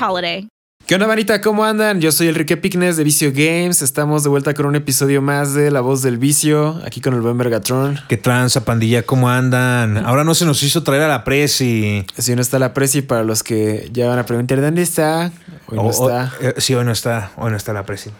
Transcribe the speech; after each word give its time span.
holiday. 0.00 0.48
¿Qué 0.86 0.96
onda, 0.96 1.06
manita? 1.06 1.40
¿Cómo 1.40 1.64
andan? 1.64 2.02
Yo 2.02 2.12
soy 2.12 2.28
Enrique 2.28 2.58
Picnes 2.58 2.98
de 2.98 3.04
Vicio 3.04 3.30
Games. 3.32 3.80
Estamos 3.80 4.22
de 4.22 4.28
vuelta 4.28 4.52
con 4.52 4.66
un 4.66 4.74
episodio 4.76 5.22
más 5.22 5.54
de 5.54 5.70
La 5.70 5.80
Voz 5.80 6.02
del 6.02 6.18
Vicio, 6.18 6.78
aquí 6.84 7.00
con 7.00 7.14
el 7.14 7.22
buen 7.22 7.38
Vergatron. 7.38 7.98
¿Qué 8.06 8.18
tranza, 8.18 8.66
pandilla? 8.66 9.02
¿Cómo 9.02 9.30
andan? 9.30 9.96
Ahora 9.96 10.24
no 10.24 10.34
se 10.34 10.44
nos 10.44 10.62
hizo 10.62 10.82
traer 10.82 11.00
a 11.02 11.08
la 11.08 11.24
Prezi. 11.24 12.04
Si 12.18 12.34
no 12.36 12.42
está 12.42 12.58
la 12.58 12.74
Prezi, 12.74 13.00
para 13.00 13.24
los 13.24 13.42
que 13.42 13.88
ya 13.94 14.08
van 14.08 14.18
a 14.18 14.26
preguntar, 14.26 14.60
¿dónde 14.60 14.82
está? 14.82 15.32
Hoy 15.68 15.76
no 15.78 15.84
O- 15.84 15.86
o- 15.86 15.90
está. 16.10 16.32
eh, 16.42 16.54
sí, 16.58 16.74
hoy 16.74 16.84
no 16.84 16.92
está. 16.92 17.30
Hoy 17.38 17.50
no 17.50 17.56
está 17.56 17.72
la 17.72 17.86
Prezi. 17.86 18.10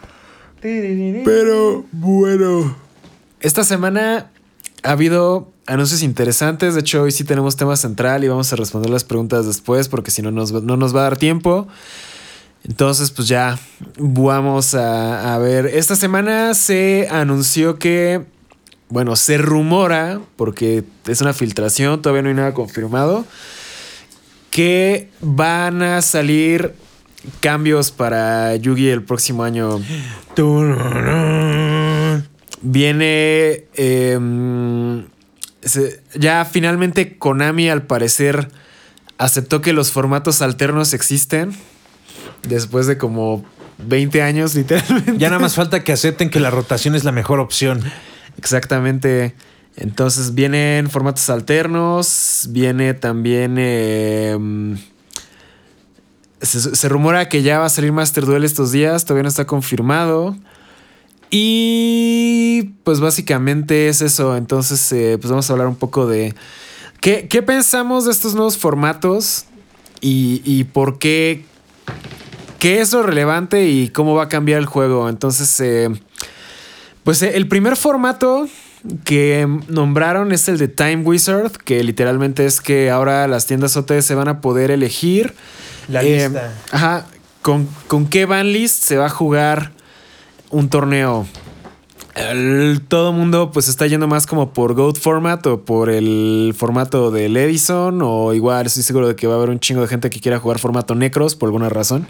Pero 1.23 1.85
bueno. 1.91 2.75
Esta 3.41 3.63
semana 3.63 4.31
ha 4.81 4.91
habido 4.91 5.51
anuncios 5.65 6.03
interesantes. 6.03 6.73
De 6.73 6.81
hecho, 6.81 7.03
hoy 7.03 7.11
sí 7.11 7.23
tenemos 7.23 7.55
tema 7.55 7.75
central 7.75 8.23
y 8.23 8.27
vamos 8.27 8.51
a 8.53 8.55
responder 8.55 8.89
las 8.89 9.03
preguntas 9.03 9.45
después 9.45 9.87
porque 9.87 10.11
si 10.11 10.21
no 10.21 10.31
nos, 10.31 10.51
no 10.51 10.77
nos 10.77 10.95
va 10.95 11.01
a 11.01 11.03
dar 11.03 11.17
tiempo. 11.17 11.67
Entonces, 12.63 13.11
pues 13.11 13.27
ya 13.27 13.59
vamos 13.97 14.73
a, 14.73 15.35
a 15.35 15.37
ver. 15.37 15.67
Esta 15.67 15.95
semana 15.95 16.53
se 16.55 17.07
anunció 17.11 17.77
que, 17.77 18.25
bueno, 18.89 19.15
se 19.15 19.37
rumora, 19.37 20.19
porque 20.35 20.83
es 21.05 21.21
una 21.21 21.33
filtración, 21.33 22.01
todavía 22.01 22.23
no 22.23 22.29
hay 22.29 22.35
nada 22.35 22.53
confirmado, 22.55 23.23
que 24.49 25.09
van 25.21 25.83
a 25.83 26.01
salir 26.01 26.73
cambios 27.39 27.91
para 27.91 28.55
Yugi 28.55 28.89
el 28.89 29.03
próximo 29.03 29.43
año. 29.43 29.79
Viene. 32.63 33.65
em, 33.75 35.05
se- 35.65 36.01
ya 36.15 36.45
finalmente 36.45 37.17
Konami, 37.17 37.69
al 37.69 37.83
parecer, 37.83 38.49
aceptó 39.17 39.61
que 39.61 39.73
los 39.73 39.91
formatos 39.91 40.41
alternos 40.41 40.93
existen. 40.93 41.53
Después 42.47 42.87
de 42.87 42.97
como 42.97 43.43
20 43.79 44.21
años, 44.21 44.55
literalmente. 44.55 45.17
Ya 45.17 45.29
nada 45.29 45.39
más 45.41 45.55
falta 45.55 45.83
que 45.83 45.91
acepten 45.91 46.29
que 46.29 46.39
la 46.39 46.49
rotación 46.51 46.95
es 46.95 47.03
la 47.03 47.11
mejor 47.11 47.39
opción. 47.39 47.81
Exactamente. 48.37 49.35
Entonces 49.75 50.33
vienen 50.35 50.89
formatos 50.89 51.29
alternos. 51.29 52.47
Viene 52.51 52.93
también. 52.93 53.57
em, 53.57 54.77
se, 56.41 56.75
se 56.75 56.89
rumora 56.89 57.27
que 57.27 57.41
ya 57.41 57.59
va 57.59 57.65
a 57.65 57.69
salir 57.69 57.91
Master 57.91 58.25
Duel 58.25 58.43
estos 58.43 58.71
días. 58.71 59.03
Todavía 59.05 59.23
no 59.23 59.29
está 59.29 59.45
confirmado. 59.45 60.35
Y 61.31 62.24
pues 62.83 62.99
básicamente 62.99 63.89
es 63.89 64.01
eso. 64.01 64.35
Entonces, 64.37 64.91
eh, 64.91 65.17
pues 65.19 65.29
vamos 65.29 65.49
a 65.49 65.53
hablar 65.53 65.67
un 65.67 65.75
poco 65.75 66.07
de. 66.07 66.33
¿Qué, 67.01 67.27
qué 67.27 67.41
pensamos 67.41 68.05
de 68.05 68.11
estos 68.11 68.35
nuevos 68.35 68.57
formatos? 68.57 69.45
Y, 70.01 70.41
y 70.43 70.65
por 70.65 70.99
qué. 70.99 71.45
¿Qué 72.59 72.81
es 72.81 72.93
lo 72.93 73.03
relevante 73.03 73.67
y 73.67 73.89
cómo 73.89 74.15
va 74.15 74.23
a 74.23 74.29
cambiar 74.29 74.59
el 74.59 74.65
juego? 74.65 75.07
Entonces, 75.09 75.59
eh, 75.59 75.89
pues 77.03 77.21
eh, 77.21 77.33
el 77.35 77.47
primer 77.47 77.75
formato 77.75 78.47
que 79.03 79.47
nombraron 79.67 80.31
es 80.31 80.47
el 80.49 80.57
de 80.57 80.67
Time 80.67 80.97
Wizard, 80.97 81.51
que 81.51 81.83
literalmente 81.83 82.45
es 82.45 82.61
que 82.61 82.89
ahora 82.89 83.27
las 83.27 83.45
tiendas 83.45 83.77
OTS 83.77 84.13
van 84.15 84.27
a 84.27 84.41
poder 84.41 84.71
elegir 84.71 85.33
La 85.87 86.03
eh, 86.03 86.29
lista. 86.29 86.53
Ajá, 86.71 87.05
con, 87.41 87.67
con 87.87 88.07
qué 88.07 88.25
ban 88.25 88.51
list 88.51 88.83
se 88.83 88.97
va 88.97 89.07
a 89.07 89.09
jugar 89.09 89.71
un 90.49 90.69
torneo. 90.69 91.27
El- 92.15 92.81
todo 92.87 93.09
el 93.11 93.15
mundo 93.17 93.51
pues 93.51 93.67
está 93.67 93.87
yendo 93.87 94.07
más 94.07 94.25
como 94.25 94.53
por 94.53 94.73
Goat 94.73 94.97
Format 94.97 95.45
o 95.47 95.65
por 95.65 95.89
el 95.89 96.53
formato 96.57 97.11
del 97.11 97.35
Edison 97.35 97.99
o 98.01 98.33
igual 98.33 98.65
estoy 98.67 98.83
seguro 98.83 99.07
de 99.09 99.15
que 99.15 99.27
va 99.27 99.33
a 99.33 99.37
haber 99.37 99.49
un 99.49 99.59
chingo 99.59 99.81
de 99.81 99.87
gente 99.87 100.09
que 100.09 100.21
quiera 100.21 100.39
jugar 100.39 100.59
formato 100.59 100.95
Necros 100.95 101.35
por 101.35 101.47
alguna 101.47 101.67
razón. 101.69 102.07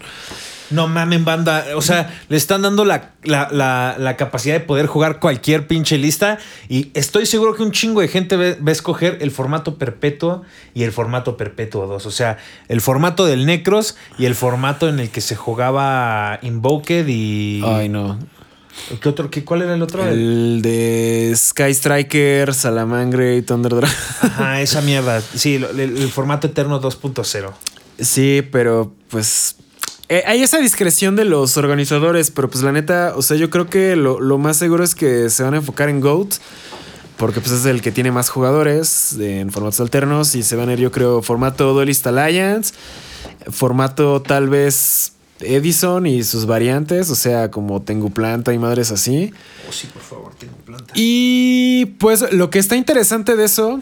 No 0.72 0.88
mamen, 0.88 1.26
banda. 1.26 1.64
O 1.76 1.82
sea, 1.84 2.12
le 2.28 2.38
están 2.38 2.64
dando 2.64 2.86
la, 2.86 3.12
la- 3.24 3.50
la- 3.52 3.96
la 4.00 4.18
capacidad 4.18 4.56
de 4.56 4.60
poder 4.62 4.88
jugar 4.88 5.20
cualquier 5.20 5.68
pinche 5.68 5.98
lista. 6.00 6.40
Y 6.70 6.90
estoy 6.96 7.28
seguro 7.28 7.54
que 7.56 7.62
un 7.62 7.72
chingo 7.72 8.02
de 8.02 8.08
gente 8.08 8.36
va 8.36 8.46
va 8.64 8.70
a 8.70 8.72
escoger 8.72 9.20
el 9.22 9.30
formato 9.30 9.78
perpetuo 9.78 10.42
y 10.74 10.82
el 10.84 10.92
formato 10.92 11.38
perpetuo 11.38 11.86
2. 11.86 12.06
O 12.08 12.12
sea, 12.12 12.38
el 12.68 12.82
formato 12.82 13.26
del 13.28 13.46
Necros 13.46 13.96
y 14.18 14.26
el 14.26 14.34
formato 14.34 14.90
en 14.90 15.00
el 15.00 15.10
que 15.12 15.22
se 15.22 15.36
jugaba 15.36 16.40
Invoked 16.42 17.08
y. 17.10 17.62
Ay 17.64 17.88
no. 17.90 18.18
¿Qué 19.02 19.10
otro? 19.10 19.30
¿Qué, 19.30 19.44
¿Cuál 19.44 19.64
era 19.64 19.74
el 19.74 19.82
otro? 19.82 20.06
El 20.08 20.62
de 20.62 21.34
Sky 21.36 21.72
Striker, 21.72 22.54
Salamangre 22.54 23.38
y 23.38 23.42
Thunder 23.42 23.76
Dragon. 23.76 23.96
Ajá, 24.22 24.62
esa 24.62 24.82
mierda. 24.82 25.22
Sí, 25.22 25.56
el, 25.56 25.80
el 25.80 26.10
formato 26.10 26.48
eterno 26.48 26.82
2.0. 26.82 27.52
Sí, 28.00 28.44
pero 28.52 28.94
pues 29.10 29.56
eh, 30.08 30.24
hay 30.28 30.44
esa 30.44 30.60
discreción 30.60 31.16
de 31.16 31.26
los 31.26 31.58
organizadores, 31.58 32.30
pero 32.30 32.48
pues 32.50 32.64
la 32.64 32.72
neta, 32.72 33.14
o 33.16 33.24
sea, 33.24 33.38
yo 33.38 33.50
creo 33.50 33.68
que 33.68 33.96
lo, 33.96 34.20
lo 34.20 34.38
más 34.38 34.58
seguro 34.58 34.84
es 34.84 34.94
que 34.94 35.32
se 35.32 35.42
van 35.42 35.56
a 35.56 35.58
enfocar 35.58 35.90
en 35.90 36.00
GOAT, 36.00 36.36
porque 37.18 37.40
pues 37.40 37.52
es 37.54 37.66
el 37.66 37.82
que 37.82 37.92
tiene 37.92 38.12
más 38.12 38.30
jugadores 38.30 39.18
en 39.20 39.52
formatos 39.52 39.80
alternos 39.80 40.36
y 40.36 40.44
se 40.44 40.56
van 40.56 40.70
a 40.70 40.74
ir, 40.74 40.80
yo 40.80 40.92
creo, 40.92 41.24
formato 41.24 41.74
Duelist 41.74 42.06
Alliance, 42.06 42.74
formato 43.50 44.22
tal 44.22 44.48
vez 44.48 45.14
Edison 45.42 46.06
y 46.08 46.24
sus 46.24 46.46
variantes, 46.46 47.10
o 47.10 47.16
sea, 47.16 47.52
como 47.52 47.82
Tengu 47.82 48.12
Planta 48.12 48.54
y 48.54 48.58
madres 48.60 48.92
así. 48.92 49.34
Oh, 49.68 49.72
sí, 49.72 49.88
por 49.94 50.02
favor, 50.02 50.34
tengo 50.36 50.54
planta. 50.66 50.94
Y 50.96 51.86
pues 52.00 52.32
lo 52.32 52.50
que 52.50 52.60
está 52.60 52.76
interesante 52.76 53.36
de 53.36 53.44
eso 53.46 53.82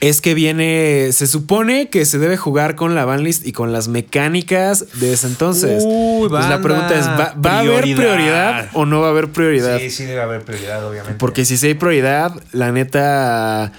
es 0.00 0.20
que 0.20 0.34
viene, 0.34 1.10
se 1.12 1.26
supone 1.26 1.88
que 1.88 2.04
se 2.04 2.18
debe 2.18 2.36
jugar 2.36 2.74
con 2.76 2.94
la 2.94 3.04
banlist 3.04 3.46
y 3.46 3.52
con 3.52 3.72
las 3.72 3.88
mecánicas 3.88 4.86
de 5.00 5.12
ese 5.14 5.26
entonces. 5.28 5.82
Uy, 5.86 6.28
Pues 6.28 6.46
la 6.48 6.60
pregunta 6.60 6.98
es, 6.98 7.06
¿va, 7.06 7.34
va 7.34 7.56
a 7.56 7.58
haber 7.60 7.82
Prioridad. 7.82 8.68
o 8.74 8.84
no 8.86 9.00
va 9.00 9.06
a 9.06 9.10
haber 9.10 9.30
prioridad? 9.30 9.78
Sí, 9.78 9.90
sí 9.90 10.04
debe 10.04 10.20
haber 10.20 10.42
prioridad, 10.44 10.86
obviamente. 10.86 11.18
Porque 11.18 11.44
si 11.44 11.56
sí 11.56 11.68
hay 11.68 11.74
prioridad, 11.74 12.32
la 12.52 12.70
neta, 12.72 13.72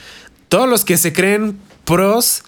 todos 0.49 0.67
los 0.69 0.83
que 0.85 0.97
se 0.97 1.13
creen 1.13 1.57
pros, 1.83 2.43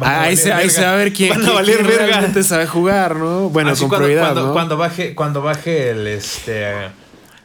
a 0.00 0.22
ahí, 0.22 0.36
se, 0.36 0.52
ahí 0.52 0.70
se 0.70 0.82
va 0.84 0.92
a 0.92 0.96
ver 0.96 1.12
quién, 1.12 1.32
quién- 1.34 1.64
quién 1.64 1.84
realmente 1.86 2.42
sabe 2.44 2.66
jugar, 2.66 3.16
¿no? 3.16 3.48
Bueno, 3.50 3.70
Así 3.70 3.80
con 3.80 3.88
cuando, 3.90 4.06
prioridad, 4.06 4.26
cuando, 4.32 4.46
¿no? 4.48 4.52
cuando 4.52 4.76
baje, 4.76 5.14
cuando 5.14 5.42
baje 5.42 5.90
el 5.90 6.06
este. 6.06 6.72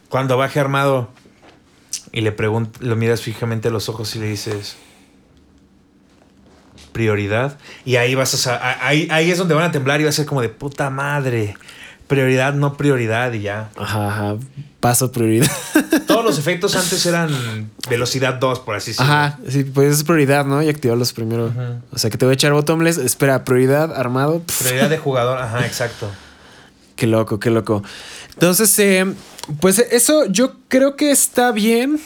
Cuando 0.09 0.37
baje 0.37 0.59
armado 0.59 1.09
y 2.11 2.21
le 2.21 2.31
preguntas, 2.31 2.81
lo 2.81 2.95
miras 2.95 3.21
fijamente 3.21 3.67
a 3.69 3.71
los 3.71 3.89
ojos 3.89 4.15
y 4.15 4.19
le 4.19 4.27
dices. 4.27 4.77
Prioridad. 6.91 7.57
Y 7.83 7.97
ahí 7.97 8.15
vas 8.15 8.47
a 8.47 8.87
ahí, 8.87 9.07
ahí 9.11 9.29
es 9.31 9.37
donde 9.37 9.53
van 9.53 9.65
a 9.65 9.71
temblar 9.71 9.99
y 9.99 10.03
va 10.05 10.09
a 10.09 10.13
ser 10.13 10.25
como 10.25 10.41
de 10.41 10.49
puta 10.49 10.89
madre. 10.89 11.55
Prioridad, 12.07 12.53
no 12.53 12.77
prioridad, 12.77 13.33
y 13.33 13.41
ya. 13.41 13.69
Ajá, 13.75 14.09
ajá, 14.09 14.37
paso 14.79 15.11
prioridad. 15.11 15.51
Todos 16.07 16.23
los 16.23 16.37
efectos 16.37 16.75
antes 16.75 17.05
eran 17.05 17.71
velocidad 17.89 18.35
2, 18.35 18.59
por 18.59 18.75
así 18.75 18.91
decirlo. 18.91 19.11
Ajá, 19.11 19.39
sí, 19.49 19.63
pues 19.63 19.93
es 19.93 20.03
prioridad, 20.03 20.45
¿no? 20.45 20.61
Y 20.61 20.69
activarlos 20.69 21.13
primero. 21.13 21.51
O 21.91 21.97
sea, 21.97 22.09
que 22.09 22.17
te 22.17 22.25
voy 22.25 22.33
a 22.33 22.35
echar 22.35 22.53
bottomless. 22.53 22.97
Espera, 22.97 23.43
prioridad, 23.43 23.95
armado. 23.95 24.43
Prioridad 24.59 24.89
de 24.89 24.97
jugador, 24.99 25.39
ajá, 25.39 25.65
exacto. 25.65 26.11
qué 26.95 27.07
loco, 27.07 27.39
qué 27.39 27.49
loco. 27.49 27.83
Entonces, 28.33 28.77
eh, 28.79 29.05
pues 29.59 29.79
eso 29.79 30.25
yo 30.25 30.53
creo 30.67 30.95
que 30.95 31.11
está 31.11 31.51
bien 31.51 31.99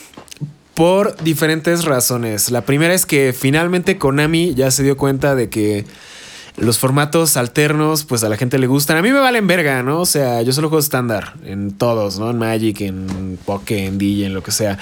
por 0.76 1.22
diferentes 1.22 1.84
razones. 1.84 2.52
La 2.52 2.62
primera 2.62 2.94
es 2.94 3.06
que 3.06 3.34
finalmente 3.38 3.98
Konami 3.98 4.56
ya 4.56 4.72
se 4.72 4.82
dio 4.84 4.96
cuenta 4.96 5.36
de 5.36 5.50
que 5.50 5.86
los 6.60 6.78
formatos 6.78 7.38
alternos, 7.38 8.04
pues 8.04 8.24
a 8.24 8.30
la 8.30 8.38
gente 8.38 8.58
le 8.58 8.68
gustan. 8.68 8.98
A 8.98 9.02
mí 9.02 9.12
me 9.12 9.20
valen 9.20 9.48
verga, 9.48 9.84
¿no? 9.84 10.02
O 10.02 10.06
sea, 10.06 10.42
yo 10.42 10.52
solo 10.54 10.70
juego 10.70 10.80
estándar 10.80 11.34
en 11.46 11.72
todos, 11.72 12.20
¿no? 12.20 12.30
En 12.30 12.38
Magic, 12.38 12.82
en 12.82 13.38
Poké, 13.46 13.86
en 13.86 13.98
DJ, 13.98 14.28
en 14.28 14.34
lo 14.34 14.44
que 14.44 14.52
sea. 14.52 14.78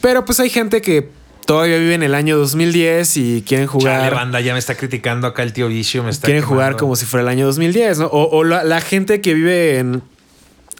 Pero 0.00 0.24
pues 0.24 0.40
hay 0.40 0.50
gente 0.50 0.80
que 0.80 1.10
todavía 1.46 1.78
vive 1.78 1.94
en 1.94 2.02
el 2.02 2.14
año 2.14 2.36
2010 2.38 3.16
y 3.16 3.44
quieren 3.46 3.66
jugar. 3.66 4.00
Chale, 4.00 4.14
banda, 4.14 4.40
ya 4.40 4.52
me 4.52 4.58
está 4.58 4.74
criticando 4.74 5.26
acá 5.26 5.42
el 5.42 5.52
tío 5.52 5.68
Vicio. 5.68 6.02
Me 6.02 6.10
está 6.10 6.26
quieren 6.26 6.42
jugar 6.42 6.76
como 6.76 6.96
si 6.96 7.06
fuera 7.06 7.22
el 7.22 7.28
año 7.28 7.46
2010, 7.46 7.98
¿no? 7.98 8.06
O, 8.06 8.36
o 8.36 8.44
la, 8.44 8.64
la 8.64 8.80
gente 8.80 9.20
que 9.20 9.34
vive 9.34 9.78
en, 9.78 10.02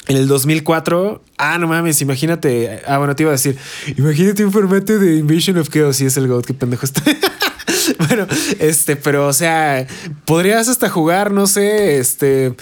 en 0.09 0.17
el 0.17 0.29
2004. 0.29 1.23
Ah, 1.39 1.59
no 1.59 1.67
mames, 1.67 2.01
imagínate. 2.03 2.83
Ah, 2.87 2.99
bueno, 2.99 3.17
te 3.17 3.23
iba 3.23 3.31
a 3.31 3.33
decir. 3.33 3.57
Imagínate 3.97 4.45
un 4.45 4.53
formato 4.53 4.99
de 4.99 5.17
Invasion 5.17 5.59
of 5.59 5.69
Chaos. 5.69 5.97
Sí, 5.97 6.07
es 6.07 6.17
el 6.17 6.29
God, 6.29 6.45
qué 6.45 6.55
pendejo 6.55 6.85
está. 6.85 7.03
bueno, 8.09 8.27
este, 8.59 8.97
pero 8.97 9.27
o 9.29 9.33
sea, 9.33 9.87
podrías 10.25 10.69
hasta 10.69 10.89
jugar, 10.89 11.31
no 11.31 11.47
sé, 11.47 11.99
este, 11.99 12.55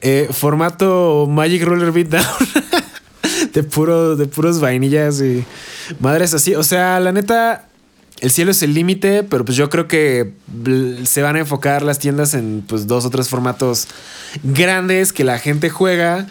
eh, 0.00 0.28
formato 0.30 1.26
Magic 1.28 1.62
Roller 1.64 1.92
Beatdown. 1.92 2.24
de, 3.52 3.62
puro, 3.62 4.16
de 4.16 4.26
puros 4.26 4.60
vainillas 4.60 5.20
y 5.20 5.44
madres 6.00 6.34
así. 6.34 6.54
O 6.54 6.62
sea, 6.62 7.00
la 7.00 7.12
neta, 7.12 7.66
el 8.20 8.30
cielo 8.30 8.50
es 8.50 8.62
el 8.62 8.74
límite, 8.74 9.22
pero 9.24 9.44
pues 9.44 9.56
yo 9.56 9.68
creo 9.68 9.88
que 9.88 10.32
se 11.04 11.22
van 11.22 11.36
a 11.36 11.40
enfocar 11.40 11.82
las 11.82 11.98
tiendas 11.98 12.34
en 12.34 12.64
pues 12.66 12.86
dos 12.86 13.04
o 13.04 13.10
tres 13.10 13.28
formatos 13.28 13.88
grandes 14.42 15.12
que 15.12 15.24
la 15.24 15.38
gente 15.38 15.70
juega. 15.70 16.26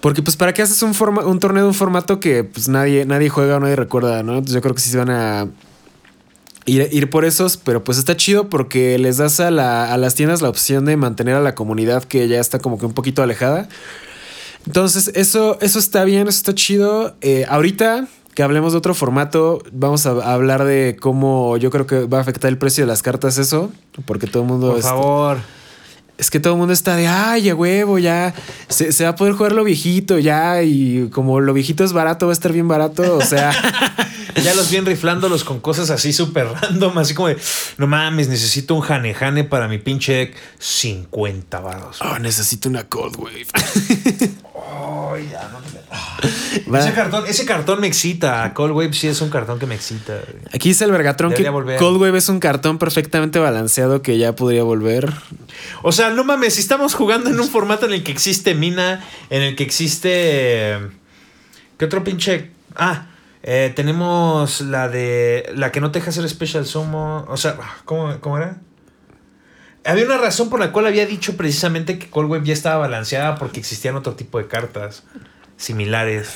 Porque 0.00 0.20
pues 0.20 0.36
para 0.36 0.52
qué 0.52 0.62
haces 0.62 0.82
un, 0.82 0.94
forma- 0.94 1.24
un 1.24 1.38
torneo 1.38 1.62
de 1.62 1.68
un 1.68 1.74
formato 1.74 2.18
que 2.18 2.42
pues 2.42 2.68
nadie, 2.68 3.04
nadie 3.06 3.28
juega 3.28 3.56
o 3.56 3.60
nadie 3.60 3.76
recuerda, 3.76 4.24
¿no? 4.24 4.32
Entonces 4.32 4.54
yo 4.54 4.60
creo 4.60 4.74
que 4.74 4.80
sí 4.80 4.90
se 4.90 4.98
van 4.98 5.10
a 5.10 5.46
ir, 6.66 6.88
ir 6.92 7.10
por 7.10 7.24
esos, 7.24 7.56
pero 7.56 7.82
pues 7.84 7.98
está 7.98 8.16
chido 8.16 8.48
porque 8.48 8.98
les 8.98 9.16
das 9.16 9.40
a, 9.40 9.50
la- 9.50 9.92
a 9.92 9.96
las 9.96 10.14
tiendas 10.14 10.42
la 10.42 10.48
opción 10.48 10.84
de 10.84 10.96
mantener 10.96 11.34
a 11.34 11.40
la 11.40 11.54
comunidad 11.54 12.04
que 12.04 12.28
ya 12.28 12.40
está 12.40 12.58
como 12.58 12.78
que 12.78 12.86
un 12.86 12.92
poquito 12.94 13.22
alejada. 13.22 13.68
Entonces, 14.66 15.10
eso, 15.14 15.58
eso 15.60 15.78
está 15.78 16.04
bien, 16.04 16.28
eso 16.28 16.36
está 16.38 16.54
chido. 16.54 17.16
Eh, 17.20 17.44
ahorita 17.48 18.06
que 18.34 18.42
hablemos 18.42 18.72
de 18.72 18.78
otro 18.78 18.94
formato, 18.94 19.62
vamos 19.72 20.06
a, 20.06 20.10
hablar 20.32 20.64
de 20.64 20.96
cómo 21.00 21.56
yo 21.58 21.70
creo 21.70 21.86
que 21.86 22.04
va 22.06 22.18
a 22.18 22.20
afectar 22.22 22.48
el 22.48 22.56
precio 22.58 22.84
de 22.84 22.88
las 22.88 23.02
cartas 23.02 23.36
eso, 23.38 23.70
porque 24.06 24.26
todo 24.26 24.42
el 24.44 24.48
mundo... 24.48 24.68
Por 24.68 24.78
está- 24.78 24.88
favor. 24.90 25.38
es 26.16 26.30
que 26.30 26.40
todo 26.40 26.54
el 26.54 26.58
mundo 26.58 26.72
está 26.72 26.96
de, 26.96 27.08
ay, 27.08 27.50
a 27.50 27.54
huevo, 27.54 27.98
ya 27.98 28.32
se, 28.68 28.92
se 28.92 29.04
va 29.04 29.10
a 29.10 29.16
poder 29.16 29.34
jugar 29.34 29.52
lo 29.52 29.64
viejito, 29.64 30.18
ya, 30.18 30.62
y 30.62 31.10
como 31.12 31.40
lo 31.40 31.52
viejito 31.52 31.84
es 31.84 31.92
barato, 31.92 32.26
va 32.26 32.32
a 32.32 32.34
estar 32.34 32.52
bien 32.52 32.68
barato, 32.68 33.16
o 33.18 33.20
sea, 33.22 33.52
Ya 34.42 34.54
los 34.54 34.70
vienen 34.70 34.86
riflándolos 34.86 35.44
con 35.44 35.60
cosas 35.60 35.90
así 35.90 36.12
súper 36.12 36.46
random, 36.46 36.96
así 36.98 37.14
como 37.14 37.28
de, 37.28 37.36
no 37.78 37.86
mames, 37.86 38.28
necesito 38.28 38.74
un 38.74 38.80
jane 38.80 39.14
jane 39.14 39.44
para 39.44 39.68
mi 39.68 39.78
pinche 39.78 40.12
deck. 40.14 40.36
50 40.58 41.60
varos. 41.60 41.98
oh, 42.02 42.18
necesito 42.18 42.68
una 42.68 42.88
Cold 42.88 43.16
Wave. 43.18 43.46
Ay, 43.54 45.28
ya 45.30 45.48
no 45.48 45.60
me-. 45.60 46.72
Va. 46.72 46.80
Ese 46.80 46.92
cartón, 46.92 47.24
ese 47.26 47.44
cartón 47.44 47.80
me 47.80 47.86
excita. 47.86 48.52
Cold 48.54 48.72
Wave 48.72 48.92
sí 48.92 49.08
es 49.08 49.20
un 49.20 49.30
cartón 49.30 49.58
que 49.58 49.66
me 49.66 49.74
excita. 49.74 50.20
Aquí 50.52 50.70
dice 50.70 50.84
el 50.84 50.92
Vergatron 50.92 51.32
que 51.34 51.48
volver. 51.48 51.78
Cold 51.78 52.00
Wave 52.00 52.18
es 52.18 52.28
un 52.28 52.40
cartón 52.40 52.78
perfectamente 52.78 53.38
balanceado 53.38 54.02
que 54.02 54.18
ya 54.18 54.34
podría 54.34 54.62
volver. 54.62 55.12
O 55.82 55.92
sea, 55.92 56.10
no 56.10 56.24
mames, 56.24 56.54
si 56.54 56.60
estamos 56.60 56.94
jugando 56.94 57.30
en 57.30 57.38
un 57.38 57.48
formato 57.48 57.86
en 57.86 57.92
el 57.92 58.02
que 58.04 58.12
existe 58.12 58.54
mina, 58.54 59.04
en 59.30 59.42
el 59.42 59.56
que 59.56 59.64
existe. 59.64 60.10
eh, 60.12 60.78
¿Qué 61.78 61.84
otro 61.86 62.04
pinche? 62.04 62.50
Ah, 62.76 63.06
eh, 63.42 63.72
tenemos 63.74 64.60
la 64.60 64.88
de. 64.88 65.50
La 65.54 65.72
que 65.72 65.80
no 65.80 65.90
te 65.90 65.98
deja 65.98 66.10
hacer 66.10 66.28
Special 66.28 66.64
Sumo. 66.66 67.24
O 67.28 67.36
sea, 67.36 67.56
¿cómo, 67.84 68.18
cómo 68.20 68.38
era? 68.38 68.58
Había 69.84 70.04
una 70.04 70.16
razón 70.18 70.48
por 70.48 70.60
la 70.60 70.70
cual 70.70 70.86
había 70.86 71.06
dicho 71.06 71.36
precisamente 71.36 71.98
que 71.98 72.08
Cold 72.08 72.30
Wave 72.30 72.46
ya 72.46 72.52
estaba 72.52 72.76
balanceada 72.76 73.34
porque 73.34 73.58
existían 73.58 73.96
otro 73.96 74.14
tipo 74.14 74.38
de 74.38 74.46
cartas 74.46 75.02
similares. 75.56 76.28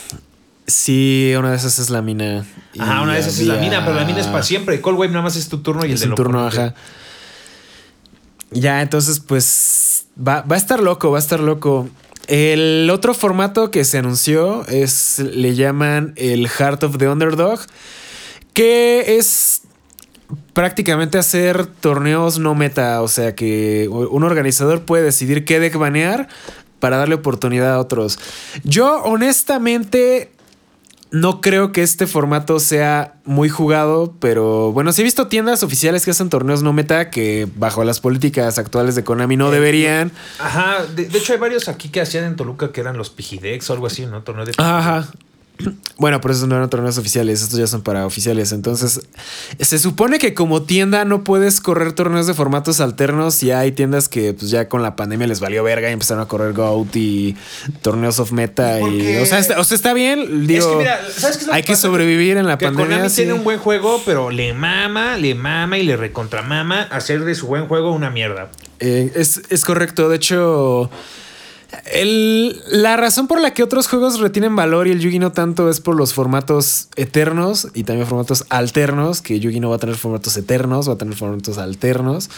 Sí, 0.67 1.33
una 1.39 1.51
de 1.53 1.57
esas 1.57 1.79
es 1.79 1.91
la 1.91 2.03
mina. 2.03 2.45
Ajá, 2.77 3.03
una 3.03 3.15
de 3.15 3.21
esas 3.21 3.39
es 3.39 3.47
la 3.47 3.57
mina, 3.59 3.85
pero 3.85 3.95
la 3.95 4.05
mina 4.05 4.19
es 4.21 4.27
para 4.27 4.43
siempre. 4.43 4.81
Cold 4.81 4.99
Wave 4.99 5.13
nada 5.13 5.23
más 5.23 5.37
es 5.37 5.49
tu 5.49 5.59
turno 5.59 5.83
y 5.85 5.91
el 5.91 5.95
Es 5.95 6.01
del 6.01 6.11
un 6.11 6.17
turno, 6.17 6.45
oponente. 6.45 6.61
ajá. 6.61 6.75
Ya, 8.51 8.83
entonces, 8.83 9.21
pues 9.21 10.07
va, 10.19 10.43
va 10.43 10.57
a 10.57 10.59
estar 10.59 10.81
loco, 10.81 11.11
va 11.13 11.19
a 11.19 11.21
estar 11.21 11.39
loco. 11.39 11.89
El 12.27 12.91
otro 12.91 13.15
formato 13.15 13.71
que 13.71 13.85
se 13.85 13.99
anunció 13.99 14.67
es, 14.67 15.19
le 15.19 15.55
llaman 15.55 16.13
el 16.17 16.49
Heart 16.49 16.85
of 16.85 16.99
the 16.99 17.09
Underdog, 17.09 17.61
que 18.53 19.17
es 19.17 19.63
prácticamente 20.53 21.19
hacer 21.19 21.67
torneos 21.67 22.39
no 22.39 22.55
meta, 22.55 23.03
o 23.03 23.09
sea 23.09 23.35
que 23.35 23.89
un 23.89 24.25
organizador 24.25 24.83
puede 24.85 25.05
decidir 25.05 25.45
qué 25.45 25.61
deck 25.61 25.77
banear 25.77 26.29
para 26.81 26.97
darle 26.97 27.15
oportunidad 27.15 27.75
a 27.75 27.79
otros. 27.79 28.19
Yo 28.65 29.03
honestamente 29.05 30.31
no 31.11 31.41
creo 31.41 31.73
que 31.73 31.83
este 31.83 32.07
formato 32.07 32.59
sea 32.59 33.15
muy 33.25 33.49
jugado, 33.49 34.15
pero 34.19 34.73
bueno, 34.73 34.93
sí 34.93 35.03
he 35.03 35.05
visto 35.05 35.29
tiendas 35.29 35.63
oficiales 35.63 36.05
que 36.05 36.11
hacen 36.11 36.29
torneos 36.29 36.63
no 36.63 36.73
meta 36.73 37.11
que 37.11 37.49
bajo 37.57 37.85
las 37.85 38.01
políticas 38.01 38.59
actuales 38.59 38.95
de 38.95 39.05
Konami 39.05 39.37
no 39.37 39.51
deberían. 39.51 40.13
Ajá, 40.39 40.85
de, 40.95 41.07
de 41.07 41.19
hecho 41.19 41.33
hay 41.33 41.39
varios 41.39 41.69
aquí 41.69 41.89
que 41.89 42.01
hacían 42.01 42.25
en 42.25 42.37
Toluca 42.37 42.73
que 42.73 42.81
eran 42.81 42.97
los 42.97 43.11
Pijidex 43.11 43.71
o 43.71 43.73
algo 43.73 43.87
así, 43.87 44.07
¿no? 44.07 44.23
Torneo 44.23 44.45
de 44.45 44.53
Ajá. 44.59 45.09
Bueno, 45.99 46.21
pero 46.21 46.35
esos 46.35 46.47
no 46.47 46.57
eran 46.57 46.69
torneos 46.69 46.99
oficiales, 46.99 47.41
estos 47.41 47.59
ya 47.59 47.67
son 47.67 47.81
para 47.81 48.05
oficiales. 48.05 48.53
Entonces, 48.53 49.01
se 49.59 49.79
supone 49.79 50.19
que 50.19 50.35
como 50.35 50.63
tienda 50.63 51.07
no 51.07 51.25
puedes 51.25 51.63
correr 51.63 51.95
torneos 51.95 52.27
de 52.27 52.35
formatos 52.35 52.81
alternos 52.81 53.43
y 53.43 53.51
hay 53.51 53.73
tiendas 53.73 54.11
que 54.11 54.35
pues 54.35 54.51
ya 54.51 54.69
con 54.69 54.83
la 54.83 54.95
pandemia 54.95 55.27
les 55.27 55.41
valió 55.41 55.65
verga 55.65 55.89
y 55.89 55.95
empezaron 55.95 56.23
a 56.23 56.29
correr 56.29 56.53
GOAT 56.53 56.95
y 56.97 57.35
torneos 57.81 58.19
of 58.19 58.33
meta. 58.33 58.79
Y, 58.81 59.17
o, 59.17 59.25
sea, 59.25 59.39
está, 59.39 59.59
o 59.59 59.65
sea, 59.65 59.75
está 59.75 59.95
bien. 59.95 60.47
Digo, 60.47 60.61
es 60.61 60.67
que 60.67 60.77
mira, 60.77 61.01
¿sabes 61.17 61.39
qué 61.39 61.43
es 61.45 61.47
lo 61.49 61.55
hay 61.55 61.63
que 61.63 61.77
sobrevivir 61.77 62.37
en 62.37 62.47
la 62.47 62.59
pandemia. 62.59 62.97
Konami 62.97 63.09
sí. 63.09 63.17
tiene 63.17 63.33
un 63.33 63.45
buen 63.45 63.59
juego, 63.59 64.03
pero 64.05 64.31
le 64.31 64.53
mama, 64.53 65.17
le 65.17 65.35
mama 65.35 65.79
y 65.79 65.83
le 65.83 65.97
recontramama 65.97 66.83
hacer 66.83 67.25
de 67.25 67.35
su 67.35 67.47
buen 67.47 67.69
juego 67.69 67.93
una 67.93 68.11
mierda. 68.11 68.51
Eh, 68.81 69.13
es, 69.15 69.41
es 69.49 69.65
correcto. 69.65 70.11
De 70.11 70.17
hecho, 70.17 70.91
el- 71.93 72.61
la 72.71 72.97
razón 72.97 73.27
por 73.27 73.41
la 73.41 73.53
que 73.53 73.63
otros 73.63 73.89
juegos 73.89 74.21
retienen 74.21 74.57
valor 74.57 74.87
y 74.87 74.93
el 74.93 75.01
Yugi 75.01 75.19
no 75.19 75.33
tanto 75.33 75.69
es 75.71 75.81
por 75.81 75.97
los 75.97 76.15
formatos 76.15 76.89
eternos 76.97 77.69
y 77.75 77.85
también 77.85 78.07
formatos 78.07 78.45
alternos, 78.49 79.21
que 79.23 79.41
Yugi 79.41 79.61
no 79.61 79.71
va 79.71 79.77
a 79.77 79.79
tener 79.79 79.97
formatos 79.97 80.37
eternos, 80.37 80.89
va 80.89 80.95
a 80.95 80.99
tener 80.99 81.15
formatos 81.17 81.59
alternos. 81.59 82.31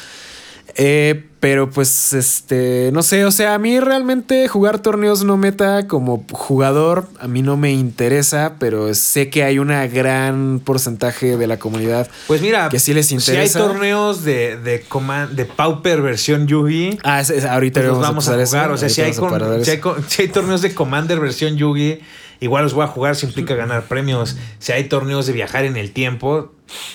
Eh, 0.77 1.25
pero 1.41 1.71
pues, 1.71 2.13
este, 2.15 2.91
no 2.93 3.03
sé, 3.03 3.25
o 3.25 3.31
sea, 3.31 3.55
a 3.55 3.59
mí 3.59 3.79
realmente 3.79 4.49
jugar 4.49 4.81
torneos 4.81 5.23
no 5.25 5.37
meta 5.37 5.87
como 5.87 6.25
jugador, 6.33 7.07
a 7.21 7.29
mí 7.29 7.43
no 7.43 7.57
me 7.57 7.73
interesa, 7.73 8.55
pero 8.59 8.93
sé 8.95 9.31
que 9.31 9.45
hay 9.45 9.61
una 9.61 9.87
gran 9.87 10.61
porcentaje 10.65 11.37
de 11.37 11.47
la 11.47 11.57
comunidad 11.59 12.09
Pues 12.27 12.43
mira, 12.43 12.69
que 12.69 12.81
sí 12.81 12.93
les 12.93 13.07
si 13.07 13.15
hay 13.15 13.21
interesa. 13.21 13.61
torneos 13.61 14.25
de, 14.25 14.57
de, 14.57 14.85
command- 14.89 15.31
de 15.31 15.45
Pauper 15.45 16.03
versión 16.03 16.49
Yugi, 16.49 16.99
Ah, 17.05 17.21
es- 17.21 17.31
es- 17.31 17.45
ahorita 17.45 17.81
pues 17.81 17.87
los 17.93 18.01
vamos, 18.01 18.27
vamos 18.27 18.29
a 18.29 18.31
jugar. 18.47 18.65
eso, 18.67 18.75
o 18.75 18.77
sea, 18.77 18.89
si 18.89 19.01
hay, 19.03 19.13
con- 19.15 19.65
si, 19.65 19.71
hay 19.71 19.79
con- 19.79 20.05
si 20.09 20.23
hay 20.23 20.29
torneos 20.29 20.61
de 20.63 20.75
Commander 20.75 21.21
versión 21.21 21.57
Yugi, 21.57 22.01
igual 22.41 22.65
los 22.65 22.75
voy 22.75 22.85
a 22.85 22.89
jugar 22.89 23.17
si 23.17 23.27
implica 23.27 23.55
ganar 23.55 23.85
premios. 23.85 24.37
Si 24.59 24.73
hay 24.73 24.85
torneos 24.85 25.27
de 25.27 25.33
viajar 25.33 25.65
en 25.65 25.77
el 25.77 25.93
tiempo, 25.93 26.53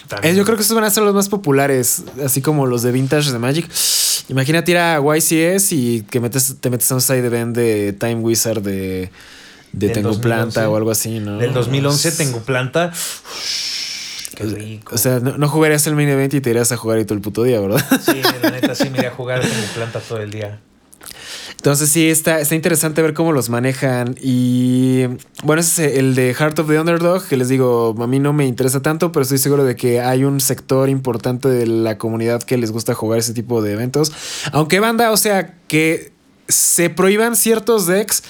también. 0.07 0.33
Eh, 0.33 0.37
yo 0.37 0.43
creo 0.45 0.55
que 0.55 0.61
estos 0.61 0.75
van 0.75 0.83
a 0.85 0.89
ser 0.89 1.03
los 1.03 1.13
más 1.15 1.29
populares, 1.29 2.03
así 2.23 2.41
como 2.41 2.65
los 2.67 2.81
de 2.83 2.91
Vintage 2.91 3.31
de 3.31 3.39
Magic. 3.39 3.69
Imagínate 4.29 4.71
ir 4.71 4.77
a 4.77 4.99
YCS 5.01 5.71
y 5.73 6.05
que 6.09 6.19
metes, 6.19 6.55
te 6.61 6.69
metes 6.69 6.91
a 6.91 6.95
un 6.95 7.01
side 7.01 7.25
event 7.25 7.55
de 7.55 7.93
Time 7.93 8.15
Wizard 8.15 8.61
de, 8.61 9.09
de 9.73 9.87
2011. 9.89 10.21
Planta 10.21 10.69
o 10.69 10.77
algo 10.77 10.91
así, 10.91 11.19
¿no? 11.19 11.37
Del 11.39 11.53
2011 11.53 12.07
Es- 12.09 12.17
tengo 12.17 12.39
planta. 12.41 12.91
Qué 14.35 14.45
rico. 14.45 14.95
O 14.95 14.97
sea, 14.97 15.19
no, 15.19 15.37
no 15.37 15.47
jugarías 15.47 15.85
el 15.85 15.95
main 15.95 16.09
event 16.09 16.33
y 16.33 16.41
te 16.41 16.49
irías 16.49 16.71
a 16.71 16.77
jugar 16.77 16.97
y 16.99 17.05
todo 17.05 17.13
el 17.15 17.21
puto 17.21 17.43
día, 17.43 17.59
¿verdad? 17.59 17.83
Sí, 18.03 18.19
la 18.41 18.49
neta 18.49 18.73
sí 18.73 18.89
me 18.89 18.97
iría 18.97 19.09
a 19.09 19.13
jugar 19.13 19.41
Tengu 19.41 19.67
planta 19.75 19.99
todo 19.99 20.19
el 20.19 20.31
día. 20.31 20.59
Entonces 21.63 21.91
sí, 21.91 22.09
está, 22.09 22.41
está 22.41 22.55
interesante 22.55 23.01
ver 23.01 23.13
cómo 23.13 23.31
los 23.31 23.47
manejan. 23.47 24.17
Y 24.21 25.05
bueno, 25.45 25.61
ese 25.61 25.85
es 25.85 25.97
el 25.97 26.13
de 26.13 26.33
Heart 26.33 26.59
of 26.59 26.67
the 26.67 26.77
Underdog, 26.77 27.25
que 27.25 27.37
les 27.37 27.47
digo, 27.47 27.95
a 27.97 28.05
mí 28.05 28.19
no 28.19 28.33
me 28.33 28.45
interesa 28.45 28.81
tanto, 28.81 29.13
pero 29.13 29.23
estoy 29.23 29.37
seguro 29.37 29.63
de 29.63 29.77
que 29.77 30.01
hay 30.01 30.25
un 30.25 30.41
sector 30.41 30.89
importante 30.89 31.47
de 31.47 31.65
la 31.65 31.97
comunidad 31.97 32.43
que 32.43 32.57
les 32.57 32.73
gusta 32.73 32.93
jugar 32.93 33.19
ese 33.19 33.33
tipo 33.33 33.61
de 33.61 33.71
eventos. 33.71 34.11
Aunque 34.51 34.81
banda, 34.81 35.13
o 35.13 35.15
sea, 35.15 35.55
que 35.69 36.11
se 36.49 36.89
prohíban 36.89 37.37
ciertos 37.37 37.87
decks. 37.87 38.23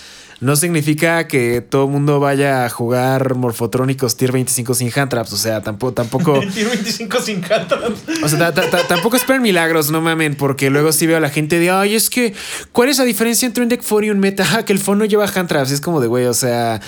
No 0.43 0.55
significa 0.55 1.25
que 1.27 1.62
todo 1.62 1.85
el 1.85 1.91
mundo 1.91 2.19
vaya 2.19 2.65
a 2.65 2.69
jugar 2.69 3.35
morfotrónicos 3.35 4.17
tier 4.17 4.31
25 4.31 4.73
sin 4.73 4.91
hand 4.95 5.09
traps. 5.09 5.33
O 5.33 5.38
sea, 5.38 5.62
tampoco, 5.62 5.93
tampoco. 5.93 6.39
Tiene 6.53 6.69
25 6.71 7.21
sin 7.21 7.41
cantos. 7.41 7.79
O 8.23 8.27
sea, 8.27 8.38
ta- 8.39 8.53
ta- 8.53 8.69
ta- 8.69 8.88
tampoco 8.88 9.15
esperen 9.15 9.41
milagros, 9.41 9.89
no 9.89 10.01
mamen, 10.01 10.35
porque 10.35 10.69
luego 10.69 10.91
sí 10.91 11.07
veo 11.07 11.17
a 11.17 11.21
la 11.21 11.29
gente 11.29 11.59
de, 11.59 11.71
ay, 11.71 11.95
es 11.95 12.09
que, 12.09 12.33
¿cuál 12.71 12.89
es 12.89 12.97
la 12.97 13.05
diferencia 13.05 13.45
entre 13.45 13.63
un 13.63 13.69
deck 13.69 13.81
for 13.81 14.03
y 14.03 14.09
un 14.09 14.19
meta? 14.19 14.43
Que 14.65 14.73
el 14.73 14.79
phone 14.79 15.00
no 15.00 15.05
lleva 15.05 15.25
hand 15.25 15.47
traps. 15.47 15.71
Y 15.71 15.73
es 15.75 15.81
como 15.81 16.01
de, 16.01 16.07
güey, 16.07 16.25
o 16.25 16.33
sea, 16.33 16.81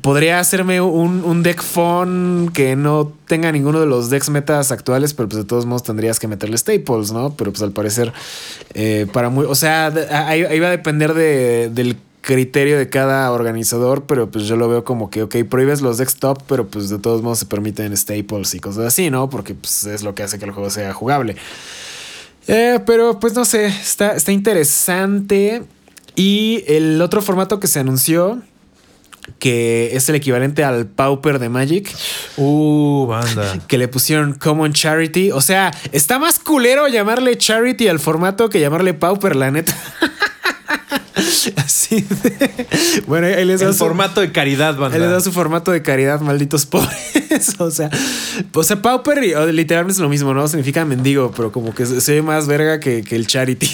podría 0.00 0.40
hacerme 0.40 0.80
un, 0.80 1.24
un, 1.24 1.42
deck 1.42 1.62
fun 1.62 2.50
que 2.54 2.76
no 2.76 3.12
tenga 3.26 3.52
ninguno 3.52 3.80
de 3.80 3.86
los 3.86 4.10
decks 4.10 4.30
metas 4.30 4.72
actuales, 4.72 5.14
pero 5.14 5.28
pues 5.28 5.42
de 5.42 5.46
todos 5.46 5.66
modos 5.66 5.82
tendrías 5.82 6.18
que 6.18 6.26
meterle 6.28 6.56
staples, 6.56 7.12
¿no? 7.12 7.34
Pero 7.36 7.52
pues 7.52 7.62
al 7.62 7.72
parecer, 7.72 8.12
eh, 8.74 9.06
para 9.12 9.28
muy. 9.28 9.46
O 9.46 9.54
sea, 9.54 9.86
ahí, 10.10 10.58
va 10.60 10.68
a 10.68 10.70
depender 10.70 11.14
de, 11.14 11.70
del 11.70 11.96
criterio 12.24 12.78
de 12.78 12.88
cada 12.88 13.30
organizador, 13.30 14.04
pero 14.06 14.30
pues 14.30 14.46
yo 14.46 14.56
lo 14.56 14.66
veo 14.68 14.82
como 14.82 15.10
que, 15.10 15.22
ok, 15.22 15.36
prohíbes 15.48 15.82
los 15.82 15.98
decks 15.98 16.16
top, 16.16 16.42
pero 16.48 16.66
pues 16.66 16.88
de 16.88 16.98
todos 16.98 17.22
modos 17.22 17.40
se 17.40 17.46
permiten 17.46 17.94
staples 17.94 18.54
y 18.54 18.60
cosas 18.60 18.86
así, 18.86 19.10
¿no? 19.10 19.28
Porque 19.28 19.54
pues 19.54 19.84
es 19.84 20.02
lo 20.02 20.14
que 20.14 20.22
hace 20.22 20.38
que 20.38 20.46
el 20.46 20.52
juego 20.52 20.70
sea 20.70 20.94
jugable. 20.94 21.36
Eh, 22.46 22.80
pero 22.86 23.20
pues 23.20 23.34
no 23.34 23.44
sé, 23.44 23.66
está, 23.66 24.14
está 24.14 24.32
interesante. 24.32 25.64
Y 26.16 26.64
el 26.66 27.00
otro 27.02 27.20
formato 27.20 27.60
que 27.60 27.66
se 27.66 27.80
anunció 27.80 28.40
que 29.38 29.96
es 29.96 30.08
el 30.08 30.14
equivalente 30.14 30.64
al 30.64 30.86
Pauper 30.86 31.38
de 31.38 31.48
Magic. 31.48 31.94
Uh, 32.36 33.06
banda. 33.06 33.58
Que 33.68 33.78
le 33.78 33.88
pusieron 33.88 34.34
Common 34.34 34.72
Charity. 34.72 35.30
O 35.30 35.40
sea, 35.40 35.72
está 35.92 36.18
más 36.18 36.38
culero 36.38 36.88
llamarle 36.88 37.36
Charity 37.36 37.88
al 37.88 37.98
formato 37.98 38.48
que 38.48 38.60
llamarle 38.60 38.94
Pauper, 38.94 39.36
la 39.36 39.50
neta. 39.50 39.76
Así 41.56 42.00
de... 42.02 42.66
Bueno, 43.06 43.26
ahí 43.26 43.44
les 43.44 43.60
da 43.60 43.68
El 43.68 43.74
formato 43.74 44.20
de 44.20 44.32
caridad, 44.32 44.76
banda. 44.76 44.96
Ahí 44.96 45.02
les 45.02 45.10
da 45.10 45.20
su 45.20 45.32
formato 45.32 45.70
de 45.70 45.82
caridad, 45.82 46.20
malditos 46.20 46.66
pobres. 46.66 47.54
o 47.58 47.70
sea, 47.70 47.90
o 48.52 48.62
sea, 48.62 48.82
Pauper 48.82 49.18
literalmente 49.52 49.92
es 49.94 49.98
lo 49.98 50.08
mismo, 50.08 50.34
¿no? 50.34 50.46
Significa 50.48 50.84
mendigo, 50.84 51.32
pero 51.36 51.52
como 51.52 51.74
que 51.74 51.86
se 51.86 52.12
ve 52.12 52.22
más 52.22 52.46
verga 52.46 52.80
que, 52.80 53.04
el 53.10 53.26
Charity. 53.26 53.70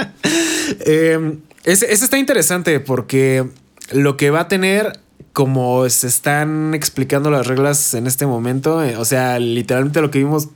eh, 0.80 1.38
ese 1.64 1.92
está 1.92 2.18
interesante 2.18 2.80
porque 2.80 3.46
lo 3.92 4.16
que 4.16 4.30
va 4.30 4.40
a 4.40 4.48
tener, 4.48 4.98
como 5.32 5.88
se 5.88 6.06
están 6.06 6.74
explicando 6.74 7.30
las 7.30 7.46
reglas 7.46 7.94
en 7.94 8.06
este 8.06 8.26
momento, 8.26 8.82
eh, 8.82 8.96
o 8.96 9.04
sea, 9.04 9.38
literalmente 9.38 10.00
lo 10.00 10.10
que 10.10 10.18
vimos. 10.18 10.48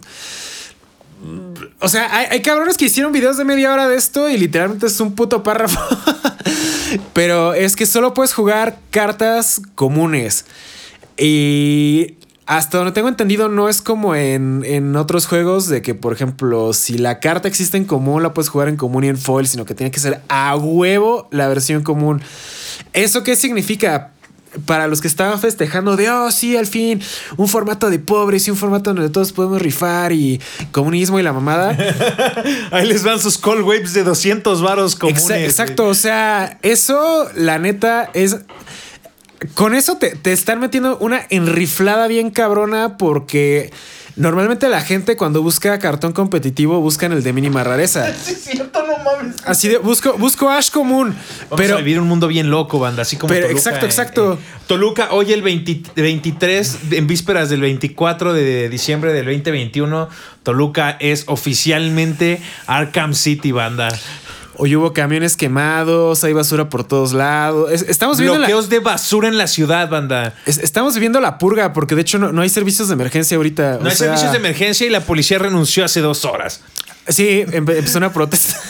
O 1.81 1.89
sea, 1.89 2.15
hay, 2.31 2.43
cabrones 2.43 2.77
que 2.77 2.87
hicieron 2.87 3.13
videos 3.13 3.37
de 3.37 3.45
media 3.45 3.73
hora 3.73 3.89
de 3.89 3.97
esto 3.97 4.29
y 4.29 4.37
literalmente 4.37 4.87
es 4.87 5.01
un 5.01 5.15
puto 5.15 5.43
párrafo. 5.43 5.81
Pero 7.13 7.55
es 7.55 7.77
que 7.77 7.87
solo 7.87 8.15
puedes 8.15 8.33
jugar 8.33 8.79
cartas 8.91 9.61
comunes. 9.75 10.45
Y 11.17 12.17
hasta 12.47 12.79
donde 12.79 12.93
tengo 12.93 13.09
entendido, 13.09 13.49
no 13.49 13.69
es 13.69 13.83
como 13.83 14.15
en, 14.15 14.63
en, 14.65 14.97
otros 14.97 15.27
juegos 15.27 15.69
de 15.69 15.83
que, 15.83 15.95
por 15.95 16.13
ejemplo, 16.13 16.73
si 16.73 16.97
la 16.97 17.21
carta 17.21 17.47
existe 17.47 17.77
en 17.77 17.85
común, 17.85 18.23
la 18.23 18.33
puedes 18.33 18.49
jugar 18.49 18.69
en 18.69 18.77
común 18.77 19.05
y 19.05 19.09
en 19.09 19.19
foil, 19.19 19.47
sino 19.47 19.65
que 19.65 19.75
tiene 19.75 19.91
que 19.91 20.01
ser 20.01 20.23
a 20.29 20.57
huevo 20.57 21.29
la 21.31 21.49
versión 21.49 21.83
común. 21.83 22.23
¿Eso 22.93 23.23
qué 23.23 23.37
significa? 23.37 24.13
Para 24.65 24.87
los 24.87 25.01
que 25.01 25.09
estaban 25.09 25.39
festejando 25.39 25.97
de, 25.97 26.11
oh, 26.11 26.31
sí, 26.31 26.57
al 26.57 26.67
fin, 26.67 27.01
un 27.37 27.49
formato 27.49 27.91
de 27.91 27.99
pobres 27.99 28.49
y 28.49 28.51
un 28.51 28.57
formato 28.57 28.95
donde 28.95 29.11
todos 29.11 29.33
podemos 29.33 29.61
rifar 29.61 30.13
y 30.13 30.41
comunismo 30.73 31.21
y 31.21 31.23
la 31.23 31.33
mamada. 31.33 31.77
Ahí 32.71 32.87
les 32.87 33.05
van 33.05 33.21
sus 33.21 33.39
call 33.39 33.63
waves 33.63 33.93
de 33.93 34.05
200 34.05 34.63
varos 34.63 34.97
comunes. 34.97 35.31
Exacto, 35.31 35.87
o 35.87 35.95
sea, 35.95 36.59
eso, 36.63 37.29
la 37.35 37.59
neta, 37.59 38.11
es... 38.15 38.37
Con 39.55 39.75
eso 39.75 39.99
te, 39.99 40.17
te 40.17 40.33
están 40.33 40.59
metiendo 40.59 40.99
una 40.99 41.25
enriflada 41.31 42.09
bien 42.09 42.31
cabrona 42.31 42.99
porque 42.99 43.71
Normalmente 44.19 44.69
la 44.69 44.81
gente 44.81 45.17
cuando 45.17 45.43
busca 45.43 45.79
cartón 45.79 46.13
competitivo 46.13 46.81
buscan 46.81 47.13
el 47.13 47.23
de 47.23 47.33
mínima 47.33 47.65
rareza. 47.65 48.13
Sí, 48.19 48.33
es 48.33 48.45
cierto, 48.45 48.85
no 48.85 48.99
mames. 49.05 49.37
Así 49.45 49.69
de 49.69 49.79
busco, 49.79 50.15
busco 50.19 50.51
Ash 50.51 50.71
común. 50.71 51.15
Vamos 51.51 51.57
pero 51.57 51.77
a 51.77 51.79
vivir 51.79 52.01
un 52.01 52.09
mundo 52.09 52.27
bien 52.27 52.51
loco, 52.51 52.79
banda. 52.79 53.03
Así 53.03 53.17
como 53.17 53.33
pero, 53.33 53.49
Exacto, 53.49 53.87
exacto. 53.87 54.39
Toluca, 54.67 55.09
hoy 55.13 55.33
el 55.33 55.43
23, 55.43 56.79
en 56.91 57.07
vísperas 57.07 57.49
del 57.49 57.61
24 57.61 58.33
de 58.33 58.69
diciembre 58.69 59.13
del 59.13 59.25
2021, 59.27 60.09
Toluca 60.43 60.97
es 61.01 61.25
oficialmente 61.29 62.41
Arkham 62.67 63.15
City, 63.15 63.53
banda. 63.53 63.89
Hoy 64.61 64.75
hubo 64.75 64.93
camiones 64.93 65.37
quemados, 65.37 66.25
hay 66.25 66.33
basura 66.33 66.69
por 66.69 66.83
todos 66.83 67.13
lados. 67.13 67.71
estamos 67.83 68.19
viendo 68.19 68.39
bloqueos 68.39 68.69
de 68.69 68.81
basura 68.81 69.29
en 69.29 69.39
la 69.39 69.47
ciudad, 69.47 69.89
banda. 69.89 70.35
estamos 70.47 70.95
viviendo 70.95 71.21
la 71.21 71.39
purga 71.39 71.73
porque 71.73 71.95
de 71.95 72.01
hecho 72.01 72.19
no, 72.19 72.43
hay 72.43 72.49
servicios 72.49 72.89
de 72.89 72.95
emergencia 72.95 73.37
ahorita. 73.37 73.79
No 73.81 73.89
hay 73.89 73.95
servicios 73.95 74.33
de 74.33 74.39
emergencia 74.39 74.85
y 74.85 74.91
la 74.91 75.01
policía 75.01 75.39
renunció 75.39 75.85
hace 75.85 76.01
dos 76.01 76.25
horas. 76.25 76.61
Sí, 77.07 77.45
empezó 77.53 77.99
una 77.99 78.13
protesta. 78.13 78.61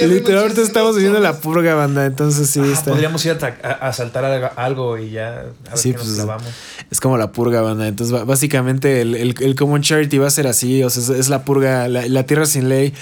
Literalmente 0.00 0.62
estamos 0.62 0.94
viviendo 0.94 1.18
la 1.18 1.40
purga, 1.40 1.74
banda. 1.74 2.06
Entonces 2.06 2.48
sí 2.48 2.60
está. 2.60 2.92
Podríamos 2.92 3.26
ir 3.26 3.36
a, 3.80 3.92
saltar 3.92 4.52
algo 4.54 4.96
y 4.96 5.10
ya 5.10 5.28
a 5.28 5.42
ver 5.42 5.96
pues, 5.96 6.24
Es 6.88 7.00
como 7.00 7.18
la 7.18 7.32
purga, 7.32 7.62
banda. 7.62 7.88
Entonces, 7.88 8.24
básicamente, 8.24 9.00
el, 9.00 9.54
Common 9.56 9.82
Charity 9.82 10.18
va 10.18 10.28
a 10.28 10.30
ser 10.30 10.46
así. 10.46 10.84
O 10.84 10.88
sea, 10.88 11.16
es, 11.16 11.28
la 11.28 11.42
purga, 11.42 11.88
la 11.88 12.22
tierra 12.22 12.46
sin 12.46 12.68
ley. 12.68 12.94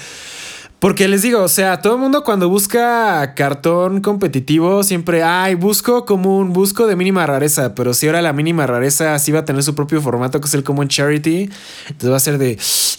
Porque 0.78 1.08
les 1.08 1.22
digo, 1.22 1.42
o 1.42 1.48
sea, 1.48 1.80
todo 1.80 1.94
el 1.94 2.00
mundo 2.00 2.22
cuando 2.22 2.50
busca 2.50 3.34
cartón 3.34 4.02
competitivo 4.02 4.82
siempre, 4.82 5.22
ay, 5.22 5.54
busco 5.54 6.04
común, 6.04 6.52
busco 6.52 6.86
de 6.86 6.96
mínima 6.96 7.26
rareza, 7.26 7.74
pero 7.74 7.94
si 7.94 8.06
ahora 8.06 8.20
la 8.20 8.34
mínima 8.34 8.66
rareza 8.66 9.18
sí 9.18 9.32
va 9.32 9.40
a 9.40 9.44
tener 9.46 9.62
su 9.62 9.74
propio 9.74 10.02
formato, 10.02 10.38
que 10.38 10.46
es 10.46 10.54
el 10.54 10.64
Common 10.64 10.88
Charity, 10.88 11.50
entonces 11.88 12.10
va 12.10 12.16
a 12.16 12.20
ser 12.20 12.36
de, 12.36 12.58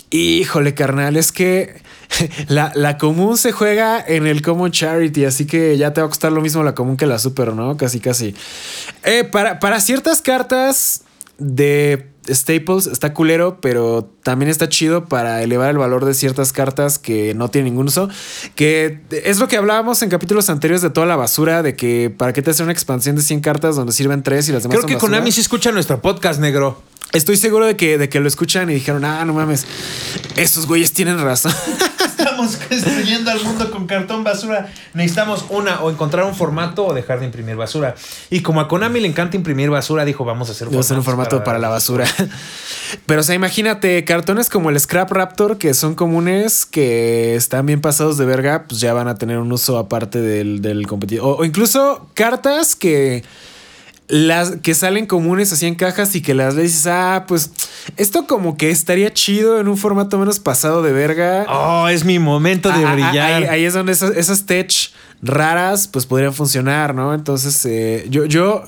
híjole, 0.10 0.74
carnal, 0.74 1.18
es 1.18 1.32
que 1.32 1.82
la, 2.48 2.72
la 2.74 2.98
común 2.98 3.38
se 3.38 3.52
juega 3.52 4.04
en 4.06 4.26
el 4.26 4.42
Common 4.42 4.72
Charity, 4.72 5.26
así 5.26 5.46
que 5.46 5.78
ya 5.78 5.94
te 5.94 6.02
va 6.02 6.08
a 6.08 6.10
costar 6.10 6.32
lo 6.32 6.42
mismo 6.42 6.64
la 6.64 6.74
común 6.74 6.98
que 6.98 7.06
la 7.06 7.20
super, 7.20 7.54
¿no? 7.54 7.78
Casi, 7.78 8.00
casi. 8.00 8.34
Eh, 9.04 9.24
para, 9.24 9.60
para 9.60 9.80
ciertas 9.82 10.22
cartas 10.22 11.04
de 11.38 12.08
Staples 12.30 12.88
está 12.88 13.14
culero, 13.14 13.60
pero 13.62 14.10
también 14.24 14.50
está 14.50 14.70
chido 14.70 15.06
para 15.06 15.42
elevar 15.42 15.70
el 15.70 15.78
valor 15.78 16.06
de 16.06 16.14
ciertas 16.14 16.54
cartas 16.54 17.00
que 17.00 17.34
no 17.34 17.50
tienen 17.50 17.74
ningún 17.74 17.88
uso. 17.88 18.10
Que 18.56 19.00
es 19.12 19.40
lo 19.40 19.48
que 19.48 19.58
hablábamos 19.58 20.02
en 20.02 20.10
capítulos 20.10 20.50
anteriores 20.50 20.82
de 20.82 20.90
toda 20.90 21.06
la 21.06 21.16
basura, 21.16 21.64
de 21.64 21.76
que 21.76 22.14
para 22.16 22.34
qué 22.34 22.42
te 22.42 22.52
hace 22.52 22.64
una 22.64 22.72
expansión 22.72 23.16
de 23.16 23.22
100 23.22 23.42
cartas 23.42 23.76
donde 23.76 23.94
sirven 23.94 24.24
3 24.24 24.50
y 24.50 24.52
las 24.52 24.64
demás 24.64 24.78
Creo 24.78 24.88
que 24.88 24.98
Konami 24.98 25.32
sí 25.32 25.42
escucha 25.42 25.72
nuestro 25.72 26.02
podcast, 26.02 26.40
negro. 26.40 26.82
Estoy 27.14 27.38
seguro 27.38 27.66
de 27.66 27.78
que, 27.78 27.98
de 27.98 28.10
que 28.10 28.20
lo 28.20 28.28
escuchan 28.28 28.70
y 28.70 28.74
dijeron, 28.74 29.06
ah, 29.06 29.24
no 29.24 29.34
mames, 29.34 29.66
esos 30.36 30.68
güeyes 30.68 30.92
tienen 30.92 31.20
razón. 31.20 31.54
Estamos 32.38 32.70
destruyendo 32.70 33.32
al 33.32 33.44
mundo 33.44 33.72
con 33.72 33.88
cartón 33.88 34.24
basura. 34.24 34.72
Necesitamos 34.94 35.46
una, 35.50 35.82
o 35.82 35.90
encontrar 35.90 36.26
un 36.26 36.36
formato 36.36 36.86
o 36.86 36.94
dejar 36.94 37.20
de 37.20 37.26
imprimir 37.26 37.56
basura. 37.56 37.96
Y 38.30 38.42
como 38.42 38.62
a 38.62 38.68
Konami 38.68 39.00
le 39.00 39.08
encanta 39.08 39.36
imprimir 39.36 39.72
basura, 39.72 40.06
dijo, 40.06 40.24
vamos 40.24 40.50
a 40.50 40.52
hacer, 40.52 40.68
un 40.68 41.04
formato 41.04 41.44
para, 41.44 41.58
la 41.58 41.70
basura. 41.70 42.06
Pero, 43.08 43.22
o 43.22 43.24
sea, 43.24 43.34
imagínate, 43.34 44.04
cartones 44.06 44.50
como 44.50 44.70
el 44.70 44.80
Scrap 44.80 45.12
Raptor, 45.12 45.58
que 45.58 45.74
son 45.74 45.96
comunes, 45.96 46.68
que 46.68 47.36
están 47.36 47.66
bien 47.66 47.82
pasados 47.82 48.18
de 48.18 48.26
verga, 48.26 48.66
pues 48.68 48.82
ya 48.82 48.94
van 48.94 49.08
a 49.08 49.16
tener 49.16 49.40
un 49.40 49.52
uso 49.52 49.80
aparte 49.80 50.22
del, 50.22 50.62
del 50.62 50.86
competidor. 50.86 51.38
o 51.40 51.46
incluso 51.46 52.08
cartas 52.14 52.76
que 52.76 53.24
las 54.08 54.58
que 54.58 54.74
salen 54.74 55.06
comunes 55.06 55.52
así 55.52 55.66
en 55.66 55.76
cajas 55.76 56.16
y 56.16 56.22
que 56.22 56.34
las 56.34 56.56
le 56.56 56.64
dices, 56.64 56.88
ah, 56.88 57.26
pues 57.28 57.52
esto 57.98 58.26
como 58.26 58.58
que 58.58 58.70
estaría 58.70 59.14
chido 59.14 59.60
en 59.60 59.68
un 59.68 59.78
formato 59.78 60.18
menos 60.18 60.40
pasado 60.40 60.82
de 60.82 60.94
verga. 60.94 61.46
Oh, 61.50 61.88
es 61.90 62.06
mi 62.06 62.18
momento 62.18 62.70
de 62.70 62.86
ah, 62.86 62.90
ah, 62.90 62.94
brillar. 62.94 63.50
Ahí, 63.50 63.66
es 63.66 63.74
donde 63.74 63.92
esas, 63.92 64.16
esas 64.16 64.46
tech 64.46 64.72
raras 65.22 65.88
pues 65.88 66.06
podrían 66.06 66.34
funcionar, 66.34 66.96
¿no? 66.96 67.14
Entonces, 67.14 67.66
eh, 67.66 68.06
yo, 68.10 68.26
yo, 68.26 68.64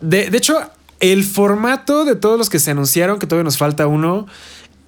de, 0.00 0.30
de 0.30 0.38
hecho, 0.38 0.56
el 1.00 1.24
formato 1.24 2.04
de 2.04 2.14
todos 2.14 2.38
los 2.38 2.48
que 2.48 2.60
se 2.60 2.70
anunciaron, 2.70 3.18
que 3.18 3.26
todavía 3.26 3.44
nos 3.44 3.58
falta 3.58 3.88
uno, 3.88 4.26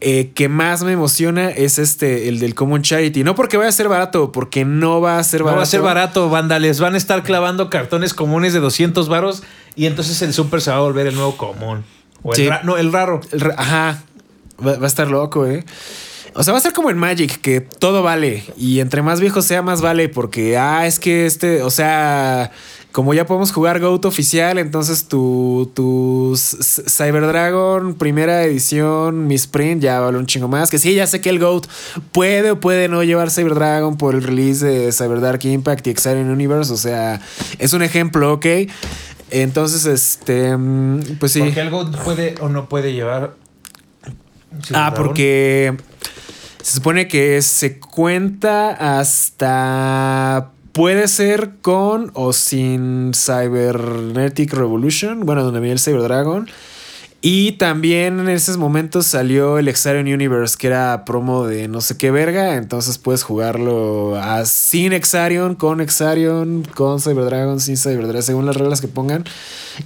eh, 0.04 0.32
que 0.34 0.48
más 0.48 0.82
me 0.82 0.90
emociona 0.90 1.50
es 1.50 1.78
este, 1.78 2.28
el 2.28 2.40
del 2.40 2.56
Common 2.56 2.82
Charity. 2.82 3.22
No 3.22 3.36
porque 3.36 3.56
vaya 3.56 3.68
a 3.68 3.72
ser 3.72 3.88
barato, 3.88 4.32
porque 4.32 4.64
no 4.64 5.00
va 5.00 5.18
a 5.18 5.24
ser 5.24 5.44
barato. 5.44 5.54
No 5.54 5.58
va 5.58 5.62
a 5.62 5.66
ser 5.66 5.80
barato, 5.80 6.28
banda. 6.28 6.58
Les 6.58 6.80
van 6.80 6.94
a 6.94 6.96
estar 6.96 7.22
clavando 7.22 7.70
cartones 7.70 8.12
comunes 8.12 8.52
de 8.52 8.58
200 8.58 9.08
varos 9.08 9.44
y 9.76 9.86
entonces 9.86 10.20
el 10.22 10.32
super 10.32 10.60
se 10.60 10.70
va 10.70 10.78
a 10.78 10.80
volver 10.80 11.06
el 11.06 11.14
nuevo 11.14 11.36
común. 11.36 11.84
O 12.22 12.34
el 12.34 12.50
no, 12.64 12.76
el 12.76 12.92
raro. 12.92 13.20
ajá. 13.56 14.02
Va, 14.64 14.76
va, 14.76 14.84
a 14.84 14.86
estar 14.86 15.08
loco, 15.08 15.46
¿eh? 15.46 15.64
O 16.34 16.42
sea, 16.42 16.52
va 16.52 16.58
a 16.58 16.62
ser 16.62 16.72
como 16.72 16.90
en 16.90 16.96
Magic, 16.96 17.40
que 17.40 17.60
todo 17.60 18.02
vale. 18.02 18.44
Y 18.56 18.80
entre 18.80 19.02
más 19.02 19.20
viejo 19.20 19.42
sea, 19.42 19.60
más 19.62 19.80
vale. 19.80 20.08
Porque, 20.08 20.56
ah, 20.56 20.86
es 20.86 20.98
que 20.98 21.26
este, 21.26 21.62
o 21.62 21.70
sea, 21.70 22.52
como 22.92 23.12
ya 23.12 23.26
podemos 23.26 23.52
jugar 23.52 23.80
GOAT 23.80 24.04
oficial, 24.04 24.58
entonces 24.58 25.08
tu, 25.08 25.70
tu 25.74 26.34
Cyber 26.36 27.26
Dragon 27.26 27.94
primera 27.94 28.44
edición, 28.44 29.26
mi 29.26 29.34
sprint, 29.34 29.82
ya 29.82 30.00
vale 30.00 30.18
un 30.18 30.26
chingo 30.26 30.48
más. 30.48 30.70
Que 30.70 30.78
sí, 30.78 30.94
ya 30.94 31.06
sé 31.06 31.20
que 31.20 31.28
el 31.30 31.38
GOAT 31.38 31.66
puede 32.12 32.52
o 32.52 32.60
puede 32.60 32.88
no 32.88 33.02
llevar 33.02 33.30
Cyber 33.30 33.54
Dragon 33.54 33.96
por 33.96 34.14
el 34.14 34.22
release 34.22 34.64
de 34.64 34.92
Cyber 34.92 35.20
Dark 35.20 35.44
Impact 35.44 35.86
y 35.86 35.90
Exciting 35.90 36.30
Universe. 36.30 36.72
O 36.72 36.76
sea, 36.76 37.20
es 37.58 37.72
un 37.72 37.82
ejemplo, 37.82 38.32
¿ok? 38.34 38.46
Entonces, 39.32 39.86
este, 39.86 40.56
mm, 40.56 41.16
pues 41.18 41.32
sí. 41.32 41.40
Porque 41.40 41.60
el 41.60 41.70
GOAT 41.70 41.96
puede 42.04 42.34
o 42.40 42.48
no 42.48 42.68
puede 42.68 42.92
llevar. 42.92 43.34
Ah, 44.74 44.92
porque 44.94 45.74
se 46.62 46.74
supone 46.74 47.08
que 47.08 47.40
se 47.40 47.80
cuenta 47.80 48.98
hasta 48.98 50.50
puede 50.72 51.08
ser 51.08 51.52
con 51.62 52.10
o 52.14 52.32
sin 52.34 53.12
Cybernetic 53.14 54.52
Revolution, 54.52 55.20
bueno, 55.20 55.42
donde 55.44 55.60
viene 55.60 55.74
el 55.74 55.80
Cyber 55.80 56.02
Dragon. 56.02 56.48
Y 57.24 57.52
también 57.52 58.18
en 58.18 58.28
esos 58.28 58.56
momentos 58.56 59.06
salió 59.06 59.56
el 59.56 59.68
Exarion 59.68 60.12
Universe, 60.12 60.56
que 60.58 60.66
era 60.66 61.04
promo 61.04 61.46
de 61.46 61.68
no 61.68 61.80
sé 61.80 61.96
qué 61.96 62.10
verga. 62.10 62.56
Entonces 62.56 62.98
puedes 62.98 63.22
jugarlo 63.22 64.16
a, 64.16 64.44
sin 64.44 64.92
Exarion, 64.92 65.54
con 65.54 65.80
Exarion, 65.80 66.64
con 66.74 66.98
Cyber 66.98 67.24
Dragon, 67.24 67.60
sin 67.60 67.76
Cyber 67.76 68.08
Dragon, 68.08 68.24
según 68.24 68.44
las 68.44 68.56
reglas 68.56 68.80
que 68.80 68.88
pongan. 68.88 69.24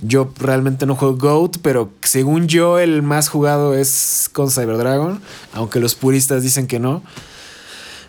Yo 0.00 0.32
realmente 0.38 0.86
no 0.86 0.96
juego 0.96 1.18
GOAT, 1.18 1.58
pero 1.60 1.90
según 2.00 2.48
yo, 2.48 2.78
el 2.78 3.02
más 3.02 3.28
jugado 3.28 3.74
es 3.74 4.30
con 4.32 4.50
Cyber 4.50 4.78
Dragon, 4.78 5.20
aunque 5.52 5.78
los 5.78 5.94
puristas 5.94 6.42
dicen 6.42 6.66
que 6.66 6.78
no. 6.78 7.02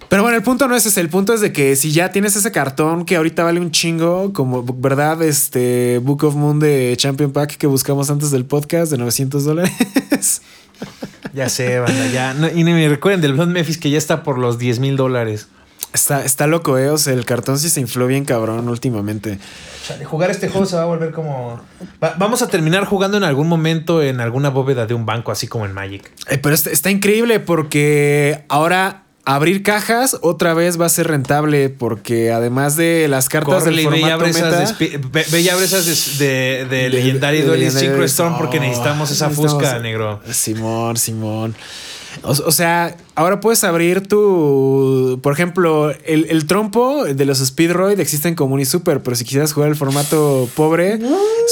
Pero 0.10 0.22
bueno, 0.22 0.38
el 0.38 0.44
punto 0.44 0.68
no 0.68 0.76
es 0.76 0.86
ese. 0.86 1.02
El 1.02 1.10
punto 1.10 1.34
es 1.34 1.42
de 1.42 1.52
que 1.52 1.76
si 1.76 1.92
ya 1.92 2.12
tienes 2.12 2.36
ese 2.36 2.52
cartón 2.52 3.04
que 3.06 3.18
ahorita 3.18 3.44
vale 3.44 3.60
un 3.60 3.72
chingo, 3.72 4.32
como, 4.32 4.64
¿verdad? 4.64 5.22
Este 5.22 6.00
Book 6.00 6.24
of 6.24 6.36
Moon 6.36 6.60
de 6.60 6.94
Champion 6.98 7.32
Pack 7.32 7.58
que 7.58 7.68
buscamos 7.68 8.10
antes 8.10 8.32
del 8.32 8.46
podcast 8.46 8.92
de 8.92 8.98
900 8.98 9.44
dólares. 9.44 10.42
Ya 11.34 11.50
sé, 11.50 11.80
banda, 11.80 12.08
ya. 12.08 12.36
y 12.56 12.64
ni 12.64 12.72
me 12.72 12.88
recuerden 12.90 13.22
del 13.22 13.34
Blond 13.34 13.52
Memphis 13.52 13.78
que 13.78 13.90
ya 13.90 13.98
está 13.98 14.24
por 14.24 14.38
los 14.40 14.58
10 14.58 14.80
mil 14.80 14.98
dólares. 14.98 15.48
Está, 15.94 16.26
está 16.26 16.48
loco, 16.48 16.78
eh. 16.78 16.90
O 16.90 16.98
sea, 16.98 17.14
el 17.14 17.26
cartón 17.26 17.60
sí 17.60 17.70
se 17.70 17.80
infló 17.80 18.08
bien 18.08 18.26
cabrón 18.26 18.68
últimamente. 18.70 19.40
jugar 20.06 20.32
este 20.32 20.50
juego 20.50 20.66
se 20.66 20.76
va 20.76 20.84
a 20.84 20.86
volver 20.86 21.12
como. 21.12 21.62
vamos 22.00 22.42
a 22.42 22.48
terminar 22.48 22.86
jugando 22.86 23.18
en 23.18 23.24
algún 23.24 23.48
momento 23.48 24.02
en 24.02 24.20
alguna 24.20 24.50
bóveda 24.50 24.86
de 24.86 24.94
un 24.94 25.06
banco, 25.06 25.32
así 25.32 25.48
como 25.48 25.66
en 25.66 25.74
Magic. 25.74 26.12
Eh, 26.30 26.38
pero 26.38 26.56
está, 26.56 26.72
está 26.72 26.90
increíble 26.90 27.40
porque 27.40 28.46
ahora 28.50 29.04
abrir 29.27 29.62
cajas 29.62 30.17
otra 30.22 30.53
vez 30.53 30.79
va 30.79 30.86
a 30.86 30.89
ser 30.89 31.07
rentable 31.07 31.67
porque 31.67 32.31
además 32.31 32.77
de 32.77 33.07
las 33.10 33.27
cartas 33.27 33.65
del 33.65 33.81
formato 33.81 34.25
meta... 34.25 34.75
ve 34.79 35.41
y 35.41 35.50
abre 35.50 35.65
esas 35.65 36.17
de, 36.17 36.65
de, 36.69 36.89
Legendary 36.89 37.41
Duel 37.41 37.63
y 37.63 37.69
Synchro 37.69 38.05
Storm 38.05 38.38
porque 38.38 38.60
necesitamos 38.62 39.12
esa 39.12 39.29
fusca, 39.29 39.79
negro. 39.79 40.22
Simón, 40.31 40.96
Simón. 40.96 41.55
O, 42.24 42.51
sea, 42.51 42.96
ahora 43.15 43.39
puedes 43.41 43.63
abrir 43.63 44.07
tu. 44.07 45.19
Por 45.22 45.34
ejemplo, 45.34 45.91
el, 46.05 46.48
trompo 46.48 47.03
de 47.03 47.25
los 47.25 47.38
Speedroid 47.38 48.00
existe 48.00 48.27
en 48.27 48.34
común 48.34 48.60
y 48.60 48.65
super, 48.65 49.01
pero 49.01 49.15
si 49.15 49.24
quisieras 49.24 49.53
jugar 49.53 49.69
el 49.69 49.75
formato 49.75 50.50
pobre, 50.55 51.00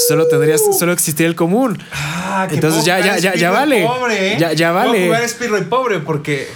solo 0.08 0.26
tendrías, 0.26 0.62
solo 0.76 0.92
existiría 0.92 1.28
el 1.28 1.36
común. 1.36 1.78
Ah, 1.92 2.48
Entonces 2.50 2.84
ya, 2.84 2.98
ya, 2.98 3.18
ya, 3.18 3.34
ya 3.34 3.50
vale. 3.50 3.84
Pobre, 3.84 4.32
¿eh? 4.32 4.36
Ya, 4.40 4.54
ya 4.54 4.72
vale. 4.72 5.06
jugar 5.06 5.28
Speedroid 5.28 5.64
pobre 5.64 6.00
porque. 6.00 6.48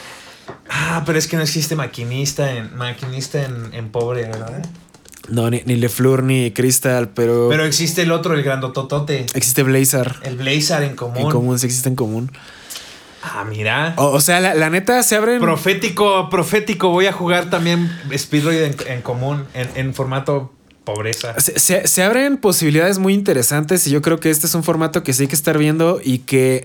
Ah, 0.70 1.02
pero 1.04 1.18
es 1.18 1.26
que 1.26 1.36
no 1.36 1.42
existe 1.42 1.74
maquinista 1.74 2.52
en, 2.52 2.76
maquinista 2.76 3.44
en, 3.44 3.88
pobre, 3.90 4.22
¿verdad? 4.22 4.64
No, 5.28 5.50
ni, 5.50 5.62
ni 5.66 5.74
Lefleur 5.74 6.22
ni 6.22 6.52
Crystal, 6.52 7.08
pero. 7.08 7.48
Pero 7.48 7.64
existe 7.64 8.02
el 8.02 8.12
otro, 8.12 8.34
el 8.34 8.42
grandototote. 8.42 9.26
Existe 9.34 9.64
Blazer. 9.64 10.16
El 10.22 10.36
Blazer 10.36 10.84
en 10.84 10.94
común. 10.94 11.18
En 11.18 11.30
común, 11.30 11.58
sí 11.58 11.66
existe 11.66 11.88
en 11.88 11.96
común. 11.96 12.30
Ah, 13.22 13.44
mira. 13.44 13.94
O, 13.96 14.20
sea, 14.20 14.40
la, 14.40 14.70
neta 14.70 15.02
se 15.02 15.16
abren. 15.16 15.40
Profético, 15.40 16.30
profético. 16.30 16.88
Voy 16.88 17.06
a 17.06 17.12
jugar 17.12 17.50
también 17.50 17.90
Speedroid 18.16 18.62
en, 18.62 18.76
en 18.86 19.02
común, 19.02 19.44
en, 19.54 19.68
en 19.74 19.92
formato 19.92 20.52
pobreza. 20.92 21.34
Se, 21.38 22.02
abren 22.02 22.36
posibilidades 22.36 22.98
muy 22.98 23.14
interesantes 23.14 23.86
y 23.86 23.90
yo 23.90 24.02
creo 24.02 24.20
que 24.20 24.30
este 24.30 24.46
es 24.46 24.54
un 24.54 24.64
formato 24.64 25.02
que 25.02 25.12
sí 25.12 25.22
hay 25.22 25.28
que 25.28 25.34
estar 25.34 25.58
viendo 25.58 26.00
y 26.02 26.18
que 26.18 26.64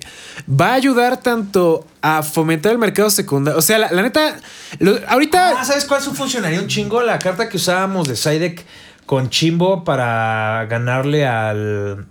va 0.49 0.69
a 0.69 0.73
ayudar 0.73 1.21
tanto 1.21 1.85
a 2.01 2.23
fomentar 2.23 2.71
el 2.71 2.77
mercado 2.77 3.09
secundario. 3.09 3.57
O 3.57 3.61
sea, 3.61 3.77
la, 3.77 4.01
neta, 4.01 4.37
ahorita... 5.07 5.61
Ah, 5.61 5.65
¿sabes 5.65 5.85
cuál 5.85 6.01
funcionaría 6.01 6.59
un 6.59 6.67
chingo? 6.67 7.01
La 7.01 7.19
carta 7.19 7.49
que 7.49 7.57
usábamos 7.57 8.07
de 8.07 8.15
Sidek 8.15 8.65
con 9.05 9.29
Chimbo 9.29 9.83
para 9.83 10.65
ganarle 10.69 11.27
al, 11.27 12.05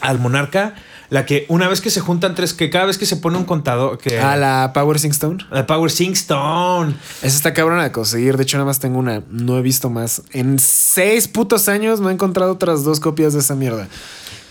al 0.00 0.18
Monarca 0.18 0.74
la 1.10 1.26
que 1.26 1.44
una 1.48 1.68
vez 1.68 1.80
que 1.80 1.90
se 1.90 2.00
juntan 2.00 2.36
tres, 2.36 2.54
que 2.54 2.70
cada 2.70 2.86
vez 2.86 2.96
que 2.96 3.04
se 3.04 3.16
pone 3.16 3.36
un 3.36 3.44
contador. 3.44 3.98
Que, 3.98 4.20
ah, 4.20 4.36
la 4.36 4.72
Power 4.72 4.98
Sing 4.98 5.10
Stone. 5.10 5.44
La 5.50 5.66
Power 5.66 5.90
Sing 5.90 6.12
Stone. 6.12 6.94
Esa 7.22 7.36
está 7.36 7.52
cabrona 7.52 7.82
de 7.82 7.90
conseguir. 7.90 8.36
De 8.36 8.44
hecho, 8.44 8.56
nada 8.56 8.66
más 8.66 8.78
tengo 8.78 8.98
una. 8.98 9.22
No 9.28 9.58
he 9.58 9.62
visto 9.62 9.90
más. 9.90 10.22
En 10.30 10.60
seis 10.60 11.26
putos 11.26 11.68
años 11.68 12.00
no 12.00 12.10
he 12.10 12.12
encontrado 12.12 12.52
otras 12.52 12.84
dos 12.84 13.00
copias 13.00 13.34
de 13.34 13.40
esa 13.40 13.56
mierda. 13.56 13.88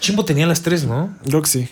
Chimbo 0.01 0.25
tenía 0.25 0.45
las 0.47 0.61
tres, 0.61 0.83
¿no? 0.83 1.15
Creo 1.23 1.41
que 1.41 1.49
sí. 1.49 1.69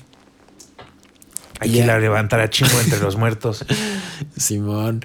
Hay 1.60 1.72
que 1.72 1.86
la 1.86 2.00
levantar 2.00 2.40
a 2.40 2.50
Chimbo 2.50 2.80
entre 2.80 3.00
los 3.00 3.18
muertos. 3.18 3.66
Simón. 4.38 5.04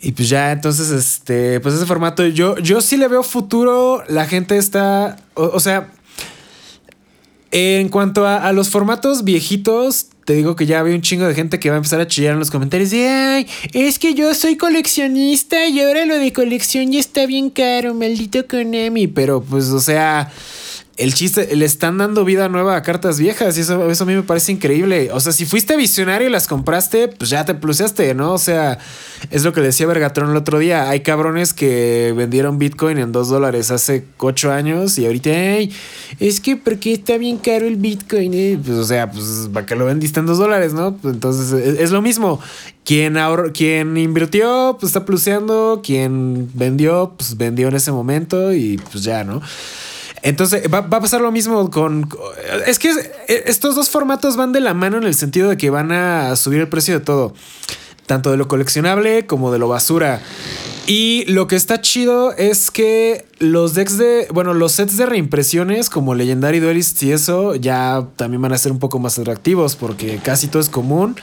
Y 0.00 0.12
pues 0.12 0.28
ya, 0.28 0.52
entonces, 0.52 0.90
este, 0.90 1.60
pues 1.60 1.74
ese 1.74 1.86
formato, 1.86 2.26
yo, 2.26 2.58
yo 2.58 2.82
sí 2.82 2.98
le 2.98 3.08
veo 3.08 3.22
futuro. 3.22 4.04
La 4.08 4.26
gente 4.26 4.58
está, 4.58 5.16
o 5.34 5.58
sea, 5.60 5.88
en 7.50 7.88
cuanto 7.88 8.26
a, 8.26 8.52
los 8.52 8.68
formatos 8.68 9.24
viejitos, 9.24 10.06
te 10.24 10.34
digo 10.34 10.56
que 10.56 10.66
ya 10.66 10.80
había 10.80 10.94
un 10.94 11.02
chingo 11.02 11.26
de 11.26 11.34
gente 11.34 11.60
que 11.60 11.70
va 11.70 11.76
a 11.76 11.78
empezar 11.78 12.00
a 12.00 12.06
chillar 12.06 12.32
en 12.32 12.38
los 12.40 12.50
comentarios 12.50 12.90
de 12.90 13.08
ay, 13.08 13.46
es 13.72 13.98
que 13.98 14.14
yo 14.14 14.34
soy 14.34 14.56
coleccionista 14.56 15.66
y 15.66 15.80
ahora 15.80 16.04
lo 16.04 16.18
de 16.18 16.32
colección 16.32 16.90
ya 16.92 16.98
está 16.98 17.26
bien 17.26 17.50
caro, 17.50 17.94
maldito 17.94 18.46
Konami. 18.48 19.06
Pero 19.06 19.40
pues, 19.42 19.66
o 19.66 19.80
sea, 19.80 20.32
el 20.96 21.12
chiste, 21.12 21.54
le 21.54 21.64
están 21.66 21.98
dando 21.98 22.24
vida 22.24 22.48
nueva 22.48 22.74
a 22.76 22.82
cartas 22.82 23.18
viejas 23.18 23.58
y 23.58 23.60
eso, 23.60 23.90
eso 23.90 24.04
a 24.04 24.06
mí 24.06 24.14
me 24.14 24.22
parece 24.22 24.52
increíble. 24.52 25.10
O 25.12 25.20
sea, 25.20 25.32
si 25.32 25.44
fuiste 25.44 25.76
visionario 25.76 26.26
y 26.28 26.30
las 26.30 26.46
compraste, 26.46 27.08
pues 27.08 27.28
ya 27.28 27.44
te 27.44 27.54
pluseaste, 27.54 28.14
¿no? 28.14 28.32
O 28.32 28.38
sea, 28.38 28.78
es 29.30 29.44
lo 29.44 29.52
que 29.52 29.60
decía 29.60 29.86
Vergatron 29.86 30.30
el 30.30 30.36
otro 30.36 30.58
día. 30.58 30.88
Hay 30.88 31.00
cabrones 31.00 31.52
que 31.52 32.14
vendieron 32.16 32.58
Bitcoin 32.58 32.96
en 32.98 33.12
dos 33.12 33.28
dólares 33.28 33.70
hace 33.70 34.04
ocho 34.16 34.50
años 34.52 34.98
y 34.98 35.04
ahorita, 35.04 35.30
es 36.18 36.40
que 36.40 36.56
porque 36.56 36.94
está 36.94 37.18
bien 37.18 37.36
caro 37.36 37.66
el 37.66 37.76
Bitcoin. 37.76 38.32
Eh? 38.32 38.58
Pues, 38.64 38.78
o 38.78 38.84
sea, 38.84 39.10
pues 39.10 39.50
para 39.52 39.66
que 39.66 39.76
lo 39.76 39.84
vendiste 39.84 40.20
en 40.20 40.26
dos 40.26 40.38
dólares, 40.38 40.72
¿no? 40.72 40.96
Pues, 40.96 41.12
entonces 41.12 41.52
es, 41.52 41.78
es, 41.78 41.90
lo 41.90 42.00
mismo. 42.00 42.40
Quien, 42.84 43.18
ahor 43.18 43.52
quien 43.52 43.98
invirtió, 43.98 44.78
pues 44.80 44.90
está 44.90 45.04
pluseando. 45.04 45.82
Quien 45.84 46.48
vendió, 46.54 47.12
pues 47.18 47.36
vendió 47.36 47.68
en 47.68 47.74
ese 47.74 47.92
momento 47.92 48.54
y 48.54 48.78
pues 48.78 49.04
ya, 49.04 49.24
¿no? 49.24 49.42
Entonces 50.26 50.64
va, 50.72 50.78
a 50.78 50.90
pasar 50.90 51.20
lo 51.20 51.30
mismo 51.30 51.70
con... 51.70 52.08
Es 52.66 52.80
que 52.80 52.90
estos 53.28 53.76
dos 53.76 53.90
formatos 53.90 54.36
van 54.36 54.50
de 54.50 54.60
la 54.60 54.74
mano 54.74 54.96
en 54.98 55.04
el 55.04 55.14
sentido 55.14 55.48
de 55.48 55.56
que 55.56 55.70
van 55.70 55.92
a 55.92 56.34
subir 56.34 56.60
el 56.60 56.68
precio 56.68 56.98
de 56.98 57.04
todo. 57.04 57.32
Tanto 58.06 58.32
de 58.32 58.36
lo 58.36 58.48
coleccionable 58.48 59.26
como 59.26 59.52
de 59.52 59.60
lo 59.60 59.68
basura. 59.68 60.20
Y 60.88 61.24
lo 61.26 61.46
que 61.46 61.54
está 61.54 61.80
chido 61.80 62.32
es 62.32 62.72
que 62.72 63.24
los 63.38 63.74
decks 63.74 63.98
de. 63.98 64.26
Bueno, 64.32 64.52
los 64.52 64.72
sets 64.72 64.96
de 64.96 65.06
reimpresiones 65.06 65.90
como 65.90 66.14
Legendary 66.14 66.58
Duelists 66.58 67.02
y 67.04 67.12
eso 67.12 67.54
ya 67.54 68.06
también 68.16 68.42
van 68.42 68.52
a 68.52 68.58
ser 68.58 68.72
un 68.72 68.80
poco 68.80 68.98
más 68.98 69.18
atractivos 69.18 69.76
porque 69.76 70.18
casi 70.22 70.48
todo 70.48 70.60
es 70.60 70.68
común 70.68 71.16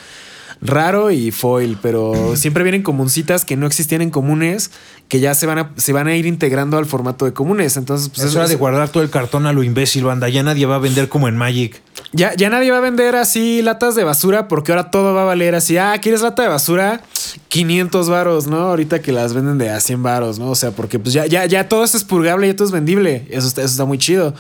raro 0.64 1.12
y 1.12 1.32
foil, 1.32 1.78
pero 1.82 2.36
siempre 2.36 2.64
vienen 2.64 2.84
comuncitas 2.84 3.46
que 3.46 3.58
no 3.58 3.68
existían 3.68 4.02
en 4.02 4.10
comunes, 4.10 4.72
que 5.10 5.20
ya 5.20 5.36
se 5.36 5.46
van 5.46 5.60
a, 5.60 5.72
se 5.76 5.94
van 5.94 6.08
a 6.08 6.16
ir 6.16 6.26
integrando 6.26 6.78
al 6.78 6.86
formato 6.86 7.26
de 7.26 7.34
comunes. 7.34 7.78
Entonces, 7.78 8.10
pues 8.10 8.26
es 8.26 8.36
hora 8.36 8.48
de 8.48 8.56
guardar 8.56 8.90
todo 8.90 9.04
el 9.04 9.10
cartón 9.10 9.46
a 9.46 9.54
lo 9.54 9.64
imbécil, 9.64 10.06
banda. 10.06 10.30
Ya 10.30 10.42
nadie 10.44 10.66
va 10.66 10.76
a 10.76 10.80
vender 10.80 11.10
como 11.10 11.28
en 11.28 11.36
Magic. 11.36 11.82
Ya, 12.14 12.34
ya 12.36 12.50
nadie 12.50 12.72
va 12.72 12.78
a 12.78 12.82
vender 12.82 13.16
así 13.16 13.62
latas 13.62 13.96
de 13.96 14.04
basura 14.04 14.48
porque 14.48 14.72
ahora 14.72 14.92
todo 14.92 15.14
va 15.14 15.24
a 15.24 15.26
valer 15.26 15.56
así. 15.56 15.78
Ah, 15.78 15.98
¿quieres 16.02 16.22
lata 16.22 16.44
de 16.44 16.50
basura? 16.50 17.02
500 17.50 18.10
varos, 18.10 18.48
¿no? 18.48 18.58
Ahorita 18.58 19.02
que 19.02 19.12
las 19.12 19.34
venden 19.34 19.58
de 19.58 19.70
a 19.70 19.80
100 19.80 20.04
varos, 20.04 20.40
¿no? 20.40 20.52
O 20.52 20.56
sea, 20.56 20.72
porque 20.72 21.00
pues 21.00 21.14
ya, 21.14 21.26
ya, 21.26 21.46
ya 21.46 21.68
todo 21.68 21.84
es 21.84 21.94
expurgable, 21.96 22.48
ya 22.48 22.56
todo 22.56 22.68
es 22.68 22.72
vendible. 22.72 23.28
Eso 23.30 23.48
está, 23.48 23.62
eso 23.62 23.72
está 23.72 23.86
muy 23.86 23.98
chido. 23.98 24.34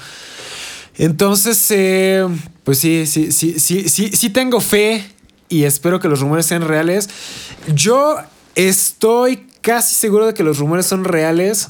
Entonces, 0.98 1.66
eh, 1.72 2.28
pues 2.64 2.78
sí, 2.78 3.06
sí, 3.08 3.32
sí, 3.32 3.60
sí, 3.60 3.90
sí, 3.90 4.12
sí 4.14 4.30
tengo 4.30 4.62
fe 4.62 5.04
y 5.50 5.64
espero 5.64 6.00
que 6.00 6.08
los 6.08 6.22
rumores 6.22 6.46
sean 6.46 6.68
reales. 6.68 7.10
Yo 7.74 8.18
estoy 8.56 9.48
casi 9.62 9.96
seguro 9.96 10.26
de 10.26 10.34
que 10.34 10.44
los 10.44 10.60
rumores 10.60 10.86
son 10.86 11.04
reales. 11.04 11.70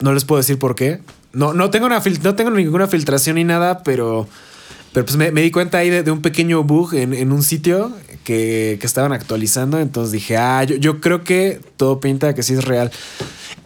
No 0.00 0.12
les 0.12 0.24
puedo 0.24 0.38
decir 0.38 0.58
por 0.58 0.74
qué. 0.74 1.00
No, 1.32 1.54
no, 1.54 1.70
tengo, 1.70 1.86
una 1.86 2.02
no 2.22 2.34
tengo 2.34 2.50
ninguna 2.50 2.88
filtración 2.88 3.36
ni 3.36 3.44
nada, 3.44 3.82
pero, 3.82 4.26
pero 4.92 5.06
pues 5.06 5.16
me, 5.16 5.30
di 5.30 5.50
cuenta 5.50 5.78
ahí 5.78 5.90
de, 5.90 6.10
un 6.10 6.20
pequeño 6.20 6.64
bug 6.64 6.94
en, 6.94 7.32
un 7.32 7.42
sitio 7.42 7.92
que, 8.24 8.78
estaban 8.82 9.12
actualizando. 9.12 9.78
Entonces 9.78 10.12
dije, 10.12 10.36
ah, 10.36 10.64
yo, 10.64 10.76
yo 10.76 11.00
creo 11.00 11.22
que 11.22 11.60
todo 11.76 12.00
pinta 12.00 12.34
que 12.34 12.42
sí 12.42 12.54
es 12.54 12.64
real. 12.64 12.90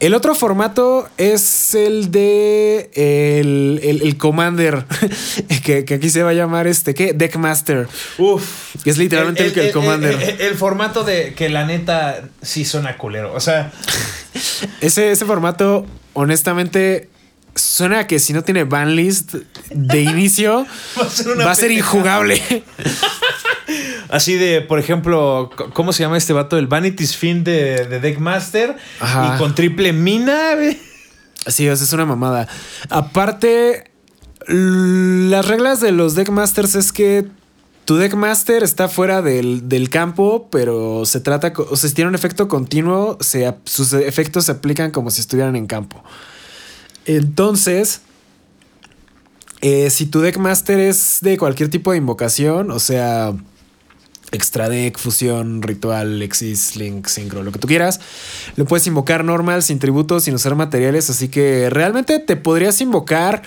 El 0.01 0.13
otro 0.13 0.35
formato 0.35 1.09
es 1.17 1.75
el 1.75 2.11
de 2.11 2.91
el, 2.95 4.17
Commander, 4.19 4.85
que, 5.65 5.87
aquí 5.95 6.11
se 6.11 6.23
va 6.23 6.31
a 6.31 6.35
llamar 6.35 6.67
este, 6.67 6.95
¿qué? 6.95 7.15
Deckmaster. 7.15 7.89
Uf. 8.19 8.75
Que 8.83 8.91
es 8.91 8.99
literalmente 8.99 9.47
el, 9.47 9.59
el, 9.59 9.73
Commander. 9.73 10.37
El, 10.41 10.55
formato 10.57 11.05
de 11.05 11.33
que 11.35 11.49
la 11.49 11.65
neta 11.65 12.29
sí 12.43 12.67
suena 12.67 12.99
culero. 12.99 13.33
O 13.33 13.41
sea. 13.41 13.73
ese, 14.83 15.13
ese 15.13 15.25
formato, 15.25 15.87
honestamente, 16.13 17.09
suena 17.55 18.07
que 18.07 18.19
si 18.19 18.33
no 18.33 18.43
tiene 18.43 18.65
banlist 18.65 19.35
de 19.71 20.03
inicio, 20.03 20.67
va 21.41 21.51
a 21.51 21.55
ser, 21.55 21.71
injugable. 21.71 22.43
Así 24.09 24.35
de, 24.35 24.61
por 24.61 24.79
ejemplo, 24.79 25.51
¿cómo 25.73 25.93
se 25.93 26.03
llama 26.03 26.17
este 26.17 26.33
vato? 26.33 26.59
El 26.59 26.67
Vanity 26.67 27.07
Sphin 27.07 27.45
de, 27.45 27.87
de 27.87 28.01
Deckmaster. 28.01 28.77
Ajá. 29.01 29.35
Y 29.35 29.39
con 29.39 29.55
triple 29.55 29.93
mina. 29.93 30.53
Sí, 31.47 31.69
o 31.69 31.77
sea, 31.77 31.85
es 31.85 31.93
una 31.93 32.07
mamada. 32.07 32.49
Aparte, 32.91 33.91
las 34.47 35.47
reglas 35.47 35.81
de 35.81 35.93
los 35.93 36.15
Deckmasters 36.15 36.75
es 36.75 36.93
que 36.93 37.27
tu 37.85 37.97
Deckmaster 37.97 38.63
está 38.63 38.89
fuera 38.89 39.23
del, 39.23 39.69
del 39.69 39.91
campo, 39.91 40.49
pero 40.51 41.05
se 41.05 41.21
trata, 41.21 41.53
o 41.57 41.77
sea, 41.77 41.89
si 41.89 41.95
tiene 41.95 42.09
un 42.09 42.15
efecto 42.15 42.49
continuo, 42.49 43.19
se, 43.21 43.55
sus 43.65 43.93
efectos 43.93 44.47
se 44.47 44.53
aplican 44.53 44.91
como 44.91 45.11
si 45.11 45.21
estuvieran 45.21 45.57
en 45.57 45.67
campo. 45.67 46.03
Entonces, 47.07 48.01
eh, 49.61 49.91
si 49.91 50.07
tu 50.07 50.21
Deckmaster 50.21 50.79
es 50.79 51.19
de 51.21 51.39
cualquier 51.39 51.71
tipo 51.71 51.93
de 51.93 51.99
invocación, 51.99 52.71
o 52.71 52.79
sea, 52.79 53.35
extra 54.35 54.69
deck, 54.69 54.99
fusión, 54.99 55.63
ritual, 55.63 56.21
exis, 56.23 56.77
link, 56.77 57.07
sincro, 57.07 57.43
lo 57.43 57.53
que 57.53 57.59
tú 57.59 57.67
quieras. 57.67 58.01
Lo 58.57 58.65
puedes 58.65 58.87
invocar 58.87 59.25
normal, 59.25 59.63
sin 59.63 59.79
tributos, 59.79 60.25
sin 60.25 60.35
usar 60.35 60.55
materiales. 60.55 61.09
Así 61.09 61.29
que 61.29 61.71
realmente 61.71 62.19
te 62.19 62.37
podrías 62.37 62.81
invocar. 62.81 63.43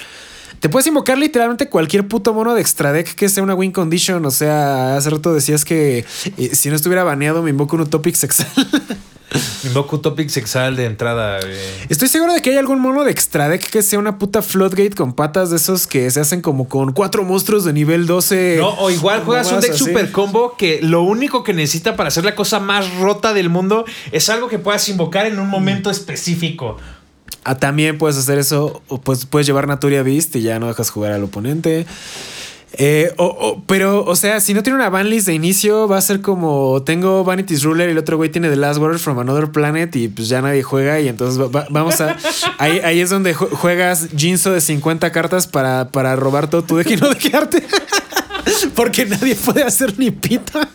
Te 0.60 0.70
puedes 0.70 0.88
invocar 0.88 1.18
literalmente 1.18 1.70
cualquier 1.70 2.08
puto 2.08 2.34
mono 2.34 2.56
de 2.56 2.62
extra 2.62 2.92
deck 2.92 3.14
que 3.14 3.30
sea 3.30 3.44
una 3.44 3.54
win 3.54 3.72
condition. 3.72 4.26
O 4.26 4.32
sea, 4.32 4.98
hace 4.98 5.10
rato 5.10 5.34
decías 5.34 5.66
que 5.66 6.06
eh, 6.38 6.56
si 6.56 6.70
no 6.70 6.76
estuviera 6.76 7.04
baneado, 7.04 7.44
me 7.44 7.52
invoco 7.52 7.76
un 7.76 7.84
Utopic 7.84 8.16
Sexal. 8.16 8.48
Invoco 9.64 10.00
Topic 10.00 10.30
Sexal 10.30 10.76
de 10.76 10.86
entrada, 10.86 11.40
güey. 11.40 11.58
Estoy 11.90 12.08
seguro 12.08 12.34
de 12.34 12.42
que 12.42 12.52
hay 12.52 12.58
algún 12.58 12.80
mono 12.80 13.04
de 13.04 13.12
extra 13.12 13.50
deck 13.50 13.70
que 13.70 13.82
sea 13.82 14.00
una 14.00 14.18
puta 14.18 14.42
floodgate 14.42 14.92
con 14.92 15.14
patas 15.14 15.50
de 15.50 15.58
esos 15.58 15.88
que 15.88 16.10
se 16.12 16.20
hacen 16.20 16.42
como 16.42 16.70
con 16.70 16.94
cuatro 16.94 17.24
monstruos 17.24 17.66
de 17.66 17.74
nivel 17.74 18.06
12. 18.06 18.58
No, 18.60 18.70
o 18.70 18.90
igual 18.90 19.24
juegas 19.24 19.52
un 19.52 19.60
deck 19.60 19.72
así. 19.72 19.84
super 19.84 20.12
combo 20.12 20.56
que 20.58 20.80
lo 20.82 21.02
único 21.02 21.44
que 21.44 21.54
necesita 21.54 21.96
para 21.96 22.08
hacer 22.08 22.24
la 22.24 22.36
cosa 22.36 22.60
más 22.60 22.94
rota 22.96 23.34
del 23.34 23.50
mundo 23.50 23.86
es 24.12 24.30
algo 24.30 24.48
que 24.48 24.60
puedas 24.60 24.88
invocar 24.90 25.26
en 25.26 25.40
un 25.40 25.50
momento 25.50 25.90
específico. 25.90 26.78
Ah, 27.44 27.56
también 27.56 27.98
puedes 27.98 28.18
hacer 28.18 28.38
eso, 28.40 28.82
o 28.88 29.00
pues 29.00 29.26
puedes 29.26 29.48
llevar 29.48 29.68
Naturia 29.68 30.04
Beast 30.04 30.36
y 30.36 30.42
ya 30.42 30.60
no 30.60 30.68
dejas 30.68 30.90
jugar 30.90 31.14
al 31.14 31.24
oponente. 31.24 31.86
Eh, 32.80 33.12
o- 33.18 33.26
o- 33.26 33.64
pero, 33.66 34.06
o 34.06 34.16
sea, 34.16 34.40
si 34.40 34.54
no 34.54 34.62
tiene 34.62 34.78
una 34.78 34.90
banlist 34.90 35.26
de 35.26 35.34
inicio, 35.34 35.88
va 35.88 35.98
a 35.98 36.02
ser 36.02 36.22
como 36.22 36.84
tengo 36.86 37.24
Vanity's 37.24 37.64
Ruler 37.64 37.90
y 37.90 37.94
el 37.94 37.98
otro 37.98 38.18
güey 38.18 38.30
tiene 38.30 38.50
The 38.50 38.56
Last 38.56 38.80
Word 38.80 39.00
from 39.00 39.18
Another 39.18 39.52
Planet 39.52 39.96
y 39.96 40.08
pues 40.10 40.30
ya 40.30 40.42
nadie 40.44 40.62
juega 40.62 41.00
y 41.00 41.08
entonces 41.08 41.42
va- 41.42 41.48
va- 41.48 41.68
vamos 41.72 42.00
a... 42.02 42.16
Ahí, 42.60 42.80
ahí 42.84 43.00
es 43.02 43.10
donde 43.10 43.36
ju- 43.36 43.50
juegas 43.50 44.10
Jinzo 44.16 44.52
de 44.52 44.62
50 44.62 45.12
cartas 45.12 45.48
para, 45.48 45.90
para 45.90 46.16
robar 46.16 46.50
todo 46.50 46.64
tu 46.64 46.78
deck 46.78 46.90
y 46.92 46.96
no 46.98 47.10
quedarte. 47.16 47.64
Porque 48.76 49.06
nadie 49.06 49.36
puede 49.36 49.64
hacer 49.64 49.98
ni 50.00 50.10
pita. 50.12 50.68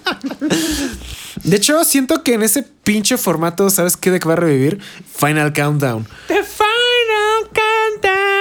De 1.42 1.56
hecho, 1.56 1.82
siento 1.84 2.22
que 2.22 2.34
en 2.34 2.42
ese 2.42 2.62
pinche 2.84 3.16
formato, 3.16 3.70
¿sabes 3.70 3.96
qué 3.96 4.10
deck 4.10 4.28
va 4.28 4.34
a 4.34 4.36
revivir? 4.36 4.78
Final 5.16 5.52
Countdown. 5.52 6.06
The 6.28 6.42
Final 6.44 7.50
Countdown. 7.52 8.31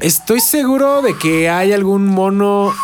Estoy 0.00 0.40
seguro 0.40 1.02
de 1.02 1.16
que 1.16 1.48
hay 1.48 1.72
algún 1.72 2.06
mono 2.06 2.74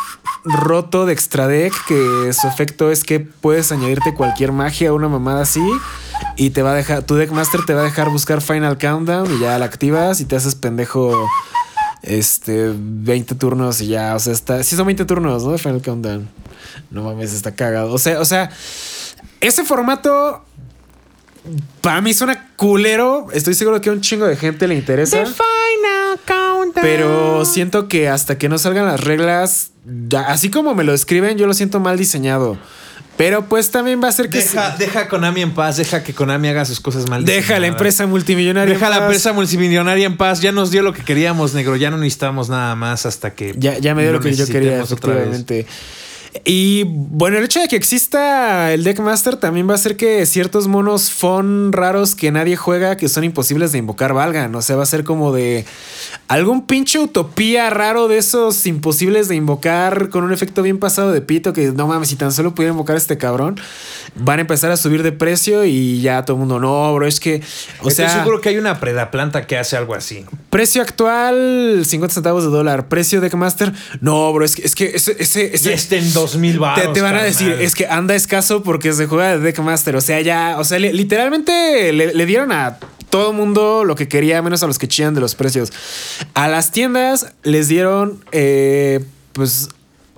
roto 0.44 1.06
de 1.06 1.12
extra 1.12 1.46
deck 1.46 1.72
que 1.86 2.32
su 2.32 2.48
efecto 2.48 2.90
es 2.90 3.04
que 3.04 3.20
puedes 3.20 3.70
añadirte 3.70 4.14
cualquier 4.14 4.52
magia 4.52 4.92
o 4.92 4.96
una 4.96 5.08
mamada 5.08 5.42
así 5.42 5.62
y 6.36 6.50
te 6.50 6.62
va 6.62 6.72
a 6.72 6.74
dejar, 6.74 7.02
tu 7.04 7.14
deckmaster 7.14 7.64
te 7.64 7.74
va 7.74 7.82
a 7.82 7.84
dejar 7.84 8.10
buscar 8.10 8.40
Final 8.40 8.78
Countdown 8.78 9.36
y 9.36 9.40
ya 9.40 9.58
la 9.58 9.66
activas 9.66 10.20
y 10.20 10.24
te 10.24 10.36
haces 10.36 10.54
pendejo 10.54 11.28
este 12.02 12.72
20 12.74 13.34
turnos 13.36 13.80
y 13.80 13.88
ya, 13.88 14.14
o 14.16 14.18
sea, 14.18 14.32
está, 14.32 14.62
sí 14.64 14.74
son 14.74 14.86
20 14.86 15.04
turnos, 15.04 15.44
¿no? 15.44 15.52
De 15.52 15.58
Final 15.58 15.82
Countdown. 15.82 16.28
No 16.90 17.04
mames, 17.04 17.32
está 17.32 17.54
cagado. 17.54 17.92
O 17.92 17.98
sea, 17.98 18.20
o 18.20 18.24
sea, 18.24 18.50
ese 19.40 19.64
formato 19.64 20.44
para 21.80 22.00
mí 22.00 22.14
suena 22.14 22.50
culero. 22.56 23.28
Estoy 23.32 23.54
seguro 23.54 23.80
que 23.80 23.90
a 23.90 23.92
un 23.92 24.00
chingo 24.00 24.26
de 24.26 24.36
gente 24.36 24.66
le 24.66 24.74
interesa. 24.74 25.24
Pero 26.82 27.44
siento 27.44 27.88
que 27.88 28.08
hasta 28.08 28.38
que 28.38 28.48
no 28.48 28.58
salgan 28.58 28.86
las 28.86 29.00
reglas, 29.00 29.70
ya- 30.08 30.22
así 30.28 30.50
como 30.50 30.74
me 30.74 30.84
lo 30.84 30.92
escriben, 30.92 31.38
yo 31.38 31.46
lo 31.46 31.54
siento 31.54 31.80
mal 31.80 31.96
diseñado. 31.96 32.58
Pero 33.16 33.44
pues 33.46 33.70
también 33.70 34.02
va 34.02 34.08
a 34.08 34.12
ser 34.12 34.30
que... 34.30 34.38
Deja, 34.38 34.74
deja 34.78 35.00
a 35.00 35.08
Konami 35.08 35.42
en 35.42 35.52
paz, 35.52 35.76
deja 35.76 36.02
que 36.02 36.14
Konami 36.14 36.48
haga 36.48 36.64
sus 36.64 36.80
cosas 36.80 37.08
mal. 37.08 37.24
deja 37.24 37.58
la 37.58 37.66
empresa 37.66 38.06
multimillonaria. 38.06 38.72
Deja 38.72 38.86
en 38.86 38.90
la 38.90 38.96
paz. 38.98 39.04
empresa 39.06 39.32
multimillonaria 39.34 40.06
en 40.06 40.16
paz. 40.16 40.40
Ya 40.40 40.50
nos 40.50 40.70
dio 40.70 40.82
lo 40.82 40.92
que 40.94 41.04
queríamos, 41.04 41.52
negro. 41.54 41.76
Ya 41.76 41.90
no 41.90 41.98
necesitamos 41.98 42.48
nada 42.48 42.74
más 42.74 43.04
hasta 43.04 43.34
que. 43.34 43.54
Ya, 43.56 43.78
ya 43.78 43.94
me 43.94 44.02
dio 44.02 44.12
lo 44.12 44.20
que 44.20 44.32
yo 44.32 44.46
quería, 44.46 44.82
otra 44.82 45.14
vez. 45.14 45.44
Y 46.44 46.84
bueno, 46.86 47.36
el 47.36 47.44
hecho 47.44 47.60
de 47.60 47.68
que 47.68 47.76
exista 47.76 48.72
el 48.72 48.84
Deckmaster 48.84 49.36
también 49.36 49.68
va 49.68 49.72
a 49.72 49.74
hacer 49.74 49.96
que 49.98 50.24
ciertos 50.24 50.66
monos 50.66 51.10
fon 51.10 51.72
raros 51.72 52.14
que 52.14 52.32
nadie 52.32 52.56
juega, 52.56 52.96
que 52.96 53.08
son 53.10 53.24
imposibles 53.24 53.70
de 53.72 53.78
invocar, 53.78 54.14
valgan. 54.14 54.54
O 54.54 54.62
sea, 54.62 54.76
va 54.76 54.82
a 54.82 54.86
ser 54.86 55.04
como 55.04 55.32
de 55.32 55.66
algún 56.28 56.66
pinche 56.66 56.98
utopía 56.98 57.68
raro 57.68 58.08
de 58.08 58.16
esos 58.16 58.64
imposibles 58.66 59.28
de 59.28 59.34
invocar 59.36 60.08
con 60.08 60.24
un 60.24 60.32
efecto 60.32 60.62
bien 60.62 60.78
pasado 60.78 61.12
de 61.12 61.20
pito 61.20 61.52
que 61.52 61.70
no 61.70 61.86
mames, 61.86 62.08
si 62.08 62.16
tan 62.16 62.32
solo 62.32 62.54
pudiera 62.54 62.72
invocar 62.72 62.96
a 62.96 62.98
este 62.98 63.18
cabrón, 63.18 63.60
van 64.14 64.38
a 64.38 64.42
empezar 64.42 64.70
a 64.70 64.78
subir 64.78 65.02
de 65.02 65.12
precio 65.12 65.66
y 65.66 66.00
ya 66.00 66.24
todo 66.24 66.36
el 66.36 66.40
mundo, 66.40 66.58
no, 66.58 66.94
bro, 66.94 67.06
es 67.06 67.20
que, 67.20 67.42
o 67.82 67.88
Estoy 67.88 68.06
sea, 68.06 68.18
seguro 68.20 68.40
que 68.40 68.48
hay 68.48 68.56
una 68.56 68.80
predaplanta 68.80 69.46
que 69.46 69.58
hace 69.58 69.76
algo 69.76 69.94
así. 69.94 70.24
precio 70.48 70.80
actual 70.80 71.82
50 71.84 72.14
centavos 72.14 72.42
de 72.44 72.50
dólar, 72.50 72.88
precio 72.88 73.20
Deckmaster, 73.20 73.72
no, 74.00 74.32
bro, 74.32 74.44
es 74.46 74.56
que, 74.56 74.62
es 74.62 74.74
que 74.74 74.86
ese, 74.96 75.14
ese, 75.18 75.54
ese- 75.54 75.72
en 76.24 76.26
2000 76.30 76.60
te, 76.94 77.00
van 77.00 77.16
a 77.16 77.22
decir, 77.22 77.52
es 77.60 77.74
que 77.74 77.86
anda 77.86 78.14
escaso 78.14 78.62
porque 78.62 78.92
se 78.92 79.06
juega 79.06 79.30
de 79.36 79.38
Deckmaster. 79.38 79.96
O 79.96 80.00
sea, 80.00 80.20
ya, 80.20 80.56
o 80.58 80.64
sea, 80.64 80.78
li- 80.78 80.92
literalmente 80.92 81.92
le, 81.92 82.14
le 82.14 82.26
dieron 82.26 82.52
a 82.52 82.78
todo 83.10 83.32
mundo 83.32 83.84
lo 83.84 83.94
que 83.94 84.08
quería, 84.08 84.40
menos 84.42 84.62
a 84.62 84.66
los 84.66 84.78
que 84.78 84.88
chillan 84.88 85.14
de 85.14 85.20
los 85.20 85.34
precios. 85.34 85.72
A 86.34 86.48
las 86.48 86.70
tiendas 86.72 87.32
les 87.42 87.68
dieron, 87.68 88.24
eh, 88.32 89.04
pues, 89.32 89.68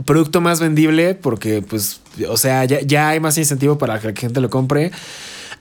producto 0.05 0.41
más 0.41 0.61
vendible 0.61 1.15
porque, 1.15 1.63
pues, 1.63 2.01
o 2.29 2.37
sea, 2.37 2.65
ya, 2.65 2.81
ya 2.83 3.09
hay 3.11 3.21
más 3.21 3.37
incentivo 3.39 3.79
para 3.79 3.99
que 4.01 4.09
la 4.09 4.15
gente 4.15 4.41
lo 4.41 4.51
compre. 4.51 4.93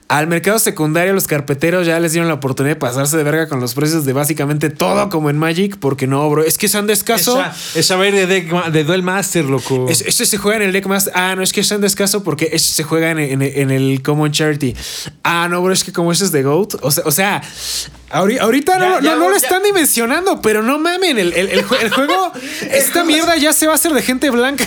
Al 0.06 0.26
mercado 0.26 0.58
secundario, 0.58 1.14
los 1.14 1.26
carpeteros 1.26 1.86
ya 1.86 1.98
les 1.98 2.12
dieron 2.12 2.28
la 2.28 2.34
oportunidad 2.34 2.74
de 2.76 2.78
pasarse 2.78 3.16
de 3.16 3.22
verga 3.24 3.48
con 3.48 3.60
los 3.60 3.72
precios 3.74 4.04
de 4.04 4.12
básicamente 4.12 4.68
todo 4.68 5.08
como 5.08 5.30
en 5.30 5.38
Magic, 5.38 5.78
porque 5.78 6.06
no, 6.06 6.28
bro, 6.28 6.44
es 6.44 6.58
que 6.58 6.68
son 6.68 6.86
de 6.86 6.92
escaso. 6.92 7.40
Esa, 7.40 7.54
esa 7.78 7.96
va 7.96 8.04
a 8.04 8.08
ir 8.08 8.14
de, 8.14 8.26
deck, 8.26 8.66
de 8.70 8.84
Duel 8.84 9.02
Master, 9.02 9.46
loco. 9.46 9.86
Es- 9.88 10.02
este 10.02 10.26
se 10.26 10.36
juega 10.36 10.58
en 10.58 10.64
el 10.64 10.72
deck 10.72 10.86
más. 10.86 11.10
Ah, 11.14 11.34
no, 11.36 11.42
es 11.42 11.52
que 11.54 11.60
está 11.62 11.76
en 11.76 11.80
descaso 11.80 12.22
porque 12.22 12.50
este 12.52 12.74
se 12.74 12.82
juega 12.84 13.10
en, 13.12 13.18
en- 13.18 13.40
en 13.42 13.70
el 13.70 14.02
Common 14.02 14.30
Charity. 14.30 14.76
Ah, 15.22 15.48
no, 15.50 15.62
bro, 15.62 15.72
es 15.72 15.82
que 15.82 15.92
como 15.92 16.12
este 16.12 16.26
es 16.26 16.32
de 16.32 16.42
GOAT. 16.42 16.74
O 16.82 16.90
sea, 16.90 17.02
o 17.06 17.10
sea 17.10 17.40
ahori- 18.14 18.40
ahorita 18.40 18.78
no, 18.78 19.00
Ya, 19.00 19.14
no, 19.14 19.20
no 19.24 19.28
lo 19.30 19.36
están 19.36 19.62
dimensionando, 19.62 20.40
pero 20.40 20.62
no 20.62 20.78
mamen. 20.78 21.18
El, 21.18 21.32
el- 21.32 21.48
el 21.50 21.64
jue- 21.66 21.80
el 21.82 21.90
juego, 21.90 22.32
esta 22.70 23.04
mierda 23.04 23.36
ya 23.36 23.52
se 23.52 23.66
va 23.66 23.72
a 23.72 23.74
hacer 23.76 23.92
de 23.92 24.02
gente 24.02 24.30
blanca. 24.30 24.64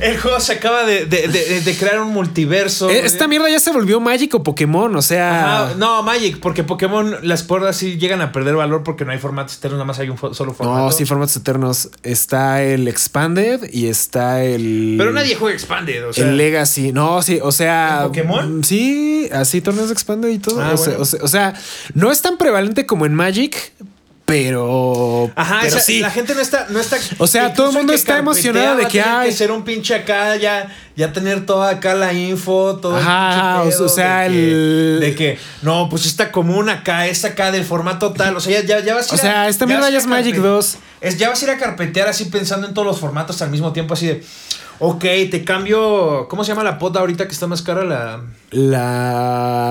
El 0.00 0.18
juego 0.20 0.40
se 0.40 0.52
acaba 0.54 0.84
de, 0.84 1.06
de- 1.06 1.28
de- 1.28 1.60
de 1.60 1.76
crear 1.76 2.00
un 2.00 2.12
multiverso. 2.12 2.86
Güey. 2.86 2.98
esta 2.98 3.26
mierda 3.28 3.48
ya 3.50 3.60
se 3.60 3.70
volvió 3.70 4.00
Magic 4.00 4.34
o 4.34 4.42
Pokémon. 4.42 4.94
O 4.96 5.02
sea, 5.02 5.64
Ajá, 5.66 5.74
no, 5.76 6.02
Magic, 6.02 6.38
porque 6.40 6.64
Pokémon, 6.64 7.16
las 7.22 7.42
puertas 7.42 7.76
sí 7.76 7.96
llegan 7.98 8.20
a 8.20 8.32
perder 8.32 8.56
valor 8.56 8.82
porque 8.82 9.04
no 9.04 9.12
hay 9.12 9.18
formatos 9.18 9.52
externos, 9.54 9.76
nada 9.78 9.86
más 9.86 9.98
hay 9.98 10.08
un 10.10 10.18
solo 10.18 10.52
formato. 10.54 10.78
no, 10.86 10.92
sí, 10.92 11.04
formatos 11.04 11.36
eternos. 11.36 11.90
Está 12.02 12.62
el 12.62 12.88
Expanded 12.88 13.70
y 13.72 13.86
está 13.88 14.42
el. 14.44 14.94
Pero 14.98 15.12
nadie 15.12 15.34
juega 15.36 15.54
Expanded, 15.54 16.08
o 16.08 16.12
sea. 16.12 16.24
el 16.28 16.36
Legacy, 16.36 16.92
no, 16.92 17.22
sí, 17.22 17.38
o 17.42 17.52
sea. 17.52 18.00
¿En 18.02 18.08
Pokémon? 18.08 18.64
Sí, 18.64 19.28
así 19.32 19.60
torneos 19.60 19.88
de 19.88 19.92
Expanded 19.94 20.28
y 20.30 20.38
todo. 20.38 20.60
Ah, 20.60 20.72
o, 20.74 20.76
sea, 20.76 20.86
bueno. 20.96 21.02
o 21.02 21.04
sea- 21.04 21.20
o 21.22 21.28
sea, 21.28 21.54
no 21.94 22.10
es 22.10 22.22
tan 22.22 22.36
prevalente 22.38 22.86
como 22.88 23.06
en 23.06 23.14
Magic, 23.14 23.72
pero. 24.24 25.30
Ajá, 25.36 25.58
pero 25.62 25.76
esa- 25.76 25.80
sí. 25.80 26.00
la 26.00 26.10
gente 26.10 26.34
no 26.34 26.40
está, 26.40 26.66
no 26.68 26.80
está. 26.80 26.98
O 27.18 27.26
sea, 27.26 27.54
todo 27.54 27.68
el 27.70 27.72
mundo 27.76 27.92
que 27.92 27.96
está 27.98 28.18
emocionado 28.18 28.76
de 28.76 28.86
que 28.86 29.00
hay- 29.00 29.30
que 29.30 29.34
ser 29.34 29.50
un 29.52 29.62
pinche 29.64 29.94
acá, 29.94 30.36
ya, 30.36 30.68
ya 30.96 31.12
tener 31.12 31.46
toda 31.46 31.70
acá 31.70 31.94
la 31.94 32.12
info, 32.12 32.76
todo. 32.76 32.96
Ajá, 32.96 33.62
o- 33.62 33.84
o 33.84 33.88
sea, 33.88 34.22
de 34.22 34.28
que- 34.28 34.34
el- 34.50 35.00
De 35.00 35.14
que, 35.14 35.38
no, 35.62 35.88
pues 35.88 36.04
esta 36.06 36.30
común 36.30 36.68
acá, 36.68 37.06
esta 37.06 37.28
acá 37.28 37.50
del 37.50 37.64
formato 37.64 38.12
tal. 38.12 38.36
O 38.36 38.40
sea, 38.40 38.60
ya, 38.62 38.80
ya, 38.80 38.94
vas 38.94 39.10
a 39.10 39.14
O 39.14 39.14
ir 39.14 39.20
a- 39.20 39.22
sea, 39.22 39.48
esta 39.48 39.64
mierda 39.66 39.88
ya 39.90 39.98
es 39.98 40.06
Magic 40.06 40.34
carpe- 40.36 40.42
2. 40.42 40.76
Es, 41.00 41.16
ya 41.16 41.28
vas 41.30 41.40
a 41.40 41.44
ir 41.44 41.50
a 41.52 41.58
carpetear 41.58 42.08
así 42.08 42.24
pensando 42.26 42.66
en 42.66 42.74
todos 42.74 42.86
los 42.86 42.98
formatos 42.98 43.40
al 43.40 43.50
mismo 43.50 43.72
tiempo, 43.72 43.94
así 43.94 44.06
de. 44.08 44.24
Ok, 44.80 45.00
te 45.30 45.44
cambio. 45.44 46.26
¿Cómo 46.28 46.44
se 46.44 46.52
llama 46.52 46.62
la 46.62 46.78
pota 46.78 47.00
ahorita 47.00 47.26
que 47.26 47.32
está 47.32 47.46
más 47.46 47.62
cara? 47.62 47.82
La. 47.84 48.22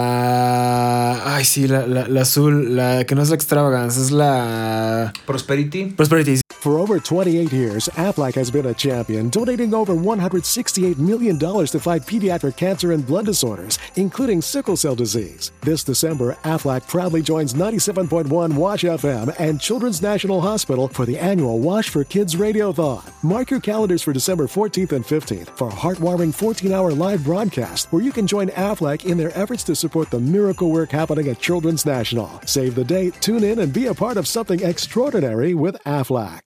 La. 0.08 1.36
Ay, 1.36 1.46
sí, 1.46 1.68
la, 1.68 1.86
la- 1.88 2.08
la 2.08 2.22
azul, 2.22 2.76
la 2.76 3.04
que 3.06 3.16
no 3.16 3.22
es 3.22 3.30
la 3.30 3.36
Extravagance, 3.36 4.00
es 4.02 4.12
la. 4.12 5.14
Prosperity. 5.26 5.86
Prosperity. 5.86 6.42
For 6.60 6.80
over 6.80 7.00
28 7.00 7.54
years, 7.54 7.88
Aflac 7.96 8.34
has 8.36 8.52
been 8.52 8.66
a 8.66 8.74
champion, 8.74 9.30
donating 9.30 9.74
over 9.74 9.94
$168 9.94 10.98
million 10.98 11.38
to 11.40 11.80
fight 11.80 12.02
pediatric 12.02 12.58
cancer 12.58 12.92
and 12.92 13.06
blood 13.06 13.26
disorders, 13.26 13.78
including 13.96 14.42
sickle 14.42 14.76
cell 14.76 14.96
disease. 14.96 15.52
This 15.62 15.84
December, 15.84 16.36
Aflac 16.44 16.88
proudly 16.88 17.22
joins 17.22 17.54
97.1 17.54 18.54
Wash 18.56 18.84
FM 18.84 19.34
and 19.40 19.62
Children's 19.62 20.02
National 20.02 20.42
Hospital 20.42 20.88
for 20.90 21.06
the 21.06 21.18
annual 21.18 21.60
Wash 21.60 21.90
for 21.90 22.04
Kids 22.04 22.36
Radiothon. 22.36 23.04
Mark 23.28 23.52
your 23.52 23.60
calendars 23.60 24.02
for 24.02 24.14
December 24.14 24.48
14th 24.48 24.94
and 24.94 25.04
15th 25.04 25.50
for 25.58 25.68
a 25.68 25.72
heartwarming 25.74 26.34
14 26.34 26.72
hour 26.72 26.92
live 26.94 27.26
broadcast 27.26 27.92
where 27.92 28.02
you 28.02 28.14
can 28.14 28.26
join 28.26 28.48
Aflac 28.52 29.04
in 29.04 29.18
their 29.18 29.38
efforts 29.38 29.66
to 29.66 29.76
support 29.76 30.10
the 30.12 30.20
miracle 30.20 30.70
work 30.70 30.92
happening 30.92 31.28
at 31.28 31.38
Children's 31.38 31.86
National. 31.86 32.30
Save 32.46 32.76
the 32.76 32.86
date, 32.86 33.20
tune 33.20 33.44
in, 33.44 33.60
and 33.60 33.74
be 33.74 33.88
a 33.88 33.94
part 33.94 34.16
of 34.16 34.26
something 34.28 34.62
extraordinary 34.64 35.54
with 35.54 35.76
Aflac. 35.86 36.40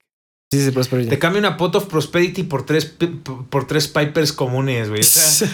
Sí, 0.51 0.59
sí, 0.65 0.71
Prosperity. 0.71 1.09
Te 1.11 1.19
cambia 1.19 1.37
una 1.39 1.55
pot 1.55 1.75
of 1.75 1.87
prosperity 1.87 2.41
por 2.41 2.63
tres, 2.65 2.85
por 3.51 3.67
tres 3.67 3.87
pipers 3.87 4.33
comunes, 4.33 4.89
güey. 4.89 5.01
O 5.01 5.03
sea, 5.03 5.47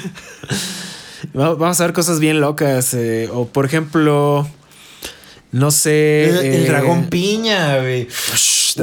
Vamos 1.33 1.81
a 1.81 1.83
ver 1.83 1.93
cosas 1.93 2.21
bien 2.21 2.39
locas. 2.39 2.93
eh, 2.93 3.27
o 3.33 3.47
por 3.47 3.65
ejemplo, 3.65 4.47
no 5.51 5.71
sé. 5.71 6.29
el, 6.29 6.37
el 6.37 6.63
eh, 6.63 6.67
dragón 6.67 7.09
piña, 7.09 7.79
güey. 7.79 8.07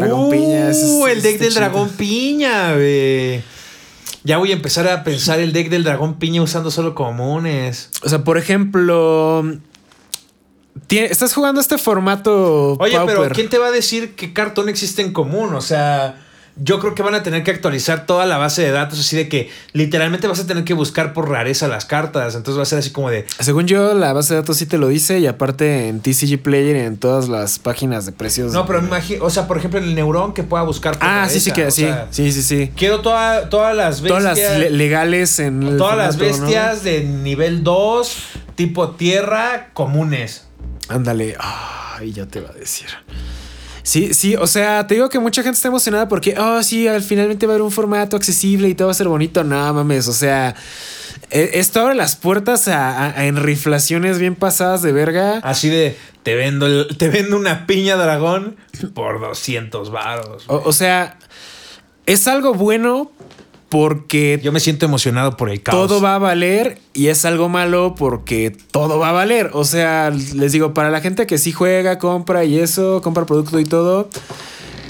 Dragón 0.01 0.31
piña. 0.31 0.71
es- 0.71 0.83
Uh, 0.85 1.07
el 1.07 1.23
deck 1.23 1.33
está 1.35 1.45
del 1.45 1.53
chido. 1.55 1.61
dragón 1.65 1.89
piña, 1.91 2.75
güey. 2.75 3.43
Ya 4.25 4.39
voy 4.39 4.51
a 4.51 4.55
empezar 4.55 4.89
a 4.89 5.05
pensar 5.05 5.39
el 5.41 5.53
deck 5.53 5.69
del 5.69 5.85
dragón 5.85 6.19
piña 6.19 6.41
usando 6.43 6.71
solo 6.71 6.95
comunes. 6.95 7.91
O 8.03 8.09
sea, 8.09 8.25
por 8.25 8.39
ejemplo. 8.39 9.45
Estás 10.89 11.35
jugando 11.35 11.61
este 11.61 11.79
formato. 11.79 12.77
Oye, 12.79 12.99
pero. 13.07 13.29
¿quién 13.31 13.49
te 13.49 13.59
va 13.59 13.69
a 13.69 13.71
decir 13.71 14.15
qué 14.15 14.33
cartón 14.33 14.69
existe 14.69 15.03
en 15.03 15.13
común? 15.13 15.55
O 15.55 15.61
sea, 15.61 16.24
yo 16.57 16.79
creo 16.79 16.95
que 16.95 17.03
van 17.03 17.15
a 17.15 17.23
tener 17.23 17.43
que 17.43 17.51
actualizar 17.51 18.07
toda 18.07 18.27
la 18.27 18.39
base 18.39 18.63
de 18.63 18.71
datos, 18.71 19.01
así 19.01 19.17
de 19.17 19.29
que 19.29 19.51
literalmente 19.73 20.29
vas 20.29 20.39
a 20.39 20.47
tener 20.47 20.63
que 20.65 20.73
buscar 20.75 21.13
por 21.13 21.29
rareza 21.29 21.67
las 21.69 21.85
cartas. 21.85 22.35
Entonces 22.37 22.59
va 22.59 22.63
a 22.63 22.67
ser 22.67 22.79
así 22.79 22.91
como 22.91 23.11
de. 23.11 23.27
Según 23.41 23.67
yo, 23.67 23.93
la 23.95 24.13
base 24.13 24.35
de 24.35 24.41
datos 24.41 24.57
sí 24.57 24.67
te 24.67 24.79
lo 24.79 24.89
dice. 24.89 25.19
Y 25.19 25.27
aparte 25.27 25.89
en 25.89 26.01
TCG 26.01 26.41
Player, 26.43 26.77
en 26.77 26.97
todas 26.97 27.29
las 27.29 27.59
páginas 27.59 28.07
de 28.07 28.13
precios. 28.13 28.53
No, 28.53 28.67
pero 28.67 28.79
imagino, 28.79 29.25
o 29.25 29.31
sea, 29.31 29.47
por 29.49 29.59
ejemplo, 29.59 29.81
en 29.81 29.87
el 29.87 29.95
neurón 29.95 30.33
que 30.35 30.43
pueda 30.45 30.63
buscar 30.63 30.99
por 30.99 31.09
Ah, 31.09 31.27
sí, 31.29 31.41
sí, 31.41 31.51
rareza, 31.51 31.65
que 31.67 31.71
sí. 31.73 31.83
sea, 31.83 32.09
Sí, 32.11 32.33
sí, 32.33 32.43
sí. 32.43 32.71
Quiero 32.77 33.01
toda- 33.01 33.49
todas 33.49 33.75
las 33.77 34.01
bestias. 34.01 34.23
Todas 34.23 34.39
las 34.39 34.59
le- 34.59 34.71
legales 34.71 35.39
en. 35.41 35.77
todas 35.77 35.97
las 35.97 36.17
bestias 36.19 36.85
de 36.85 37.03
nivel 37.03 37.65
2, 37.65 38.17
tipo 38.55 38.91
tierra, 38.91 39.71
comunes. 39.73 40.45
Ándale. 40.89 41.35
Ay, 41.41 42.13
ya 42.13 42.27
te 42.27 42.41
va 42.41 42.51
a 42.51 42.53
decir. 42.53 42.87
Sí, 43.85 44.15
sí, 44.15 44.35
o 44.35 44.47
sea, 44.47 44.87
te 44.87 44.95
digo 44.95 45.11
que 45.11 45.19
mucha 45.19 45.43
gente 45.43 45.57
está 45.57 45.69
emocionada 45.69 46.09
porque, 46.09 46.35
oh, 46.39 46.63
sí, 46.63 46.89
al 46.89 47.03
finalmente 47.03 47.47
va 47.47 47.53
a 47.53 47.55
haber 47.57 47.63
un 47.63 47.71
formato 47.71 48.17
accesible 48.17 48.67
y 48.69 48.75
todo 48.75 48.89
va 48.89 48.93
a 48.93 48.95
ser 48.95 49.09
bonito. 49.09 49.45
No, 49.45 49.73
mames, 49.75 50.09
o 50.09 50.15
sea, 50.15 50.55
e- 51.31 51.51
esto 51.55 51.81
abre 51.83 51.95
las 51.95 52.17
puertas 52.17 52.67
a, 52.69 52.89
a- 52.97 53.11
a 53.21 53.27
enriflaciones 53.27 54.19
bien 54.19 54.37
pasadas 54.37 54.81
de 54.81 54.93
verga. 54.93 55.39
Así 55.43 55.69
de, 55.69 55.99
te 56.23 56.35
vendo, 56.35 56.67
el- 56.67 56.97
te 56.97 57.11
vendo 57.11 57.37
una 57.37 57.67
piña 57.67 57.97
dragón 57.97 58.57
por 58.95 59.21
200 59.21 59.91
varos. 59.91 60.45
O, 60.49 60.63
o 60.65 60.73
sea, 60.73 61.19
es 62.07 62.27
algo 62.27 62.55
bueno 62.55 63.13
porque 63.75 64.39
Yo 64.41 64.53
me 64.53 64.61
siento 64.61 64.87
emocionado 64.87 65.37
por 65.37 65.51
el 65.51 65.61
caos. 65.61 65.89
todo 65.89 66.01
va 66.01 66.15
a 66.15 66.19
valer 66.19 66.79
y 66.93 67.09
es 67.09 67.25
algo 67.25 67.49
malo 67.49 67.97
porque 67.99 68.57
todo 68.71 69.01
va 69.01 69.09
a 69.09 69.13
valer. 69.13 69.51
O 69.53 69.65
sea, 69.65 70.11
les 70.11 70.53
digo, 70.53 70.73
para 70.75 70.91
la 70.91 71.01
gente 71.01 71.27
que 71.27 71.39
sí 71.39 71.51
juega, 71.51 71.99
compra 71.99 72.45
y 72.45 72.57
eso, 72.57 73.03
compra 73.03 73.27
producto 73.27 73.59
y 73.59 73.65
todo, 73.65 74.09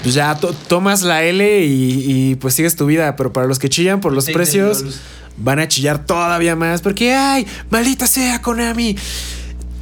pues 0.03 0.13
ya 0.13 0.35
to- 0.35 0.53
tomas 0.67 1.01
la 1.01 1.23
L 1.23 1.65
y, 1.65 2.03
y, 2.31 2.35
pues 2.35 2.53
sigues 2.53 2.75
tu 2.75 2.85
vida. 2.85 3.15
Pero 3.15 3.33
para 3.33 3.47
los 3.47 3.57
que 3.57 3.69
chillan 3.69 4.01
por 4.01 4.13
los 4.13 4.25
precios, 4.25 4.85
van 5.35 5.57
a 5.57 5.67
chillar 5.67 6.05
todavía 6.05 6.55
más 6.55 6.83
porque, 6.83 7.15
ay, 7.15 7.47
maldita 7.71 8.05
sea 8.05 8.39
Konami. 8.43 8.95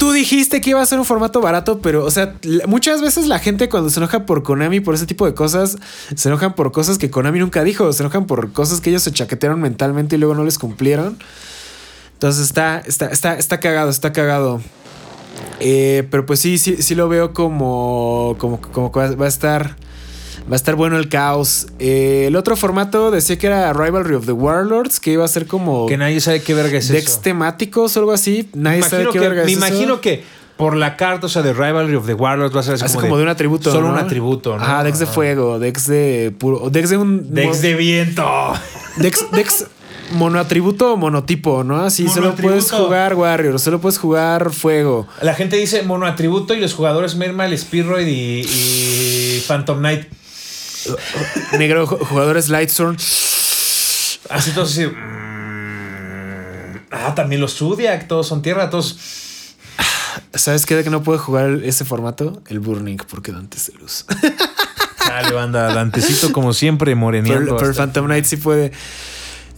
Tú 0.03 0.11
dijiste 0.11 0.59
que 0.59 0.71
iba 0.71 0.81
a 0.81 0.85
ser 0.85 0.99
un 0.99 1.05
formato 1.05 1.39
barato, 1.39 1.79
pero, 1.79 2.03
o 2.03 2.11
sea, 2.11 2.35
muchas 2.67 3.01
veces 3.01 3.25
la 3.27 3.39
gente 3.39 3.69
cuando 3.69 3.89
se 3.89 4.01
enoja 4.01 4.25
por 4.25 4.43
Konami, 4.43 4.81
por 4.81 4.95
ese 4.95 5.05
tipo 5.05 5.25
de 5.25 5.33
cosas, 5.33 5.77
se 6.13 6.27
enojan 6.27 6.55
por 6.55 6.73
cosas 6.73 6.97
que 6.97 7.09
Konami 7.09 7.39
nunca 7.39 7.63
dijo, 7.63 7.93
se 7.93 8.03
enojan 8.03 8.27
por 8.27 8.51
cosas 8.51 8.81
que 8.81 8.89
ellos 8.89 9.01
se 9.01 9.13
chaquetearon 9.13 9.61
mentalmente 9.61 10.17
y 10.17 10.19
luego 10.19 10.35
no 10.35 10.43
les 10.43 10.59
cumplieron. 10.59 11.17
Entonces 12.15 12.43
está, 12.43 12.79
está, 12.79 13.05
está, 13.11 13.37
está 13.37 13.61
cagado, 13.61 13.89
está 13.89 14.11
cagado. 14.11 14.61
Eh, 15.61 16.05
pero 16.11 16.25
pues 16.25 16.41
sí, 16.41 16.57
sí, 16.57 16.83
sí 16.83 16.95
lo 16.95 17.07
veo 17.07 17.33
como, 17.33 18.35
como, 18.39 18.59
como 18.59 18.91
va 18.91 19.25
a 19.25 19.29
estar. 19.29 19.77
Va 20.49 20.53
a 20.53 20.55
estar 20.55 20.75
bueno 20.75 20.97
el 20.97 21.07
caos. 21.07 21.67
Eh, 21.79 22.25
el 22.27 22.35
otro 22.35 22.55
formato 22.55 23.11
decía 23.11 23.37
que 23.37 23.47
era 23.47 23.71
Rivalry 23.71 24.15
of 24.15 24.25
the 24.25 24.33
Warlords, 24.33 24.99
que 24.99 25.11
iba 25.11 25.23
a 25.23 25.27
ser 25.27 25.47
como 25.47 25.85
Que 25.87 25.97
nadie 25.97 26.19
sabe 26.19 26.41
qué 26.41 26.53
verga 26.53 26.77
es 26.77 26.89
decks 26.89 27.11
eso. 27.11 27.21
temáticos 27.21 27.95
o 27.95 27.99
algo 27.99 28.11
así. 28.11 28.49
Nadie 28.53 28.81
Me 28.81 28.89
sabe 28.89 29.05
qué 29.05 29.11
que, 29.11 29.19
verga 29.19 29.41
es 29.41 29.45
me 29.45 29.53
eso. 29.53 29.65
imagino 29.65 30.01
que 30.01 30.23
por 30.57 30.75
la 30.75 30.97
carta, 30.97 31.25
o 31.25 31.29
sea, 31.29 31.41
de 31.41 31.53
Rivalry 31.53 31.95
of 31.95 32.05
the 32.05 32.13
Warlords 32.13 32.55
va 32.55 32.59
a 32.59 32.63
ser 32.63 32.77
como, 32.79 33.01
como, 33.01 33.17
de, 33.17 33.23
un 33.23 33.29
atributo. 33.29 33.71
Solo 33.71 33.87
¿no? 33.87 33.93
un 33.93 33.99
atributo, 33.99 34.57
¿no? 34.57 34.63
Ajá, 34.63 34.83
decks 34.83 34.99
de 34.99 35.05
fuego, 35.05 35.59
decks 35.59 35.87
de 35.87 36.33
puro. 36.37 36.69
Decks 36.69 36.89
de 36.89 36.97
un. 36.97 37.33
Decks 37.33 37.61
de 37.61 37.73
viento. 37.75 38.53
Dex, 38.97 39.25
Dex 39.31 39.65
monoatributo 40.11 40.93
o 40.93 40.97
monotipo, 40.97 41.63
¿no? 41.63 41.81
Así 41.81 42.07
solo 42.07 42.35
puedes 42.35 42.69
jugar 42.71 43.15
Warrior, 43.15 43.59
solo 43.59 43.79
puedes 43.79 43.97
jugar 43.97 44.51
fuego. 44.51 45.07
La 45.21 45.33
gente 45.33 45.55
dice 45.55 45.83
monoatributo 45.83 46.53
y 46.53 46.59
los 46.59 46.73
jugadores 46.73 47.15
Mermal, 47.15 47.57
Spearoid 47.57 48.05
y, 48.05 48.41
y 48.41 49.43
Phantom 49.47 49.79
Knight. 49.79 50.05
Negro, 51.57 51.87
ju- 51.87 51.99
jugadores 52.05 52.49
Lightstorm. 52.49 52.95
Así 54.29 54.51
todos 54.51 54.71
así. 54.71 54.85
mm, 54.87 54.93
ah, 56.91 57.13
también 57.15 57.41
los 57.41 57.55
Zodiac, 57.57 58.07
todos 58.07 58.27
son 58.27 58.41
tierra, 58.41 58.69
todos. 58.69 58.97
¿Sabes 60.33 60.65
qué 60.65 60.75
de 60.75 60.83
que 60.83 60.89
no 60.89 61.03
puede 61.03 61.19
jugar 61.19 61.59
ese 61.63 61.85
formato? 61.85 62.41
El 62.47 62.59
Burning, 62.59 62.97
porque 63.09 63.31
Dante 63.31 63.57
es 63.57 63.67
de 63.67 63.73
luz. 63.79 64.05
Dale, 65.07 65.31
banda, 65.33 65.73
Dantecito 65.73 66.31
como 66.33 66.53
siempre, 66.53 66.95
moreneando. 66.95 67.55
pero, 67.57 67.73
Phantom 67.73 68.05
Knight 68.05 68.25
sí 68.25 68.37
puede. 68.37 68.71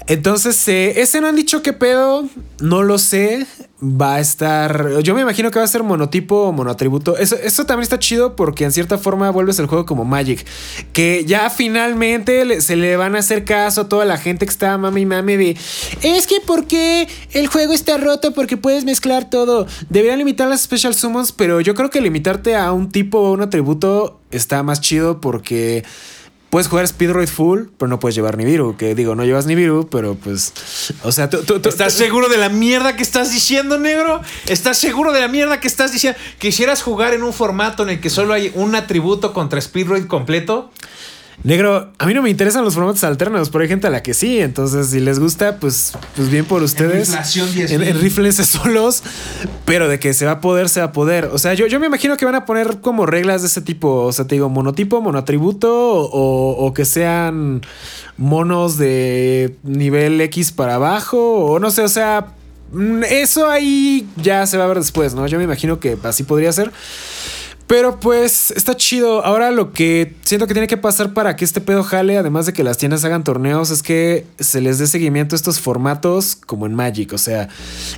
Entonces, 0.07 0.67
eh, 0.67 1.01
ese 1.01 1.21
no 1.21 1.27
han 1.27 1.35
dicho 1.35 1.61
qué 1.63 1.71
pedo. 1.73 2.27
No 2.59 2.83
lo 2.83 2.97
sé. 2.97 3.47
Va 3.83 4.15
a 4.15 4.19
estar. 4.21 5.01
Yo 5.01 5.13
me 5.13 5.21
imagino 5.21 5.51
que 5.51 5.59
va 5.59 5.65
a 5.65 5.67
ser 5.67 5.83
monotipo 5.83 6.43
o 6.43 6.51
monoatributo. 6.53 7.17
Eso, 7.17 7.35
eso 7.35 7.65
también 7.65 7.83
está 7.83 7.99
chido 7.99 8.37
porque 8.37 8.63
en 8.63 8.71
cierta 8.71 8.97
forma 8.97 9.29
vuelves 9.31 9.59
el 9.59 9.65
juego 9.65 9.85
como 9.85 10.05
Magic. 10.05 10.45
Que 10.93 11.25
ya 11.25 11.49
finalmente 11.49 12.61
se 12.61 12.77
le 12.77 12.95
van 12.95 13.17
a 13.17 13.19
hacer 13.19 13.43
caso 13.43 13.81
a 13.81 13.89
toda 13.89 14.05
la 14.05 14.17
gente 14.17 14.45
que 14.45 14.49
está 14.49 14.77
mami 14.77 15.01
y 15.01 15.05
mame 15.05 15.35
de. 15.35 15.57
Es 16.03 16.25
que 16.25 16.37
porque 16.45 17.09
el 17.33 17.47
juego 17.47 17.73
está 17.73 17.97
roto 17.97 18.33
porque 18.33 18.55
puedes 18.55 18.85
mezclar 18.85 19.29
todo. 19.29 19.67
Deberían 19.89 20.19
limitar 20.19 20.47
las 20.47 20.61
special 20.61 20.93
summons, 20.93 21.33
pero 21.33 21.59
yo 21.59 21.75
creo 21.75 21.89
que 21.89 21.99
limitarte 21.99 22.55
a 22.55 22.71
un 22.71 22.89
tipo 22.89 23.19
o 23.19 23.33
un 23.33 23.41
atributo 23.41 24.21
está 24.31 24.63
más 24.63 24.79
chido 24.79 25.19
porque. 25.19 25.83
Puedes 26.55 26.69
jugar 26.69 26.87
Speedroid 26.87 27.27
full, 27.27 27.63
pero 27.77 27.89
no 27.89 27.99
puedes 27.99 28.15
llevar 28.15 28.37
Nibiru. 28.37 28.77
Que 28.77 28.95
digo, 28.95 29.13
no 29.13 29.25
llevas 29.25 29.45
Nibiru, 29.45 29.89
pero 29.91 30.15
pues. 30.15 30.53
O 31.03 31.11
sea, 31.11 31.29
tú. 31.29 31.43
tú- 31.43 31.59
tú- 31.59 31.67
¿Estás 31.67 31.91
seguro 31.91 32.29
de 32.29 32.37
la 32.37 32.47
mierda 32.47 32.95
que 32.95 33.03
estás 33.03 33.33
diciendo, 33.33 33.77
negro? 33.77 34.21
¿Estás 34.47 34.77
seguro 34.77 35.11
de 35.11 35.19
la 35.19 35.27
mierda 35.27 35.59
que 35.59 35.67
estás 35.67 35.91
diciendo? 35.91 36.17
¿Quisieras 36.39 36.81
jugar 36.81 37.13
en 37.13 37.23
un 37.23 37.33
formato 37.33 37.83
en 37.83 37.89
el 37.89 37.99
que 37.99 38.09
solo 38.09 38.33
hay 38.33 38.53
un 38.55 38.73
atributo 38.73 39.33
contra 39.33 39.59
Speedroid 39.59 40.05
completo? 40.05 40.71
Negro, 41.43 41.91
a 41.99 42.05
mí 42.07 42.13
no 42.13 42.21
me 42.21 42.29
interesan 42.29 42.63
los 42.63 42.73
formatos 42.73 43.03
alternos, 43.03 43.49
pero 43.49 43.61
hay 43.61 43.67
gente 43.67 43.85
a 43.87 43.89
la 43.89 44.01
que 44.01 44.13
sí. 44.13 44.39
Entonces, 44.39 44.87
si 44.87 44.99
les 44.99 45.19
gusta, 45.19 45.59
pues, 45.59 45.93
pues 46.15 46.29
bien 46.31 46.45
por 46.45 46.63
ustedes. 46.63 47.09
inflación 47.09 47.51
10,000. 47.53 47.81
En, 47.81 47.87
en 47.87 48.01
riflense 48.01 48.45
solos, 48.45 49.03
pero 49.65 49.87
de 49.87 49.99
que 49.99 50.13
se 50.13 50.25
va 50.25 50.31
a 50.33 50.41
poder, 50.41 50.69
se 50.69 50.79
va 50.79 50.87
a 50.87 50.91
poder. 50.91 51.25
O 51.33 51.37
sea, 51.37 51.53
yo, 51.53 51.67
yo 51.67 51.79
me 51.79 51.87
imagino 51.87 52.17
que 52.17 52.25
van 52.25 52.35
a 52.35 52.45
poner 52.45 52.79
como 52.81 53.05
reglas 53.05 53.41
de 53.41 53.47
ese 53.47 53.61
tipo. 53.61 54.03
O 54.05 54.11
sea, 54.13 54.25
te 54.25 54.35
digo, 54.35 54.49
monotipo, 54.49 55.01
monoatributo, 55.01 55.71
o, 55.71 56.65
o 56.65 56.73
que 56.73 56.85
sean 56.85 57.61
monos 58.17 58.77
de 58.77 59.55
nivel 59.63 60.19
X 60.21 60.51
para 60.51 60.75
abajo, 60.75 61.45
o 61.45 61.59
no 61.59 61.69
sé, 61.69 61.81
o 61.83 61.89
sea. 61.89 62.27
mm, 62.71 63.03
Eso 63.03 63.49
ahí 63.51 64.07
ya 64.15 64.47
se 64.47 64.57
va 64.57 64.63
a 64.63 64.67
ver 64.67 64.77
después, 64.79 65.13
¿no? 65.13 65.27
Yo 65.27 65.37
me 65.37 65.43
imagino 65.43 65.79
que 65.79 65.97
así 66.03 66.23
podría 66.23 66.51
ser. 66.53 66.71
Pero 67.67 67.99
pues 67.99 68.51
está 68.51 68.77
chido. 68.77 69.25
Ahora 69.25 69.49
lo 69.49 69.73
que 69.73 70.13
siento 70.21 70.45
que 70.45 70.53
tiene 70.53 70.67
que 70.67 70.77
pasar 70.77 71.13
para 71.13 71.35
que 71.35 71.43
este 71.43 71.61
pedo 71.61 71.83
jale, 71.83 72.17
además 72.17 72.45
de 72.45 72.53
que 72.53 72.63
las 72.63 72.77
tiendas 72.77 73.03
hagan 73.05 73.23
torneos, 73.23 73.71
es 73.71 73.81
que 73.81 74.25
se 74.39 74.61
les 74.61 74.77
dé 74.77 74.85
seguimiento 74.85 75.35
a 75.35 75.37
estos 75.37 75.59
formatos 75.59 76.35
como 76.35 76.67
en 76.67 76.75
Magic. 76.75 77.13
O 77.13 77.17
sea, 77.17 77.49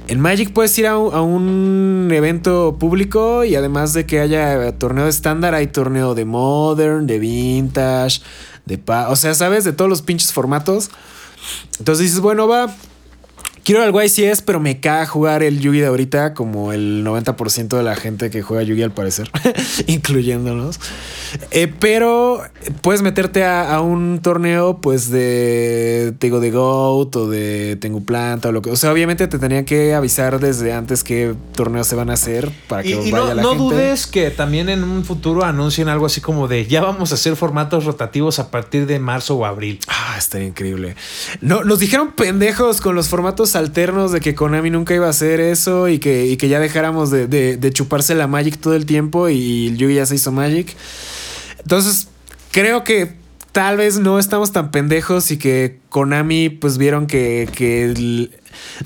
en 0.07 0.21
Magic 0.21 0.53
puedes 0.53 0.77
ir 0.79 0.87
a 0.87 0.97
un, 0.97 2.09
evento 2.11 2.77
público 2.79 3.43
y 3.43 3.55
además 3.55 3.93
de 3.93 4.05
que 4.05 4.21
haya 4.21 4.77
torneo 4.77 5.07
estándar, 5.07 5.53
hay 5.53 5.67
torneo 5.67 6.15
de 6.15 6.23
Modern, 6.23 7.05
de 7.05 7.19
Vintage, 7.19 8.21
de... 8.65 8.77
Pa 8.77 9.09
o 9.09 9.17
sea, 9.17 9.33
¿sabes? 9.33 9.65
De 9.65 9.73
todos 9.73 9.89
los 9.89 10.01
pinches 10.01 10.31
formatos. 10.31 10.89
Entonces 11.77 12.05
dices, 12.05 12.21
bueno, 12.21 12.47
va. 12.47 12.73
Quiero 13.67 13.83
el 13.83 13.93
YCS, 13.93 14.43
pero 14.43 14.61
me 14.61 14.79
caga 14.79 15.05
jugar 15.05 15.43
el 15.43 15.59
Yugi 15.59 15.79
de 15.81 15.87
ahorita, 15.87 16.33
como 16.33 16.71
el 16.71 17.03
90% 17.05 17.75
de 17.75 17.83
la 17.83 17.97
gente 17.97 18.29
que 18.29 18.41
juega 18.41 18.63
Yugi 18.63 18.81
al 18.81 18.93
parecer, 18.93 19.29
incluyéndonos. 19.87 20.79
Eh, 21.51 21.67
pero 21.77 22.41
puedes 22.81 23.01
meterte 23.01 23.43
a, 23.43 23.75
a 23.75 23.81
un 23.81 24.21
torneo, 24.21 24.79
pues 24.79 25.09
de, 25.09 26.13
te 26.17 26.27
digo, 26.27 26.39
de 26.39 26.51
GOAT 26.51 27.13
o 27.17 27.29
de 27.29 27.75
Tengu 27.75 28.05
Planta 28.05 28.47
o 28.47 28.51
lo 28.53 28.61
que. 28.61 28.71
O 28.71 28.77
sea, 28.77 28.93
obviamente 28.93 29.27
te 29.27 29.37
tenían 29.37 29.65
que 29.65 29.93
avisar 29.93 30.39
desde 30.39 30.71
antes 30.71 31.03
qué 31.03 31.35
torneos 31.53 31.87
se 31.87 31.97
van 31.97 32.09
a 32.09 32.13
hacer 32.13 32.49
para 32.69 32.83
que 32.83 32.91
Y, 32.91 32.93
y 32.93 33.11
vaya 33.11 33.25
no, 33.25 33.33
la 33.33 33.41
no 33.41 33.49
gente. 33.49 33.63
dudes 33.75 34.07
que 34.07 34.31
también 34.31 34.69
en 34.69 34.85
un 34.85 35.03
futuro 35.03 35.43
anuncien 35.43 35.89
algo 35.89 36.05
así 36.05 36.21
como 36.21 36.47
de 36.47 36.67
ya 36.67 36.81
vamos 36.81 37.11
a 37.11 37.15
hacer 37.15 37.35
formatos 37.35 37.83
rotativos 37.83 38.39
a 38.39 38.49
partir 38.49 38.85
de 38.85 38.97
marzo 38.99 39.35
o 39.35 39.45
abril. 39.45 39.81
Ah, 39.89 40.15
estaría 40.17 40.47
increíble. 40.47 40.95
No, 41.41 41.65
nos 41.65 41.79
dijeron 41.79 42.13
pendejos 42.13 42.79
con 42.79 42.95
los 42.95 43.09
formatos 43.09 43.56
alternos 43.57 44.11
de 44.11 44.19
que 44.21 44.35
Konami 44.35 44.69
nunca 44.69 44.93
iba 44.95 45.07
a 45.07 45.09
hacer 45.09 45.39
eso 45.39 45.87
y 45.89 45.99
que, 45.99 46.25
y 46.27 46.37
que 46.37 46.47
ya 46.49 46.59
dejáramos 46.59 47.09
de, 47.11 47.27
de- 47.27 47.71
chuparse 47.73 48.15
la 48.15 48.27
Magic 48.27 48.57
todo 48.57 48.75
el 48.75 48.85
tiempo 48.85 49.29
y 49.29 49.75
Yugi 49.75 49.95
ya 49.95 50.05
se 50.05 50.15
hizo 50.15 50.31
Magic. 50.31 50.75
Entonces, 51.59 52.07
creo 52.51 52.83
que 52.83 53.13
tal 53.51 53.77
vez 53.77 53.99
no 53.99 54.19
estamos 54.19 54.51
tan 54.51 54.71
pendejos 54.71 55.31
y 55.31 55.37
que 55.37 55.79
Konami 55.89 56.49
pues 56.49 56.77
vieron 56.77 57.07
que, 57.07 57.49
que 57.55 58.29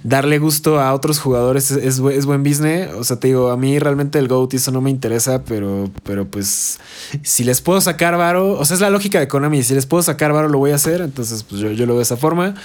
darle 0.03 0.37
gusto 0.39 0.79
a 0.79 0.93
otros 0.93 1.19
jugadores 1.19 1.71
es, 1.71 1.83
es 1.83 2.01
bu- 2.01 2.11
es 2.11 2.25
buen 2.25 2.43
business. 2.43 2.89
O 2.93 3.03
sea, 3.03 3.17
te 3.19 3.27
digo, 3.27 3.51
a 3.51 3.57
mí 3.57 3.79
realmente 3.79 4.17
el 4.19 4.27
GOAT 4.29 4.53
eso 4.53 4.71
no 4.71 4.79
me 4.81 4.89
interesa, 4.89 5.43
pero, 5.43 5.91
pero 6.03 6.25
pues 6.25 6.79
si 7.21 7.43
les 7.43 7.59
puedo 7.61 7.81
sacar 7.81 8.15
varo, 8.17 8.53
o 8.53 8.63
sea, 8.65 8.75
es 8.75 8.81
la 8.81 8.89
lógica 8.89 9.19
de 9.19 9.27
Konami, 9.27 9.61
si 9.63 9.73
les 9.73 9.85
puedo 9.85 10.03
sacar 10.03 10.31
varo 10.31 10.47
lo 10.49 10.57
voy 10.57 10.71
a 10.71 10.75
hacer, 10.75 11.01
entonces 11.01 11.43
pues 11.43 11.59
yo, 11.61 11.71
yo 11.71 11.85
lo 11.85 11.93
veo 11.93 11.97
de 11.99 12.03
esa 12.03 12.17
forma. 12.17 12.55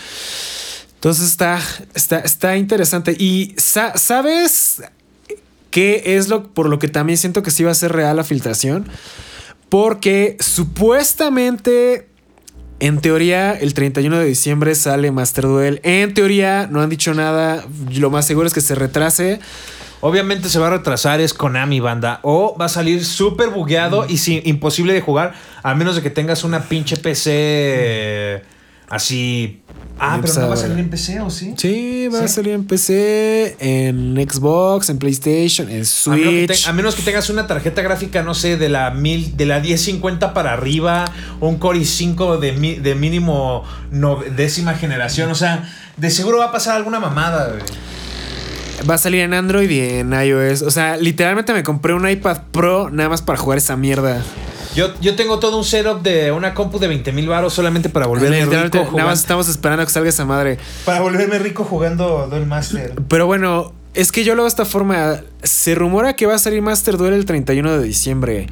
Entonces 0.97 1.29
está, 1.29 1.61
está, 1.95 2.19
está 2.19 2.57
interesante. 2.57 3.17
Y 3.19 3.55
sa- 3.57 3.97
¿sabes 3.97 4.83
qué 5.71 6.03
es 6.17 6.29
lo 6.29 6.53
por 6.53 6.69
lo 6.69 6.79
que 6.79 6.89
también 6.89 7.17
siento 7.19 7.43
que 7.43 7.51
sí 7.51 7.63
va 7.65 7.71
a 7.71 7.75
ser 7.75 7.93
real 7.93 8.17
la 8.17 8.25
filtración? 8.25 8.89
Porque 9.69 10.37
supuestamente, 10.41 12.09
en 12.81 13.01
teoría, 13.01 13.53
el 13.53 13.75
31 13.75 14.19
de 14.19 14.25
diciembre 14.25 14.75
sale 14.75 15.11
Master 15.11 15.45
Duel. 15.45 15.81
En 15.83 16.15
teoría, 16.15 16.69
no 16.71 16.81
han 16.83 16.89
dicho 16.91 17.15
nada. 17.15 17.65
Lo 17.93 18.11
más 18.11 18.27
seguro 18.27 18.47
es 18.47 18.55
que 18.55 18.61
se 18.61 18.75
retrase. 18.75 19.41
Obviamente 20.01 20.49
se 20.51 20.59
va 20.59 20.69
a 20.69 20.71
retrasar, 20.71 21.21
es 21.21 21.35
Konami 21.35 21.81
banda. 21.81 22.21
O 22.23 22.57
va 22.61 22.67
a 22.67 22.69
salir 22.69 23.05
súper 23.05 23.49
bugueado 23.51 24.07
y 24.09 24.19
sin, 24.19 24.41
imposible 24.45 24.93
de 24.93 25.01
jugar, 25.01 25.35
a 25.63 25.75
menos 25.75 25.97
de 25.97 26.03
que 26.03 26.11
tengas 26.11 26.45
una 26.45 26.65
pinche 26.69 26.97
PC 26.97 27.31
eh, 27.35 28.43
así. 28.89 29.63
Ah, 29.99 30.19
pero 30.21 30.35
no 30.35 30.49
va 30.49 30.55
a 30.55 30.57
salir 30.59 30.79
en 30.79 30.91
PC, 30.91 31.21
¿o 31.21 31.31
sí? 31.31 31.55
Sí, 31.57 32.09
va 32.13 32.21
a 32.25 32.29
salir 32.29 32.53
en 32.53 32.67
PC, 32.67 33.57
en 33.61 34.15
Xbox, 34.31 34.91
en 34.91 34.99
PlayStation, 34.99 35.71
en 35.71 35.77
A 35.77 35.79
menos, 35.79 35.87
que 35.87 36.47
Switch. 36.47 36.65
te- 36.65 36.69
a 36.69 36.73
menos 36.75 36.95
que 36.97 37.03
tengas 37.03 37.31
una 37.31 37.47
tarjeta 37.47 37.81
gráfica, 37.81 38.23
no 38.23 38.35
sé, 38.35 38.59
de 38.59 38.69
la 38.69 38.91
mil, 38.91 39.39
de 39.39 39.47
la 39.47 39.59
1050 39.61 40.35
para 40.35 40.53
arriba, 40.53 41.07
un 41.41 41.57
Core 41.57 41.79
i5 41.79 42.39
de, 42.39 42.53
mi- 42.53 42.75
de 42.75 42.95
mínimo 42.95 43.65
no- 43.91 44.21
décima 44.37 44.75
generación. 44.75 45.31
O 45.31 45.35
sea, 45.35 45.67
de 45.97 46.11
seguro 46.11 46.39
va 46.39 46.47
a 46.47 46.53
pasar 46.53 46.77
alguna 46.77 47.01
mamada, 47.01 47.49
güey. 47.49 47.63
Va 48.89 48.97
a 48.97 48.99
salir 48.99 49.21
en 49.23 49.33
Android 49.33 49.71
y 49.71 49.81
en 49.81 50.13
iOS. 50.13 50.61
O 50.61 50.71
sea, 50.71 50.99
literalmente 50.99 51.55
me 51.55 51.63
compré 51.63 51.95
un 51.95 52.07
iPad 52.07 52.43
Pro 52.53 52.91
nada 52.91 53.09
más 53.09 53.23
para 53.23 53.39
jugar 53.39 53.57
esa 53.57 53.79
mierda. 53.79 54.23
Yo, 54.77 54.93
yo 55.01 55.17
tengo 55.17 55.39
todo 55.39 55.57
un 55.57 55.65
setup 55.65 56.03
de 56.03 56.31
una 56.33 56.53
compu 56.53 56.79
de 56.79 56.87
20 56.87 57.11
mil 57.13 57.27
baros 57.29 57.55
solamente 57.55 57.89
para 57.89 58.07
volverme 58.07 58.45
rico 58.45 58.53
nada 58.53 58.69
jugando. 58.69 59.11
más 59.11 59.21
estamos 59.21 59.49
esperando 59.49 59.83
a 59.83 59.87
que 59.87 59.93
salga 59.93 60.11
esa 60.11 60.27
madre. 60.27 60.59
Para 60.85 61.01
volverme 61.01 61.39
rico 61.39 61.65
jugando 61.65 62.27
Duel 62.29 62.45
Master. 62.45 62.93
Pero 63.09 63.25
bueno, 63.25 63.73
es 63.95 64.13
que 64.13 64.23
yo 64.23 64.35
lo 64.35 64.43
veo 64.43 64.45
de 64.45 64.49
esta 64.51 64.67
forma. 64.67 65.23
Se 65.43 65.75
rumora 65.75 66.15
que 66.15 66.27
va 66.27 66.35
a 66.35 66.39
salir 66.39 66.61
Master 66.61 66.99
Duel 66.99 67.15
el 67.15 67.25
31 67.25 67.79
de 67.79 67.83
diciembre. 67.83 68.49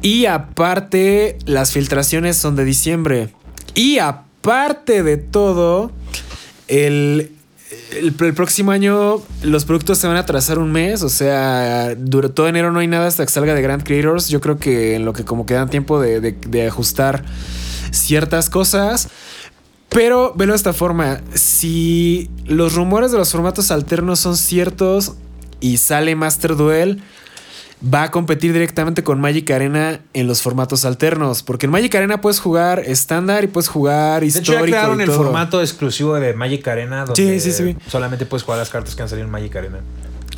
Y 0.00 0.24
aparte, 0.24 1.36
las 1.44 1.72
filtraciones 1.72 2.38
son 2.38 2.56
de 2.56 2.64
diciembre. 2.64 3.28
Y 3.74 3.98
aparte 3.98 5.02
de 5.02 5.18
todo, 5.18 5.92
el, 6.68 7.32
el, 7.92 8.12
próximo 8.12 8.70
año 8.70 9.22
los 9.42 9.64
productos 9.64 9.98
se 9.98 10.06
van 10.06 10.16
a 10.16 10.20
atrasar 10.20 10.58
un 10.58 10.72
mes. 10.72 11.02
O 11.02 11.08
sea, 11.08 11.94
durante 11.96 12.34
todo 12.34 12.48
enero 12.48 12.72
no 12.72 12.80
hay 12.80 12.86
nada 12.86 13.06
hasta 13.06 13.24
que 13.24 13.32
salga 13.32 13.54
de 13.54 13.62
Grand 13.62 13.82
Creators. 13.82 14.28
Yo 14.28 14.40
creo 14.40 14.58
que 14.58 14.96
en 14.96 15.04
lo 15.04 15.12
que 15.12 15.24
como 15.24 15.46
quedan 15.46 15.68
tiempo 15.70 16.00
de 16.00 16.66
ajustar 16.66 17.24
ciertas 17.90 18.50
cosas. 18.50 19.08
Pero 19.88 20.32
velo 20.36 20.52
de 20.52 20.56
esta 20.56 20.72
forma, 20.72 21.20
si 21.34 22.30
los 22.46 22.74
rumores 22.74 23.10
de 23.10 23.18
los 23.18 23.32
formatos 23.32 23.72
alternos 23.72 24.20
son 24.20 24.36
ciertos 24.36 25.14
y 25.58 25.78
sale 25.78 26.14
Master 26.14 26.56
Duel, 26.56 27.02
va 27.82 28.02
a 28.04 28.10
competir 28.10 28.52
directamente 28.52 29.02
con 29.02 29.20
Magic 29.20 29.50
Arena 29.50 30.00
en 30.12 30.26
los 30.26 30.42
formatos 30.42 30.84
alternos, 30.84 31.42
porque 31.42 31.66
en 31.66 31.72
Magic 31.72 31.94
Arena 31.94 32.20
puedes 32.20 32.38
jugar 32.40 32.80
estándar 32.80 33.44
y 33.44 33.46
puedes 33.46 33.68
jugar 33.68 34.20
De 34.20 34.28
hecho, 34.28 34.38
histórico. 34.40 34.66
ya 34.66 34.70
crearon 34.72 35.00
el 35.00 35.06
todo. 35.08 35.16
formato 35.24 35.60
exclusivo 35.62 36.14
de 36.16 36.34
Magic 36.34 36.66
Arena 36.68 37.06
donde 37.06 37.40
Sí, 37.40 37.52
sí, 37.52 37.52
sí. 37.52 37.76
solamente 37.88 38.26
puedes 38.26 38.44
jugar 38.44 38.58
las 38.58 38.68
cartas 38.70 38.94
que 38.94 39.02
han 39.02 39.08
salido 39.08 39.26
en 39.26 39.32
Magic 39.32 39.56
Arena. 39.56 39.78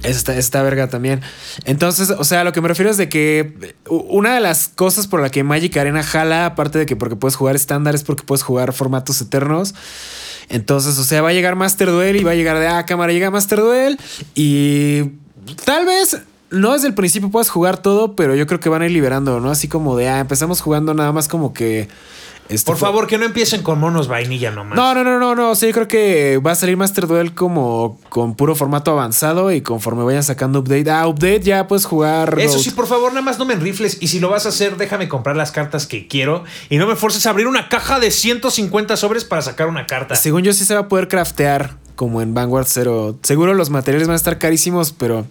Esta, 0.05 0.37
esta 0.37 0.62
verga 0.62 0.88
también. 0.88 1.20
Entonces, 1.64 2.11
o 2.11 2.24
sea, 2.24 2.42
lo 2.42 2.52
que 2.52 2.61
me 2.61 2.66
refiero 2.68 2.90
es 2.90 2.96
de 2.96 3.09
que 3.09 3.74
una 3.88 4.35
de 4.35 4.40
las 4.40 4.68
cosas 4.68 5.07
por 5.07 5.20
la 5.20 5.31
que 5.31 5.44
Magic 5.44 5.76
Arena 5.76 6.02
jala, 6.02 6.46
aparte 6.46 6.78
de 6.78 6.87
que 6.87 6.96
porque 6.96 7.14
puedes 7.16 7.37
jugar 7.37 7.55
estándar, 7.55 7.94
es 7.94 8.02
porque 8.02 8.24
puedes 8.24 8.42
jugar 8.42 8.72
formatos 8.72 9.20
eternos. 9.20 9.74
Entonces, 10.48 10.98
o 10.98 11.05
sea, 11.05 11.22
va 11.22 11.28
a 11.28 11.33
llegar 11.33 11.55
Master 11.57 11.88
Duel 11.88 12.16
y 12.16 12.24
va 12.24 12.33
a 12.33 12.35
llegar 12.35 12.59
de, 12.59 12.66
ah, 12.66 12.85
cámara, 12.85 13.12
llega 13.12 13.31
Master 13.31 13.61
Duel 13.61 13.98
y 14.35 15.02
tal 15.64 15.87
vez 15.87 16.18
no 16.52 16.72
desde 16.72 16.86
el 16.86 16.94
principio 16.94 17.30
puedas 17.30 17.50
jugar 17.50 17.78
todo, 17.78 18.14
pero 18.14 18.34
yo 18.34 18.46
creo 18.46 18.60
que 18.60 18.68
van 18.68 18.82
a 18.82 18.86
ir 18.86 18.92
liberando, 18.92 19.40
¿no? 19.40 19.50
Así 19.50 19.68
como 19.68 19.96
de, 19.96 20.08
ah, 20.08 20.20
empezamos 20.20 20.60
jugando 20.60 20.94
nada 20.94 21.10
más 21.10 21.26
como 21.26 21.52
que... 21.54 21.88
este, 22.48 22.66
Por 22.66 22.76
favor, 22.76 23.06
que 23.06 23.16
no 23.16 23.24
empiecen 23.24 23.62
con 23.62 23.80
monos 23.80 24.06
vainilla 24.06 24.50
nomás. 24.50 24.76
no, 24.76 24.94
no, 24.94 25.02
no, 25.02 25.18
no, 25.18 25.34
no. 25.34 25.54
Sí, 25.54 25.68
yo 25.68 25.72
creo 25.72 25.88
que 25.88 26.38
va 26.38 26.52
a 26.52 26.54
salir 26.54 26.76
Master 26.76 27.06
Duel 27.06 27.34
como 27.34 27.98
con 28.10 28.34
puro 28.34 28.54
formato 28.54 28.90
avanzado 28.90 29.50
y 29.50 29.62
conforme 29.62 30.04
vayan 30.04 30.22
sacando 30.22 30.58
update. 30.60 30.90
Ah, 30.90 31.08
update 31.08 31.40
ya 31.40 31.66
puedes 31.66 31.86
jugar. 31.86 32.38
Eso 32.38 32.54
Road. 32.54 32.62
sí, 32.62 32.70
por 32.70 32.86
favor, 32.86 33.12
nada 33.12 33.22
más 33.22 33.38
no 33.38 33.46
me 33.46 33.54
enrifles. 33.54 33.96
Y 34.00 34.08
si 34.08 34.20
lo 34.20 34.28
vas 34.28 34.44
a 34.44 34.50
hacer, 34.50 34.76
déjame 34.76 35.08
comprar 35.08 35.36
las 35.36 35.52
cartas 35.52 35.86
que 35.86 36.06
quiero. 36.06 36.44
Y 36.68 36.76
no 36.76 36.86
me 36.86 36.96
forces 36.96 37.24
a 37.26 37.30
abrir 37.30 37.46
una 37.46 37.68
caja 37.70 37.98
de 37.98 38.10
150 38.10 38.96
sobres 38.98 39.24
para 39.24 39.40
sacar 39.40 39.68
una 39.68 39.86
carta. 39.86 40.14
Según 40.16 40.42
yo 40.42 40.52
sí 40.52 40.64
se 40.66 40.74
va 40.74 40.80
a 40.80 40.88
poder 40.88 41.08
craftear 41.08 41.76
como 41.96 42.20
en 42.20 42.34
Vanguard 42.34 42.66
Zero. 42.66 43.16
Seguro 43.22 43.54
los 43.54 43.70
materiales 43.70 44.06
van 44.06 44.14
a 44.14 44.16
estar 44.16 44.38
carísimos, 44.38 44.92
pero. 44.92 45.24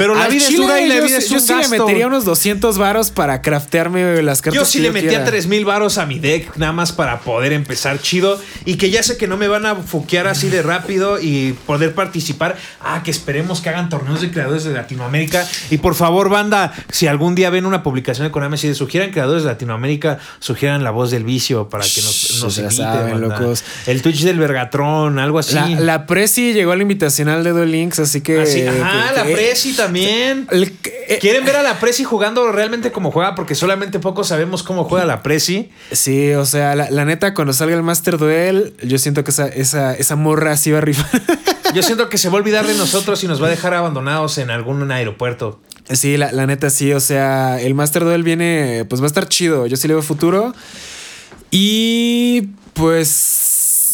Pero 0.00 0.14
la 0.14 0.24
Al 0.24 0.32
vida 0.32 0.48
es 0.48 0.56
dura 0.56 0.80
y 0.80 0.88
la 0.88 0.94
yo 0.96 1.04
vida 1.04 1.18
es 1.18 1.28
Yo 1.28 1.34
un 1.34 1.40
sí 1.42 1.52
le 1.52 1.68
metería 1.68 2.06
unos 2.06 2.24
200 2.24 2.78
varos 2.78 3.10
para 3.10 3.42
craftearme 3.42 4.22
las 4.22 4.40
cartas. 4.40 4.58
Yo 4.58 4.64
sí 4.64 4.78
que 4.78 4.84
le 4.84 4.92
metía 4.92 5.10
quiera. 5.10 5.24
3 5.26 5.46
mil 5.46 5.66
varos 5.66 5.98
a 5.98 6.06
mi 6.06 6.18
deck, 6.18 6.56
nada 6.56 6.72
más 6.72 6.92
para 6.92 7.20
poder 7.20 7.52
empezar 7.52 8.00
chido. 8.00 8.40
Y 8.64 8.76
que 8.76 8.88
ya 8.88 9.02
sé 9.02 9.18
que 9.18 9.26
no 9.26 9.36
me 9.36 9.46
van 9.46 9.66
a 9.66 9.76
fuquear 9.76 10.26
así 10.26 10.48
de 10.48 10.62
rápido 10.62 11.20
y 11.20 11.52
poder 11.66 11.94
participar. 11.94 12.56
Ah, 12.80 13.02
que 13.04 13.10
esperemos 13.10 13.60
que 13.60 13.68
hagan 13.68 13.90
torneos 13.90 14.22
de 14.22 14.30
creadores 14.30 14.64
de 14.64 14.72
Latinoamérica. 14.72 15.46
Y 15.68 15.76
por 15.76 15.94
favor, 15.94 16.30
banda, 16.30 16.72
si 16.90 17.06
algún 17.06 17.34
día 17.34 17.50
ven 17.50 17.66
una 17.66 17.82
publicación 17.82 18.26
de 18.26 18.30
Konami, 18.30 18.56
si 18.56 18.74
sugieran 18.74 19.10
creadores 19.10 19.42
de 19.42 19.50
Latinoamérica, 19.50 20.18
sugieran 20.38 20.82
la 20.82 20.92
voz 20.92 21.10
del 21.10 21.24
vicio 21.24 21.68
para 21.68 21.84
que 21.84 22.00
nos, 22.00 22.40
nos 22.42 22.56
la 22.56 22.62
inviten, 22.62 22.84
saben, 22.86 23.20
locos. 23.20 23.64
El 23.86 24.00
Twitch 24.00 24.22
del 24.22 24.38
Vergatrón, 24.38 25.18
algo 25.18 25.38
así. 25.38 25.56
La, 25.56 25.68
la 25.68 26.06
Prezi 26.06 26.54
llegó 26.54 26.72
al 26.72 26.80
invitacional 26.80 27.44
de 27.44 27.50
Duel 27.50 27.70
Links, 27.70 27.98
así 27.98 28.22
que. 28.22 28.40
Así, 28.40 28.62
ajá, 28.66 29.10
que- 29.10 29.16
la 29.18 29.26
que- 29.26 29.34
Prezi 29.34 29.74
también. 29.74 29.89
El- 29.96 30.72
que- 30.78 31.18
¿Quieren 31.20 31.44
ver 31.44 31.56
a 31.56 31.62
la 31.62 31.78
Prezi 31.80 32.04
jugando 32.04 32.50
realmente 32.52 32.92
como 32.92 33.10
juega? 33.10 33.34
Porque 33.34 33.54
solamente 33.54 33.98
pocos 33.98 34.28
sabemos 34.28 34.62
cómo 34.62 34.84
juega 34.84 35.04
la 35.04 35.22
Prezi. 35.22 35.70
Sí, 35.92 36.32
o 36.34 36.44
sea, 36.46 36.74
la, 36.76 36.90
la 36.90 37.04
neta, 37.04 37.34
cuando 37.34 37.52
salga 37.52 37.74
el 37.76 37.82
Master 37.82 38.16
Duel, 38.18 38.74
yo 38.82 38.98
siento 38.98 39.24
que 39.24 39.30
esa, 39.30 39.48
esa, 39.48 39.94
esa 39.94 40.16
morra 40.16 40.56
sí 40.56 40.70
va 40.70 40.78
a 40.78 40.82
rifar. 40.82 41.08
Yo 41.72 41.84
siento 41.84 42.08
que 42.08 42.18
se 42.18 42.28
va 42.28 42.34
a 42.34 42.38
olvidar 42.38 42.66
de 42.66 42.74
nosotros 42.78 43.22
y 43.22 43.28
nos 43.28 43.40
va 43.40 43.46
a 43.46 43.50
dejar 43.50 43.74
abandonados 43.74 44.38
en 44.38 44.50
algún 44.50 44.90
aeropuerto. 44.90 45.60
sí, 45.92 46.16
la, 46.16 46.32
la 46.32 46.44
neta 46.46 46.68
sí, 46.68 46.92
o 46.92 46.98
sea, 46.98 47.60
el 47.60 47.74
Master 47.74 48.02
Duel 48.02 48.24
viene, 48.24 48.84
pues 48.88 49.00
va 49.00 49.04
a 49.04 49.06
estar 49.06 49.28
chido. 49.28 49.66
Yo 49.68 49.76
sí 49.76 49.86
le 49.86 49.94
veo 49.94 50.02
futuro. 50.02 50.52
Y 51.50 52.48
pues 52.74 53.49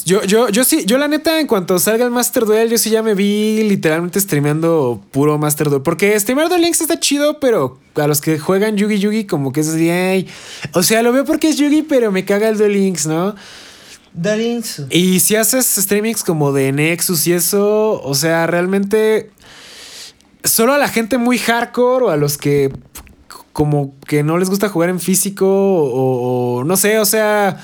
yo, 0.06 0.22
yo, 0.22 0.48
yo 0.50 0.62
sí, 0.62 0.84
yo 0.86 0.98
la 0.98 1.08
neta, 1.08 1.40
en 1.40 1.48
cuanto 1.48 1.80
salga 1.80 2.04
el 2.04 2.12
Master 2.12 2.44
Duel, 2.44 2.70
yo 2.70 2.78
sí 2.78 2.90
ya 2.90 3.02
me 3.02 3.14
vi 3.14 3.64
literalmente 3.64 4.20
streameando 4.20 5.02
puro 5.10 5.36
Master 5.36 5.68
Duel. 5.68 5.82
Porque 5.82 6.18
streamear 6.20 6.48
Duel 6.48 6.62
Links 6.62 6.80
está 6.80 7.00
chido, 7.00 7.40
pero 7.40 7.80
a 7.96 8.06
los 8.06 8.20
que 8.20 8.38
juegan 8.38 8.76
Yugi 8.76 9.00
Yugi, 9.00 9.24
como 9.26 9.50
que 9.50 9.62
es 9.62 9.68
así, 9.68 9.90
ay. 9.90 10.28
O 10.74 10.84
sea, 10.84 11.02
lo 11.02 11.12
veo 11.12 11.24
porque 11.24 11.48
es 11.48 11.56
Yugi, 11.56 11.82
pero 11.82 12.12
me 12.12 12.24
caga 12.24 12.48
el 12.48 12.56
Duel 12.56 12.74
Links, 12.74 13.08
¿no? 13.08 13.34
Y 14.90 15.18
si 15.18 15.34
haces 15.34 15.66
streamings 15.66 16.22
como 16.22 16.52
de 16.52 16.70
Nexus 16.70 17.26
y 17.26 17.32
eso, 17.32 18.00
o 18.00 18.14
sea, 18.14 18.46
realmente 18.46 19.32
solo 20.44 20.72
a 20.72 20.78
la 20.78 20.86
gente 20.86 21.18
muy 21.18 21.38
hardcore 21.38 22.04
o 22.04 22.10
a 22.10 22.16
los 22.16 22.38
que 22.38 22.70
como 23.52 23.96
que 24.06 24.22
no 24.22 24.38
les 24.38 24.50
gusta 24.50 24.68
jugar 24.68 24.88
en 24.88 25.00
físico 25.00 25.48
o, 25.48 26.58
o 26.58 26.64
no 26.64 26.76
sé, 26.76 27.00
o 27.00 27.04
sea, 27.04 27.60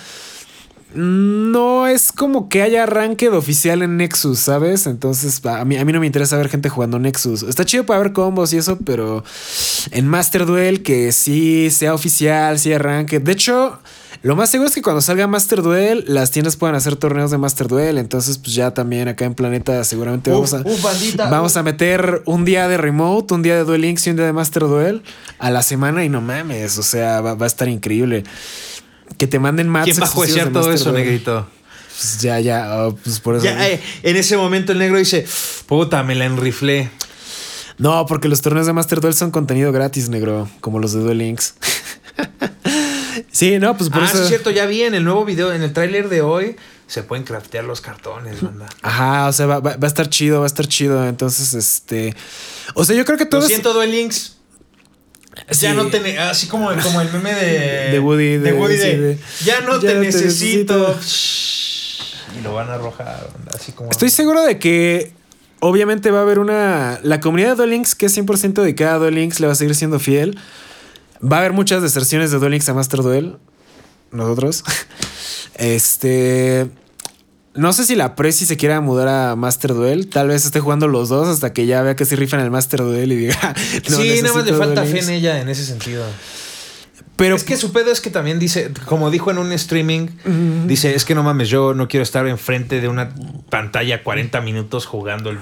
no 0.95 1.87
es 1.87 2.13
como 2.13 2.49
que 2.49 2.63
haya 2.63 2.85
arranque 2.85 3.31
de 3.31 3.37
oficial 3.37 3.83
en 3.83 3.97
Nexus, 3.97 4.39
¿sabes? 4.39 4.87
Entonces, 4.87 5.45
a 5.45 5.65
mí, 5.65 5.77
a 5.77 5.85
mí 5.85 5.93
no 5.93 6.01
me 6.01 6.07
interesa 6.07 6.37
ver 6.37 6.49
gente 6.49 6.69
jugando 6.69 6.99
Nexus. 6.99 7.43
Está 7.43 7.65
chido 7.65 7.85
para 7.87 8.01
ver 8.01 8.13
combos 8.13 8.53
y 8.53 8.59
eso, 8.59 8.79
pero 8.85 9.25
en 9.91 10.07
Master 10.07 10.47
Duel 10.47 10.83
que 10.83 11.13
sí 11.13 11.71
sea 11.71 11.95
oficial, 11.95 12.59
sí 12.59 12.73
arranque. 12.73 13.21
De 13.21 13.33
hecho, 13.33 13.79
lo 14.23 14.37
más 14.37 14.51
seguro 14.51 14.69
es 14.69 14.75
que 14.75 14.83
cuando 14.83 15.01
salga 15.01 15.27
Master 15.27 15.63
Duel, 15.63 16.05
las 16.07 16.31
tiendas 16.31 16.57
puedan 16.57 16.77
hacer 16.77 16.95
torneos 16.95 17.33
de 17.33 17.39
Master 17.39 17.67
Duel. 17.67 17.99
Entonces, 17.99 18.39
pues 18.39 18.55
ya 18.55 18.73
también 18.73 19.09
acá 19.09 19.25
en 19.25 19.35
Planeta 19.35 19.83
seguramente 19.83 20.31
vamos, 20.31 20.55
a, 20.55 20.63
vamos 21.29 21.57
a 21.57 21.63
meter 21.65 22.23
un 22.27 22.45
día 22.45 22.69
de 22.69 22.77
remote, 22.77 23.35
un 23.35 23.43
día 23.43 23.57
de 23.57 23.65
Duel 23.65 23.81
Links 23.81 24.07
y 24.07 24.11
un 24.11 24.17
día 24.17 24.27
de 24.27 24.33
Master 24.33 24.63
Duel 24.63 25.03
a 25.41 25.51
la 25.51 25.63
semana 25.63 26.05
y 26.05 26.09
no 26.09 26.21
mames, 26.21 26.79
o 26.79 26.85
sea, 26.85 27.21
va, 27.21 27.35
va 27.35 27.47
a 27.47 27.49
estar 27.49 27.69
increíble. 27.69 28.23
Que 29.23 29.29
te 29.29 29.39
manden 29.39 29.69
más. 29.69 29.85
¿Quién 29.85 30.01
va 30.01 30.07
a 30.07 30.09
juecear 30.09 30.51
todo 30.51 30.73
eso, 30.73 30.91
negrito? 30.91 31.47
Pues 31.97 32.19
ya, 32.21 32.41
ya, 32.41 32.77
oh, 32.77 32.97
pues 32.97 33.21
por 33.21 33.37
eso. 33.37 33.45
Ya, 33.45 33.69
eh, 33.69 33.81
en 34.03 34.17
ese 34.17 34.37
momento 34.37 34.73
el 34.73 34.81
negro 34.81 34.99
dice, 34.99 35.25
puta, 35.67 36.03
me 36.03 36.17
la 36.17 36.25
enriflé. 36.25 36.91
No, 37.79 38.05
porque 38.07 38.27
los 38.27 38.43
torneos 38.43 38.67
de 38.67 38.73
Master 38.73 39.01
Duel 39.01 39.15
son 39.15 39.31
contenido 39.31 39.71
gratis, 39.71 40.09
negro, 40.09 40.51
como 40.61 40.81
los 40.81 40.93
de 40.93 41.03
Duel 41.03 41.19
Links. 41.19 41.55
sí, 43.31 43.61
no, 43.61 43.77
pues 43.77 43.91
por 43.91 44.03
ah, 44.03 44.07
eso. 44.07 44.17
sí, 44.17 44.23
es 44.25 44.29
cierto, 44.29 44.51
ya 44.51 44.67
vi 44.67 44.83
en 44.83 44.95
el 44.97 45.05
nuevo 45.05 45.25
video, 45.25 45.53
en 45.53 45.63
el 45.63 45.73
tráiler 45.73 46.09
de 46.09 46.23
hoy, 46.23 46.57
se 46.89 47.05
pueden 47.05 47.25
craftear 47.25 47.63
los 47.63 47.81
cartones, 47.81 48.43
banda. 48.43 48.67
Ajá, 48.83 49.29
o 49.29 49.33
sea, 49.33 49.47
va, 49.47 49.61
va, 49.61 49.77
va, 49.77 49.87
a 49.87 49.87
estar 49.87 50.09
chido, 50.09 50.41
va 50.41 50.47
a 50.47 50.49
estar 50.49 50.67
chido. 50.67 51.07
Entonces, 51.07 51.55
este. 51.55 52.17
O 52.75 52.85
sea, 52.85 52.97
yo 52.97 53.05
creo 53.05 53.19
que 53.19 53.27
todo. 53.27 53.43
Lo 53.43 53.47
siento, 53.47 53.73
Duel 53.73 53.93
Links. 53.93 54.39
Sí. 55.51 55.63
Ya 55.63 55.75
no 55.75 55.87
te 55.87 56.19
así 56.19 56.47
como, 56.47 56.71
como 56.83 57.01
el 57.01 57.13
meme 57.13 57.35
de, 57.35 57.91
de 57.93 57.99
Woody, 57.99 58.37
de, 58.37 58.53
Woody 58.53 58.77
sí, 58.77 58.83
de, 58.83 59.19
ya 59.45 59.61
no 59.61 59.81
ya 59.81 59.89
te 59.89 59.95
necesito. 59.97 60.95
necesito. 60.97 62.39
Y 62.39 62.43
lo 62.43 62.55
van 62.55 62.71
a 62.71 62.75
arrojar, 62.75 63.29
así 63.55 63.73
como. 63.73 63.91
Estoy 63.91 64.11
seguro 64.11 64.43
de 64.43 64.59
que 64.59 65.13
obviamente 65.61 66.11
va 66.11 66.21
a 66.21 66.23
haber 66.23 66.39
una. 66.39 67.01
La 67.03 67.21
comunidad 67.21 67.51
de 67.51 67.57
Duel 67.57 67.71
Links, 67.71 67.95
que 67.95 68.07
es 68.07 68.17
100% 68.17 68.55
dedicada 68.63 68.95
a 68.95 68.99
Duel 68.99 69.15
Links, 69.15 69.41
le 69.41 69.47
va 69.47 69.53
a 69.53 69.57
seguir 69.57 69.75
siendo 69.75 69.99
fiel. 69.99 70.39
Va 71.23 71.37
a 71.37 71.41
haber 71.41 71.53
muchas 71.53 71.83
deserciones 71.83 72.31
de 72.31 72.39
Duel 72.39 72.53
Links 72.53 72.69
a 72.69 72.75
Master 72.75 73.03
Duel. 73.03 73.37
Nosotros. 74.11 74.65
Este. 75.55 76.67
No 77.55 77.73
sé 77.73 77.85
si 77.85 77.97
la 77.97 78.15
Prezi 78.15 78.47
se 78.47 78.57
quiera 78.57 78.81
mudar 78.81 79.09
a 79.09 79.37
Master 79.37 79.75
Duel. 79.75 80.09
Tal 80.09 80.29
vez 80.29 80.45
esté 80.47 80.61
jugando 80.61 80.89
los 80.89 81.11
dos 81.11 81.29
hasta 81.29 81.53
que 81.53 81.67
ya 81.67 81.83
vea 81.83 81.97
que 81.97 82.07
sí 82.07 82.17
rifan 82.17 82.41
el 82.41 82.51
Master 82.51 82.81
Duel 82.81 83.13
y 83.13 83.17
diga. 83.17 83.55
No, 83.91 83.97
sí, 83.97 84.21
nada 84.23 84.35
más 84.35 84.47
le 84.47 84.55
falta 84.55 84.83
fe 84.85 84.93
Links". 84.93 85.09
en 85.09 85.15
ella 85.15 85.41
en 85.41 85.49
ese 85.49 85.65
sentido. 85.65 86.05
Pero 87.17 87.37
es 87.37 87.45
que 87.45 87.57
su 87.57 87.73
pedo 87.73 87.93
es 87.93 88.01
que 88.01 88.11
también 88.11 88.39
dice, 88.39 88.73
como 88.87 89.11
dijo 89.11 89.31
en 89.31 89.39
un 89.39 89.53
streaming, 89.53 90.09
dice, 90.67 90.95
es 90.95 91.05
que 91.05 91.15
no 91.15 91.23
mames, 91.23 91.51
yo 91.51 91.75
no 91.75 91.87
quiero 91.87 92.03
estar 92.03 92.27
enfrente 92.27 92.81
de 92.81 92.89
una 92.89 93.15
pantalla 93.51 94.03
40 94.03 94.41
minutos 94.41 94.87
jugando 94.87 95.31
el 95.31 95.39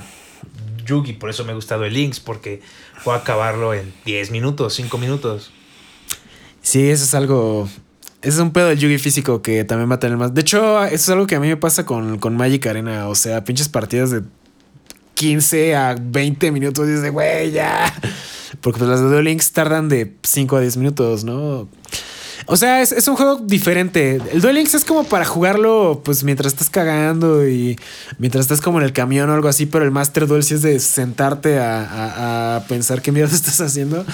Yugi, 0.85 1.15
por 1.15 1.31
eso 1.31 1.45
me 1.45 1.53
ha 1.53 1.55
gustado 1.55 1.85
el 1.85 1.95
Links, 1.95 2.21
porque 2.21 2.61
puedo 3.05 3.17
acabarlo 3.17 3.73
en 3.73 3.95
10 4.05 4.31
minutos, 4.33 4.75
5 4.75 4.99
minutos. 4.99 5.53
Sí, 6.61 6.91
eso 6.91 7.05
es 7.05 7.15
algo. 7.15 7.69
Es 8.23 8.37
un 8.39 8.53
pedo 8.53 8.69
del 8.69 8.79
Yugi 8.79 8.99
físico 8.99 9.41
que 9.41 9.65
también 9.65 9.91
va 9.91 9.95
a 9.95 9.99
tener 10.01 10.17
más. 10.19 10.35
De 10.35 10.43
hecho, 10.43 10.85
eso 10.85 10.95
es 10.95 11.09
algo 11.09 11.27
que 11.27 11.37
a 11.37 11.41
mí 11.41 11.49
me 11.49 11.57
pasa 11.57 11.87
con, 11.87 12.19
con 12.19 12.37
Magic 12.37 12.67
Arena. 12.67 13.09
O 13.09 13.15
sea, 13.15 13.45
pinches 13.45 13.69
partidas 13.69 14.11
de 14.11 14.23
15 15.15 15.75
a 15.75 15.97
20 16.01 16.51
minutos. 16.53 16.87
Y 16.87 16.93
dices, 16.93 17.11
güey, 17.13 17.51
ya. 17.53 17.93
Porque 18.61 18.79
pues, 18.79 18.91
las 18.91 19.01
de 19.01 19.07
Duel 19.07 19.25
Links 19.25 19.53
tardan 19.53 19.89
de 19.89 20.15
5 20.23 20.57
a 20.57 20.61
10 20.61 20.77
minutos, 20.77 21.25
¿no? 21.25 21.69
O 22.47 22.57
sea, 22.57 22.83
es, 22.83 22.93
es 22.93 23.07
un 23.09 23.17
juego 23.17 23.37
diferente. 23.37 24.21
El 24.33 24.41
Duel 24.43 24.57
Links 24.57 24.75
es 24.75 24.85
como 24.85 25.05
para 25.05 25.25
jugarlo, 25.25 26.03
pues 26.05 26.25
mientras 26.25 26.53
estás 26.53 26.69
cagando 26.69 27.47
y 27.49 27.79
mientras 28.19 28.43
estás 28.43 28.61
como 28.61 28.81
en 28.81 28.85
el 28.85 28.93
camión 28.93 29.31
o 29.31 29.35
algo 29.35 29.49
así. 29.49 29.65
Pero 29.67 29.85
el 29.85 29.93
Master 29.93 30.27
Duel 30.27 30.43
sí 30.43 30.55
es 30.55 30.63
de 30.63 30.79
sentarte 30.81 31.59
a, 31.59 31.85
a- 31.85 32.57
a 32.57 32.65
pensar 32.67 33.01
qué 33.01 33.13
mierda 33.13 33.35
estás 33.35 33.61
haciendo. 33.63 34.05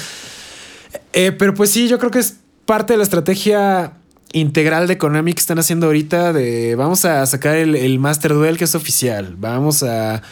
Eh, 1.12 1.32
pero 1.32 1.54
pues 1.54 1.70
sí, 1.70 1.88
yo 1.88 1.98
creo 1.98 2.10
que 2.10 2.18
es 2.20 2.36
parte 2.66 2.92
de 2.92 2.98
la 2.98 3.02
estrategia 3.04 3.92
integral 4.32 4.86
de 4.88 4.98
Konami 4.98 5.32
que 5.32 5.40
están 5.40 5.58
haciendo 5.58 5.86
ahorita 5.86 6.32
de 6.32 6.74
vamos 6.74 7.04
a 7.04 7.24
sacar 7.26 7.56
el, 7.56 7.74
el 7.74 7.98
Master 7.98 8.34
Duel 8.34 8.58
que 8.58 8.64
es 8.64 8.74
oficial, 8.74 9.34
vamos 9.38 9.82
a 9.82 10.22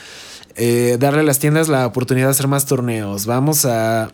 eh, 0.56 0.96
darle 0.98 1.20
a 1.20 1.22
las 1.22 1.38
tiendas 1.38 1.68
la 1.68 1.86
oportunidad 1.86 2.26
de 2.26 2.32
hacer 2.32 2.48
más 2.48 2.66
torneos, 2.66 3.24
vamos 3.26 3.64
a 3.64 4.10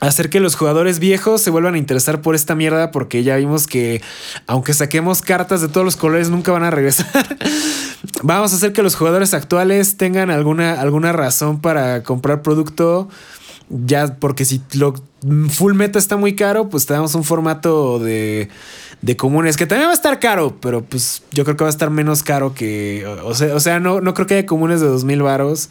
hacer 0.00 0.30
que 0.30 0.40
los 0.40 0.56
jugadores 0.56 0.98
viejos 0.98 1.40
se 1.42 1.50
vuelvan 1.50 1.74
a 1.74 1.78
interesar 1.78 2.22
por 2.22 2.34
esta 2.34 2.54
mierda 2.54 2.90
porque 2.90 3.22
ya 3.22 3.36
vimos 3.36 3.66
que 3.66 4.02
aunque 4.46 4.72
saquemos 4.72 5.20
cartas 5.20 5.60
de 5.60 5.68
todos 5.68 5.84
los 5.84 5.96
colores 5.96 6.30
nunca 6.30 6.52
van 6.52 6.64
a 6.64 6.70
regresar. 6.70 7.06
Vamos 8.22 8.52
a 8.52 8.56
hacer 8.56 8.72
que 8.72 8.82
los 8.82 8.96
jugadores 8.96 9.34
actuales 9.34 9.96
tengan 9.96 10.30
alguna, 10.30 10.80
alguna 10.80 11.12
razón 11.12 11.60
para 11.60 12.02
comprar 12.02 12.42
producto. 12.42 13.08
Ya, 13.70 14.16
porque 14.18 14.44
si 14.44 14.60
lo 14.74 14.94
full 15.48 15.74
meta 15.74 15.98
está 15.98 16.16
muy 16.16 16.34
caro, 16.34 16.68
pues 16.68 16.86
te 16.86 16.92
damos 16.92 17.14
un 17.14 17.22
formato 17.22 18.00
de, 18.00 18.48
de 19.00 19.16
comunes 19.16 19.56
que 19.56 19.64
también 19.64 19.86
va 19.86 19.92
a 19.92 19.94
estar 19.94 20.18
caro, 20.18 20.56
pero 20.60 20.82
pues 20.82 21.22
yo 21.30 21.44
creo 21.44 21.56
que 21.56 21.62
va 21.62 21.68
a 21.68 21.70
estar 21.70 21.88
menos 21.88 22.24
caro 22.24 22.52
que. 22.52 23.06
O 23.24 23.32
sea, 23.34 23.54
o 23.54 23.60
sea 23.60 23.78
no, 23.78 24.00
no 24.00 24.12
creo 24.12 24.26
que 24.26 24.34
haya 24.34 24.46
comunes 24.46 24.80
de 24.80 24.88
dos 24.88 25.04
mil 25.04 25.22
varos. 25.22 25.70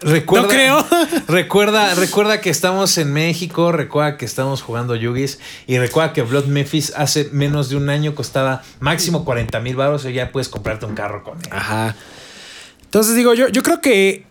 Recuerda, 0.00 0.48
No 0.48 0.52
creo. 0.52 0.86
recuerda, 1.28 1.94
recuerda 1.94 2.40
que 2.40 2.50
estamos 2.50 2.98
en 2.98 3.12
México, 3.12 3.72
recuerda 3.72 4.16
que 4.16 4.24
estamos 4.24 4.62
jugando 4.62 4.94
Yugis 4.94 5.38
y 5.66 5.78
recuerda 5.78 6.12
que 6.12 6.22
Blood 6.22 6.46
Memphis 6.46 6.92
hace 6.96 7.30
menos 7.32 7.70
de 7.70 7.76
un 7.76 7.88
año 7.88 8.14
costaba 8.14 8.62
máximo 8.80 9.24
40 9.24 9.60
mil 9.60 9.76
baros 9.76 10.04
y 10.04 10.12
ya 10.12 10.32
puedes 10.32 10.48
comprarte 10.48 10.86
un 10.86 10.94
carro 10.94 11.22
con 11.22 11.38
él. 11.38 11.48
Ajá. 11.50 11.96
Entonces 12.84 13.14
digo, 13.14 13.32
yo, 13.34 13.48
yo 13.48 13.62
creo 13.62 13.80
que 13.80 14.26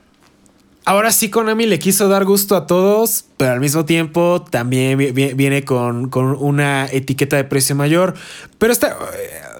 ahora 0.85 1.11
sí 1.11 1.29
Konami 1.29 1.65
le 1.65 1.79
quiso 1.79 2.07
dar 2.07 2.23
gusto 2.25 2.55
a 2.55 2.65
todos, 2.67 3.25
pero 3.37 3.51
al 3.51 3.59
mismo 3.59 3.83
tiempo 3.85 4.45
también 4.49 4.97
vi- 4.97 5.11
vi- 5.11 5.33
viene 5.33 5.63
con, 5.65 6.09
con 6.09 6.27
una 6.39 6.87
etiqueta 6.91 7.35
de 7.35 7.43
precio 7.43 7.75
mayor. 7.75 8.13
Pero 8.57 8.71
está... 8.71 8.87
eh, 8.89 8.93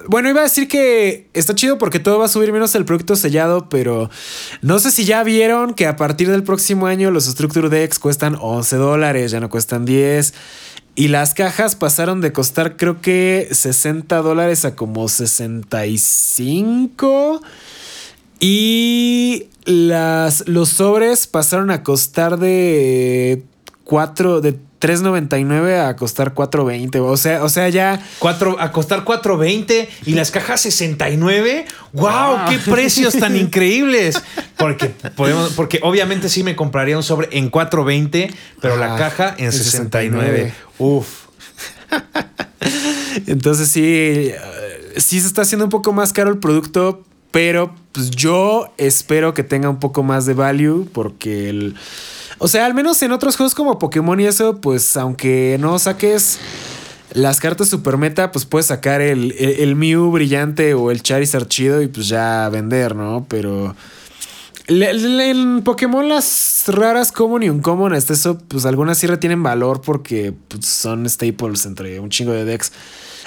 Bueno, 0.07 0.29
iba 0.29 0.41
a 0.41 0.43
decir 0.43 0.67
que 0.67 1.27
está 1.33 1.55
chido 1.55 1.79
porque 1.79 1.99
todo 1.99 2.19
va 2.19 2.25
a 2.25 2.29
subir 2.29 2.53
menos 2.53 2.75
el 2.75 2.85
producto 2.85 3.15
sellado, 3.15 3.69
pero 3.69 4.11
no 4.61 4.77
sé 4.77 4.91
si 4.91 5.03
ya 5.03 5.23
vieron 5.23 5.73
que 5.73 5.87
a 5.87 5.95
partir 5.95 6.29
del 6.29 6.43
próximo 6.43 6.85
año 6.85 7.09
los 7.09 7.25
Structure 7.25 7.69
Decks 7.69 7.97
cuestan 7.97 8.37
11 8.39 8.75
dólares, 8.75 9.31
ya 9.31 9.39
no 9.39 9.49
cuestan 9.49 9.83
10. 9.85 10.35
Y 10.97 11.09
las 11.09 11.33
cajas 11.33 11.75
pasaron 11.75 12.21
de 12.21 12.31
costar 12.31 12.77
creo 12.77 13.01
que 13.01 13.49
60 13.51 14.15
dólares 14.21 14.63
a 14.63 14.75
como 14.75 15.09
65. 15.09 17.41
Y 18.47 19.47
las, 19.63 20.47
los 20.47 20.69
sobres 20.69 21.25
pasaron 21.25 21.71
a 21.71 21.81
costar 21.81 22.37
de 22.37 23.41
4, 23.85 24.39
de 24.39 24.53
3.99 24.79 25.83
a 25.83 25.95
costar 25.95 26.35
4.20. 26.35 26.99
O 26.99 27.17
sea, 27.17 27.43
o 27.43 27.49
sea, 27.49 27.69
ya. 27.69 27.99
Cuatro, 28.19 28.55
a 28.59 28.71
costar 28.71 29.03
4.20 29.03 29.87
y 30.05 30.11
las 30.13 30.29
cajas 30.29 30.61
69. 30.61 31.65
¡Wow! 31.93 32.37
¡Qué 32.47 32.59
precios 32.59 33.17
tan 33.17 33.35
increíbles! 33.35 34.21
Porque 34.57 34.89
podemos, 35.15 35.53
porque 35.53 35.79
obviamente 35.81 36.29
sí 36.29 36.43
me 36.43 36.55
compraría 36.55 36.97
un 36.97 37.03
sobre 37.03 37.35
en 37.35 37.49
4.20, 37.49 38.31
pero 38.61 38.77
la 38.77 38.93
Ajá, 38.93 38.97
caja 38.97 39.35
en 39.39 39.45
en 39.45 39.53
69. 39.53 40.53
69. 40.53 40.53
Uf. 40.77 41.25
Entonces 43.25 43.69
sí, 43.69 43.81
eh, 43.83 44.37
sí 44.97 45.19
se 45.19 45.25
está 45.25 45.41
haciendo 45.41 45.65
un 45.65 45.71
poco 45.71 45.93
más 45.93 46.13
caro 46.13 46.29
el 46.29 46.37
producto, 46.37 47.03
pero 47.31 47.73
pues 47.95 48.11
yo 48.11 48.73
espero 48.77 49.33
que 49.33 49.43
tenga 49.43 49.69
un 49.69 49.79
poco 49.79 50.03
más 50.03 50.25
de 50.25 50.33
value 50.33 50.85
porque 50.91 51.49
el... 51.49 51.75
O 52.39 52.49
sea, 52.49 52.65
al 52.65 52.73
menos 52.73 53.01
en 53.01 53.13
otros 53.13 53.37
juegos 53.37 53.55
como 53.55 53.79
Pokémon 53.79 54.19
y 54.19 54.25
eso, 54.25 54.59
pues 54.59 54.97
aunque 54.97 55.55
no 55.61 55.79
saques 55.79 56.39
las 57.13 57.39
cartas 57.39 57.69
super 57.69 57.95
meta, 57.95 58.33
pues 58.33 58.43
puedes 58.43 58.65
sacar 58.65 58.99
el, 58.99 59.33
el, 59.39 59.61
el 59.61 59.75
Mew 59.77 60.11
brillante 60.11 60.73
o 60.73 60.91
el 60.91 61.01
Charizard 61.01 61.47
chido 61.47 61.81
y 61.81 61.87
pues 61.87 62.09
ya 62.09 62.49
vender, 62.49 62.97
¿no? 62.97 63.25
Pero... 63.29 63.73
En 64.67 65.61
Pokémon 65.61 66.09
las 66.09 66.63
raras 66.67 67.13
common 67.13 67.43
y 67.43 67.49
uncommon, 67.49 67.93
hasta 67.93 68.13
eso, 68.13 68.39
pues 68.39 68.65
algunas 68.65 68.97
sí 68.97 69.07
retienen 69.07 69.41
valor 69.43 69.79
porque 69.79 70.33
pues, 70.49 70.65
son 70.65 71.07
staples 71.07 71.65
entre 71.65 71.99
un 72.01 72.09
chingo 72.09 72.33
de 72.33 72.43
decks. 72.43 72.73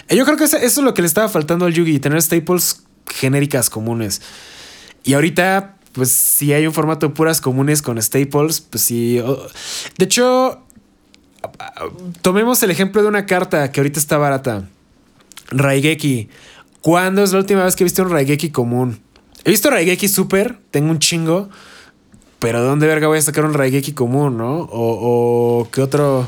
Eh, 0.08 0.16
Yo 0.16 0.26
creo 0.26 0.36
que 0.36 0.44
eso 0.44 0.58
es 0.58 0.76
lo 0.78 0.92
que 0.92 1.00
le 1.00 1.08
estaba 1.08 1.28
faltando 1.28 1.64
al 1.64 1.72
Yugi, 1.72 2.00
tener 2.00 2.20
staples 2.20 2.82
genéricas 3.06 3.70
comunes. 3.70 4.20
Y 5.08 5.14
ahorita, 5.14 5.76
pues 5.94 6.12
si 6.12 6.52
hay 6.52 6.66
un 6.66 6.74
formato 6.74 7.08
de 7.08 7.14
puras 7.14 7.40
comunes 7.40 7.80
con 7.80 8.00
staples, 8.02 8.60
pues 8.60 8.82
sí. 8.82 9.18
De 9.96 10.04
hecho, 10.04 10.60
tomemos 12.20 12.62
el 12.62 12.70
ejemplo 12.70 13.00
de 13.00 13.08
una 13.08 13.24
carta 13.24 13.72
que 13.72 13.80
ahorita 13.80 13.98
está 13.98 14.18
barata. 14.18 14.68
Raigeki. 15.50 16.28
¿Cuándo 16.82 17.22
es 17.22 17.32
la 17.32 17.38
última 17.38 17.64
vez 17.64 17.74
que 17.74 17.84
viste 17.84 18.02
un 18.02 18.10
Raigeki 18.10 18.50
común? 18.50 19.00
He 19.46 19.50
visto 19.50 19.70
Raigeki 19.70 20.08
Super, 20.08 20.58
tengo 20.70 20.90
un 20.90 20.98
chingo. 20.98 21.48
Pero 22.38 22.60
¿de 22.60 22.68
dónde 22.68 22.86
verga 22.86 23.08
voy 23.08 23.16
a 23.16 23.22
sacar 23.22 23.46
un 23.46 23.54
Raigeki 23.54 23.92
común, 23.92 24.36
no? 24.36 24.58
O, 24.58 25.60
o 25.62 25.70
qué 25.70 25.80
otro. 25.80 26.26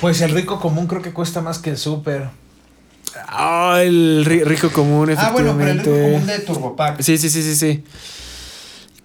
Pues 0.00 0.20
el 0.20 0.30
rico 0.30 0.60
común 0.60 0.86
creo 0.86 1.02
que 1.02 1.12
cuesta 1.12 1.40
más 1.40 1.58
que 1.58 1.70
el 1.70 1.76
super. 1.76 2.30
Ah, 3.28 3.78
el 3.82 4.24
ri- 4.26 4.44
rico 4.44 4.70
común, 4.70 5.10
efectivamente. 5.10 5.90
de 5.90 6.38
Turbopack. 6.40 7.00
Sí, 7.02 7.18
sí, 7.18 7.28
sí, 7.30 7.42
sí, 7.42 7.54
sí. 7.56 7.84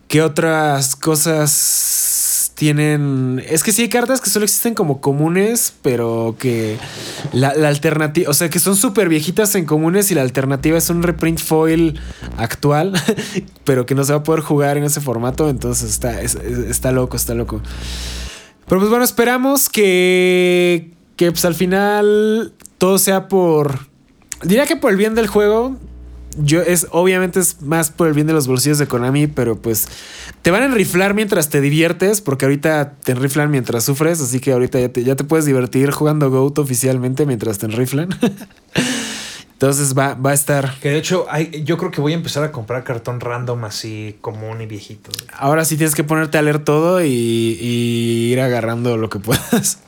¿Qué 0.08 0.22
otras 0.22 0.95
cosas 0.95 2.51
tienen? 2.55 3.43
Es 3.47 3.62
que 3.64 3.72
sí 3.72 3.84
hay 3.84 3.89
cartas 3.89 4.22
que 4.22 4.30
solo 4.30 4.45
existen 4.45 4.74
como 4.74 5.01
comunes, 5.01 5.74
pero 5.82 6.36
que 6.39 6.78
la, 7.34 7.53
la 7.55 7.68
alternativa, 7.68 8.30
o 8.30 8.34
sea, 8.34 8.49
que 8.49 8.60
son 8.60 8.76
súper 8.76 9.10
viejitas 9.10 9.53
en 9.55 9.66
comunes 9.66 10.10
y 10.12 10.16
la 10.16 10.22
alternativa 10.22 10.78
es 10.78 10.89
un 10.89 11.03
reprint 11.03 11.39
foil 11.39 11.99
actual, 12.38 12.93
pero 13.64 13.86
que 13.86 13.95
no 13.95 14.03
se 14.05 14.14
va 14.14 14.20
a 14.20 14.24
poder 14.24 14.41
jugar 14.41 14.78
en 14.78 14.86
ese 14.86 15.01
formato, 15.01 15.49
entonces 15.49 15.89
está, 15.91 16.22
es- 16.22 16.36
es- 16.36 16.60
está 16.70 16.91
loco, 16.91 17.18
está 17.18 17.34
loco. 17.34 17.62
Pero 18.68 18.80
pues 18.82 18.89
bueno, 18.89 19.03
esperamos 19.05 19.70
que, 19.70 20.91
que 21.16 21.32
pues 21.32 21.45
al 21.45 21.55
final 21.55 22.53
todo 22.78 22.97
sea 22.97 23.28
por... 23.28 23.87
Diría 24.44 24.66
que 24.66 24.76
por 24.76 24.92
el 24.92 24.98
bien 24.98 25.16
del 25.16 25.28
juego. 25.28 25.78
Yo 26.40 26.62
es, 26.62 26.86
obviamente 26.92 27.40
es 27.40 27.64
más 27.64 27.90
por 27.90 28.08
el 28.08 28.14
bien 28.14 28.28
de 28.28 28.34
los 28.34 28.48
bolsillos 28.48 28.78
de 28.78 28.86
Konami, 28.86 29.26
pero 29.26 29.60
pues 29.60 29.88
te 30.44 30.52
van 30.52 30.62
a 30.62 30.66
enriflar 30.68 31.16
mientras 31.16 31.50
te 31.50 31.62
diviertes, 31.62 32.22
porque 32.22 32.46
ahorita 32.46 32.94
te 33.04 33.14
enriflan 33.14 33.50
mientras 33.50 33.86
sufres, 33.86 34.22
así 34.22 34.40
que 34.40 34.52
ahorita 34.52 34.80
ya 34.80 34.90
te, 34.90 35.04
ya 35.04 35.16
te 35.16 35.24
puedes 35.24 35.46
divertir 35.46 35.90
jugando 35.90 36.30
GOAT 36.30 36.60
oficialmente 36.60 37.26
mientras 37.26 37.58
te 37.58 37.66
enriflan. 37.66 38.10
Entonces 39.58 39.98
va, 39.98 40.14
va 40.14 40.30
a 40.30 40.34
estar. 40.36 40.76
Que 40.80 40.92
de 40.92 40.98
hecho, 41.00 41.26
hay, 41.32 41.64
yo 41.64 41.80
creo 41.80 41.90
que 41.90 42.00
voy 42.00 42.12
a 42.12 42.16
empezar 42.16 42.44
a 42.44 42.52
comprar 42.52 42.84
cartón 42.84 43.20
random 43.20 43.66
así 43.66 44.16
común 44.22 44.62
y 44.62 44.68
viejito. 44.68 45.10
Ahora 45.34 45.66
sí 45.66 45.78
tienes 45.78 45.96
que 45.96 46.04
ponerte 46.04 46.38
a 46.38 46.44
leer 46.44 46.60
todo 46.60 47.04
y, 47.04 47.08
y 47.08 48.32
ir 48.32 48.40
agarrando 48.40 48.98
lo 48.98 49.10
que 49.10 49.18
puedas. 49.18 49.80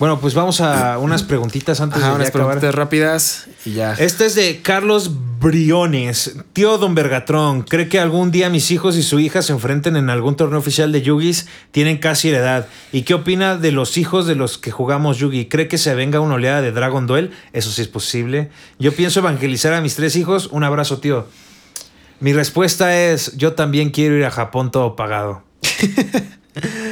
Bueno, 0.00 0.18
pues 0.18 0.32
vamos 0.32 0.62
a 0.62 0.96
unas 0.98 1.22
preguntitas 1.22 1.78
antes 1.82 1.98
Ajá, 1.98 2.06
de 2.06 2.12
ya 2.12 2.16
unas 2.16 2.28
acabar. 2.28 2.46
preguntas 2.46 2.74
rápidas 2.74 3.48
y 3.66 3.74
ya. 3.74 3.92
Este 3.92 4.24
es 4.24 4.34
de 4.34 4.62
Carlos 4.62 5.10
Briones. 5.38 6.36
Tío 6.54 6.78
Don 6.78 6.94
Bergatrón, 6.94 7.64
¿cree 7.64 7.86
que 7.90 8.00
algún 8.00 8.30
día 8.30 8.48
mis 8.48 8.70
hijos 8.70 8.96
y 8.96 9.02
su 9.02 9.20
hija 9.20 9.42
se 9.42 9.52
enfrenten 9.52 9.96
en 9.96 10.08
algún 10.08 10.36
torneo 10.36 10.58
oficial 10.58 10.90
de 10.90 11.02
Yugis? 11.02 11.48
Tienen 11.70 11.98
casi 11.98 12.30
la 12.30 12.38
edad. 12.38 12.66
¿Y 12.92 13.02
qué 13.02 13.12
opina 13.12 13.58
de 13.58 13.72
los 13.72 13.98
hijos 13.98 14.26
de 14.26 14.36
los 14.36 14.56
que 14.56 14.70
jugamos 14.70 15.18
Yugi? 15.18 15.50
¿Cree 15.50 15.68
que 15.68 15.76
se 15.76 15.94
venga 15.94 16.20
una 16.20 16.36
oleada 16.36 16.62
de 16.62 16.72
Dragon 16.72 17.06
Duel? 17.06 17.32
Eso 17.52 17.70
sí 17.70 17.82
es 17.82 17.88
posible. 17.88 18.48
Yo 18.78 18.92
pienso 18.92 19.20
evangelizar 19.20 19.74
a 19.74 19.82
mis 19.82 19.96
tres 19.96 20.16
hijos. 20.16 20.46
Un 20.50 20.64
abrazo, 20.64 20.96
tío. 21.00 21.26
Mi 22.20 22.32
respuesta 22.32 22.96
es, 22.98 23.36
yo 23.36 23.52
también 23.52 23.90
quiero 23.90 24.16
ir 24.16 24.24
a 24.24 24.30
Japón 24.30 24.70
todo 24.70 24.96
pagado. 24.96 25.42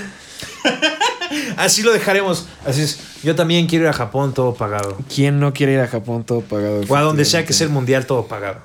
Así 1.58 1.82
lo 1.82 1.92
dejaremos. 1.92 2.46
Así 2.66 2.82
es, 2.82 2.98
yo 3.22 3.34
también 3.34 3.66
quiero 3.66 3.84
ir 3.84 3.90
a 3.90 3.92
Japón 3.92 4.32
todo 4.34 4.54
pagado. 4.54 4.96
¿Quién 5.14 5.40
no 5.40 5.52
quiere 5.52 5.74
ir 5.74 5.80
a 5.80 5.88
Japón 5.88 6.24
todo 6.24 6.40
pagado? 6.40 6.82
O 6.88 6.96
a 6.96 7.00
donde 7.02 7.24
sea 7.24 7.44
que 7.44 7.52
sea 7.52 7.66
el 7.66 7.72
mundial 7.72 8.06
todo 8.06 8.26
pagado. 8.26 8.60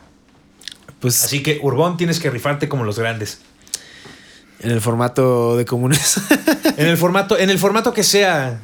Pues 1.00 1.24
Así 1.24 1.44
que, 1.44 1.60
Urbón, 1.62 1.98
tienes 1.98 2.20
que 2.20 2.30
rifarte 2.30 2.70
como 2.70 2.84
los 2.86 2.98
grandes. 2.98 3.40
en 4.60 4.72
el 4.72 4.80
formato 4.82 5.58
de 5.58 5.66
comunes. 5.66 6.18
En 6.78 6.88
el 6.88 6.98
formato, 6.98 7.38
en 7.38 7.50
el 7.52 7.60
formato 7.60 7.94
que 7.94 8.02
sea. 8.04 8.60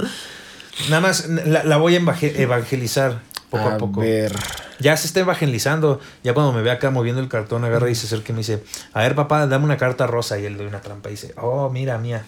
Nada 0.90 1.00
más 1.02 1.28
la, 1.28 1.64
la 1.64 1.78
voy 1.78 1.96
a 1.96 2.00
evangel- 2.02 2.34
evangelizar 2.40 3.22
poco 3.52 3.68
a, 3.70 3.78
poco. 3.78 4.02
ver. 4.02 4.34
Ya 4.80 4.98
se 4.98 5.06
está 5.06 5.20
evangelizando. 5.20 6.00
Ya 6.24 6.34
cuando 6.34 6.52
me 6.54 6.62
ve 6.64 6.72
acá 6.72 6.90
moviendo 6.90 7.22
el 7.22 7.28
cartón, 7.28 7.66
agarra 7.66 7.90
y 7.92 7.96
se 7.96 8.08
acerca 8.08 8.32
y 8.32 8.34
me 8.34 8.40
dice: 8.40 8.64
A 8.94 9.02
ver, 9.04 9.14
papá, 9.14 9.46
dame 9.46 9.66
una 9.66 9.78
carta 9.78 10.08
rosa. 10.08 10.40
Y 10.40 10.46
él 10.46 10.54
le 10.54 10.60
doy 10.60 10.68
una 10.68 10.82
trampa 10.82 11.10
y 11.10 11.12
dice: 11.14 11.34
Oh, 11.38 11.70
mira, 11.70 11.98
mía. 12.00 12.26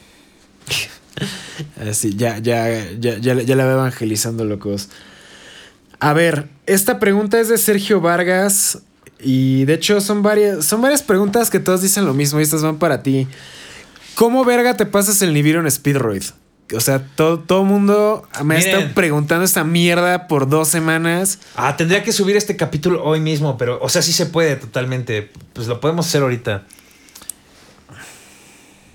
Así, 1.89 2.15
ya, 2.15 2.37
ya, 2.39 2.67
ya, 2.99 3.17
ya, 3.17 3.33
ya 3.33 3.55
la 3.55 3.65
veo 3.65 3.73
evangelizando, 3.73 4.45
locos. 4.45 4.89
A 5.99 6.13
ver, 6.13 6.49
esta 6.65 6.99
pregunta 6.99 7.39
es 7.39 7.49
de 7.49 7.57
Sergio 7.57 8.01
Vargas. 8.01 8.79
Y 9.23 9.65
de 9.65 9.75
hecho 9.75 10.01
son 10.01 10.23
varias, 10.23 10.65
son 10.65 10.81
varias 10.81 11.03
preguntas 11.03 11.51
que 11.51 11.59
todos 11.59 11.81
dicen 11.83 12.05
lo 12.05 12.13
mismo 12.15 12.39
y 12.39 12.43
estas 12.43 12.63
van 12.63 12.79
para 12.79 13.03
ti. 13.03 13.27
¿Cómo 14.15 14.43
verga 14.43 14.75
te 14.75 14.87
pasas 14.87 15.21
el 15.21 15.33
Nibiru 15.33 15.59
en 15.59 15.69
Speedroid? 15.69 16.23
O 16.75 16.79
sea, 16.79 17.05
todo, 17.15 17.39
todo 17.39 17.63
mundo 17.63 18.27
me 18.43 18.55
ha 18.55 18.57
Miren. 18.57 18.75
estado 18.75 18.93
preguntando 18.95 19.43
esta 19.45 19.63
mierda 19.63 20.27
por 20.27 20.49
dos 20.49 20.69
semanas. 20.69 21.39
Ah, 21.55 21.75
tendría 21.77 22.01
que 22.03 22.11
subir 22.11 22.35
este 22.35 22.55
capítulo 22.55 23.03
hoy 23.03 23.19
mismo, 23.19 23.57
pero, 23.57 23.77
o 23.81 23.89
sea, 23.89 24.01
sí 24.01 24.13
se 24.13 24.25
puede 24.25 24.55
totalmente. 24.55 25.29
Pues 25.53 25.67
lo 25.67 25.79
podemos 25.79 26.07
hacer 26.07 26.23
ahorita. 26.23 26.63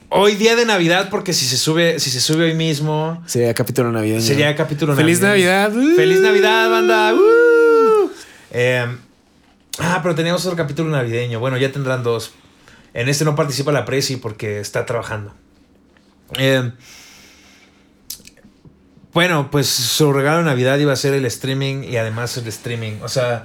Hoy 0.08 0.36
día 0.36 0.54
de 0.54 0.64
Navidad, 0.64 1.08
porque 1.10 1.32
si 1.32 1.46
se 1.46 1.56
sube, 1.56 1.98
si 1.98 2.10
se 2.10 2.20
sube 2.20 2.44
hoy 2.44 2.54
mismo, 2.54 3.22
Sería 3.26 3.52
capítulo 3.54 3.90
navideño. 3.90 4.20
Sería 4.20 4.54
capítulo 4.54 4.94
Feliz 4.94 5.20
navideño. 5.20 5.50
Navidad. 5.50 5.96
¡Feliz 5.96 6.20
Navidad, 6.20 6.70
banda! 6.70 7.14
¡Uh! 7.14 8.10
Eh, 8.52 8.86
ah, 9.78 10.00
pero 10.02 10.14
teníamos 10.14 10.44
otro 10.46 10.56
capítulo 10.56 10.90
navideño. 10.90 11.40
Bueno, 11.40 11.56
ya 11.56 11.72
tendrán 11.72 12.02
dos. 12.04 12.32
En 12.94 13.08
este 13.08 13.24
no 13.24 13.34
participa 13.34 13.72
la 13.72 13.84
Prezi 13.84 14.16
porque 14.16 14.60
está 14.60 14.86
trabajando. 14.86 15.34
Eh, 16.38 16.70
bueno, 19.12 19.50
pues 19.50 19.66
su 19.66 20.12
regalo 20.12 20.38
de 20.38 20.44
Navidad 20.44 20.78
iba 20.78 20.92
a 20.92 20.96
ser 20.96 21.14
el 21.14 21.24
streaming 21.26 21.82
y 21.82 21.96
además 21.96 22.36
el 22.36 22.46
streaming. 22.46 23.00
O 23.02 23.08
sea, 23.08 23.42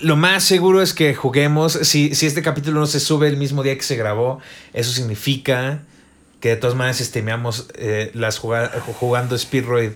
lo 0.00 0.16
más 0.16 0.44
seguro 0.44 0.82
es 0.82 0.92
que 0.94 1.14
juguemos. 1.14 1.72
Si, 1.82 2.14
si 2.14 2.26
este 2.26 2.42
capítulo 2.42 2.80
no 2.80 2.86
se 2.86 3.00
sube 3.00 3.28
el 3.28 3.36
mismo 3.36 3.62
día 3.62 3.76
que 3.76 3.82
se 3.82 3.96
grabó, 3.96 4.40
eso 4.72 4.92
significa 4.92 5.80
que 6.40 6.50
de 6.50 6.56
todas 6.56 6.76
maneras 6.76 6.98
streameamos 6.98 7.68
eh, 7.74 8.10
las 8.14 8.38
juga- 8.38 8.70
jugando 8.98 9.36
Speedroid 9.38 9.92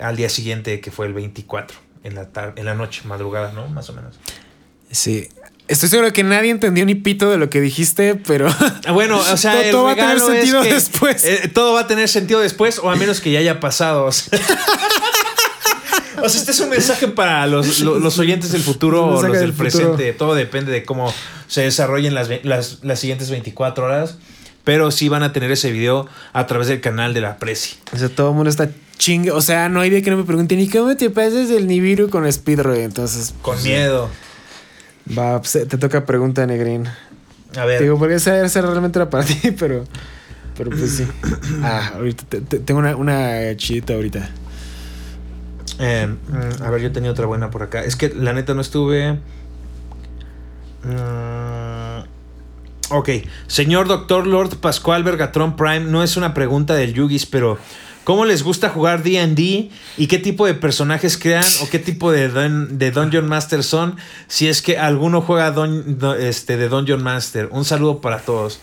al 0.00 0.16
día 0.16 0.28
siguiente, 0.28 0.80
que 0.80 0.90
fue 0.90 1.06
el 1.06 1.12
24, 1.12 1.76
en 2.02 2.14
la, 2.14 2.28
en 2.56 2.64
la 2.64 2.74
noche, 2.74 3.02
madrugada, 3.04 3.52
¿no? 3.52 3.68
Más 3.68 3.88
o 3.90 3.92
menos. 3.92 4.18
Sí. 4.90 5.28
Estoy 5.66 5.88
seguro 5.88 6.12
que 6.12 6.22
nadie 6.24 6.50
entendió 6.50 6.84
ni 6.84 6.94
pito 6.94 7.30
de 7.30 7.38
lo 7.38 7.48
que 7.48 7.60
dijiste, 7.60 8.16
pero. 8.16 8.48
Ah, 8.86 8.92
Bueno, 8.92 9.18
o 9.18 9.36
sea, 9.36 9.62
Todo- 9.70 9.84
va 9.84 9.92
a 9.92 9.94
tener 9.96 10.16
es 10.18 10.22
sentido 10.26 10.62
que, 10.62 10.74
después. 10.74 11.24
eh, 11.24 11.50
todo 11.54 11.72
va 11.74 11.80
a 11.80 11.86
tener 11.86 12.08
sentido 12.08 12.40
después, 12.40 12.78
o 12.78 12.90
a 12.90 12.96
menos 12.96 13.20
que 13.22 13.30
ya 13.32 13.38
haya 13.38 13.60
pasado. 13.60 14.04
O 14.04 14.12
sea, 14.12 14.38
O 16.22 16.28
sea, 16.28 16.40
este 16.40 16.52
es 16.52 16.60
un 16.60 16.70
mensaje 16.70 17.08
para 17.08 17.46
los, 17.46 17.80
los- 17.80 18.00
los 18.02 18.18
oyentes 18.18 18.52
del 18.52 18.62
futuro 18.62 19.06
o 19.06 19.22
los 19.22 19.32
del, 19.40 19.52
presente. 19.52 20.12
Todo 20.12 20.34
depende 20.34 20.72
de 20.72 20.84
cómo 20.84 21.12
se 21.46 21.62
desarrollen 21.62 22.14
las, 22.14 22.28
las, 22.44 22.78
las 22.82 22.98
siguientes 23.00 23.30
24 23.30 23.84
horas. 23.84 24.18
Pero 24.64 24.90
sí 24.90 25.10
van 25.10 25.22
a 25.22 25.32
tener 25.34 25.50
ese 25.50 25.70
video 25.72 26.06
a 26.32 26.46
través 26.46 26.68
del 26.68 26.80
canal 26.80 27.12
de 27.12 27.20
la 27.20 27.36
Prezi. 27.36 27.76
O 27.92 27.98
sea, 27.98 28.08
todo 28.08 28.30
el 28.30 28.34
mundo 28.34 28.48
está 28.48 28.70
chingue. 28.96 29.30
O 29.30 29.42
sea, 29.42 29.68
no 29.68 29.80
hay 29.80 29.90
día 29.90 30.00
que 30.00 30.10
no 30.10 30.16
me 30.16 30.24
pregunten, 30.24 30.58
¿y 30.58 30.68
cómo 30.70 30.96
te 30.96 31.10
pasas 31.10 31.50
el 31.50 31.66
Nibiru 31.66 32.08
con 32.08 32.30
Speedroid? 32.32 32.80
Entonces. 32.80 33.34
Con 33.42 33.56
pues, 33.56 33.64
miedo. 33.66 34.08
Va, 35.18 35.38
pues, 35.42 35.52
te 35.52 35.76
toca 35.76 36.06
pregunta, 36.06 36.46
Negrín. 36.46 36.88
A 37.56 37.64
ver. 37.66 37.82
Digo, 37.82 37.98
porque 37.98 38.14
esa, 38.14 38.42
esa 38.42 38.62
realmente 38.62 38.98
era 38.98 39.10
para 39.10 39.24
ti, 39.26 39.50
pero. 39.50 39.84
Pero 40.56 40.70
pues 40.70 40.92
sí. 40.92 41.06
Ah, 41.62 41.92
ahorita 41.96 42.24
te- 42.28 42.40
te- 42.40 42.58
tengo 42.60 42.80
una, 42.80 42.96
una 42.96 43.54
chidita 43.56 43.92
ahorita. 43.94 44.30
Eh, 45.78 46.08
a 46.64 46.70
ver, 46.70 46.80
yo 46.82 46.92
tenía 46.92 47.10
otra 47.10 47.26
buena 47.26 47.50
por 47.50 47.62
acá. 47.62 47.82
Es 47.82 47.96
que 47.96 48.08
la 48.10 48.32
neta 48.32 48.54
no 48.54 48.60
estuve. 48.60 49.18
Mm, 50.84 52.04
ok. 52.90 53.08
Señor 53.46 53.88
Doctor 53.88 54.26
Lord 54.26 54.56
Pascual 54.58 55.02
Bergatron 55.04 55.56
Prime, 55.56 55.80
no 55.80 56.02
es 56.02 56.16
una 56.16 56.34
pregunta 56.34 56.74
del 56.74 56.94
Yugis, 56.94 57.26
pero 57.26 57.58
¿cómo 58.04 58.24
les 58.24 58.42
gusta 58.42 58.68
jugar 58.68 59.02
DD? 59.02 59.70
¿Y 59.96 60.06
qué 60.08 60.18
tipo 60.18 60.46
de 60.46 60.54
personajes 60.54 61.16
crean? 61.18 61.44
¿O 61.62 61.68
qué 61.70 61.78
tipo 61.78 62.12
de, 62.12 62.30
dun- 62.32 62.68
de 62.78 62.90
Dungeon 62.90 63.26
Master 63.26 63.62
son? 63.62 63.96
Si 64.28 64.48
es 64.48 64.62
que 64.62 64.78
alguno 64.78 65.22
juega 65.22 65.54
dun- 65.54 65.96
du- 65.98 66.12
este, 66.14 66.56
de 66.56 66.68
Dungeon 66.68 67.02
Master. 67.02 67.48
Un 67.50 67.64
saludo 67.64 68.00
para 68.00 68.18
todos. 68.20 68.60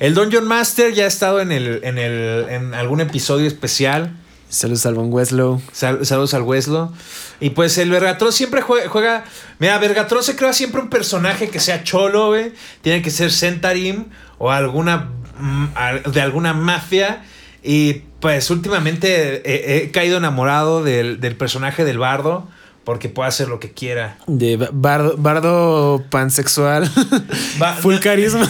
El 0.00 0.14
Dungeon 0.14 0.46
Master 0.46 0.92
ya 0.94 1.04
ha 1.04 1.08
estado 1.08 1.40
en, 1.40 1.52
el, 1.52 1.80
en, 1.84 1.96
el, 1.98 2.46
en 2.48 2.74
algún 2.74 3.00
episodio 3.00 3.46
especial. 3.46 4.16
Saludos 4.52 4.84
al 4.84 4.94
buen 4.94 5.10
Weslow. 5.10 5.62
Sal- 5.72 6.04
saludos 6.04 6.34
al 6.34 6.42
Weslo. 6.42 6.92
Y 7.40 7.50
pues 7.50 7.78
el 7.78 7.88
Vergatron 7.90 8.32
siempre 8.34 8.60
juega, 8.60 8.86
juega- 8.90 9.24
Mira, 9.58 9.78
Vergatron 9.78 10.22
se 10.22 10.36
crea 10.36 10.52
siempre 10.52 10.82
un 10.82 10.90
personaje 10.90 11.48
que 11.48 11.58
sea 11.58 11.82
cholo, 11.84 12.28
güey. 12.28 12.52
Tiene 12.82 13.00
que 13.00 13.10
ser 13.10 13.32
Centarim 13.32 14.04
o 14.36 14.50
alguna. 14.50 15.08
mm, 15.38 16.10
de 16.12 16.20
alguna 16.20 16.52
mafia. 16.52 17.24
Y 17.62 18.02
pues 18.20 18.50
últimamente 18.50 19.40
he, 19.50 19.84
he 19.84 19.90
caído 19.90 20.18
enamorado 20.18 20.82
del, 20.84 21.18
del 21.20 21.34
personaje 21.34 21.84
del 21.86 21.96
bardo. 21.98 22.46
Porque 22.84 23.08
puede 23.08 23.28
hacer 23.28 23.48
lo 23.48 23.58
que 23.58 23.70
quiera. 23.72 24.18
De 24.26 24.56
ba- 24.58 24.68
bardo, 24.72 25.14
bardo 25.16 26.04
pansexual. 26.10 26.90
Ba- 27.58 27.74
Full 27.76 27.98
carisma. 28.00 28.46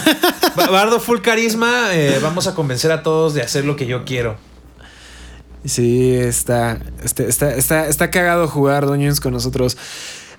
Ba- 0.56 0.66
Bardo 0.68 0.98
full 0.98 1.20
carisma. 1.20 1.90
eh, 1.94 2.18
vamos 2.20 2.46
a 2.48 2.54
convencer 2.56 2.90
a 2.90 3.02
todos 3.04 3.34
de 3.34 3.42
hacer 3.42 3.64
lo 3.66 3.76
que 3.76 3.86
yo 3.86 4.04
quiero. 4.04 4.36
Sí, 5.64 6.12
está, 6.14 6.78
está, 7.04 7.22
está, 7.24 7.54
está, 7.54 7.86
está 7.88 8.10
cagado 8.10 8.48
jugar 8.48 8.86
Dungeons 8.86 9.20
con 9.20 9.32
nosotros. 9.32 9.76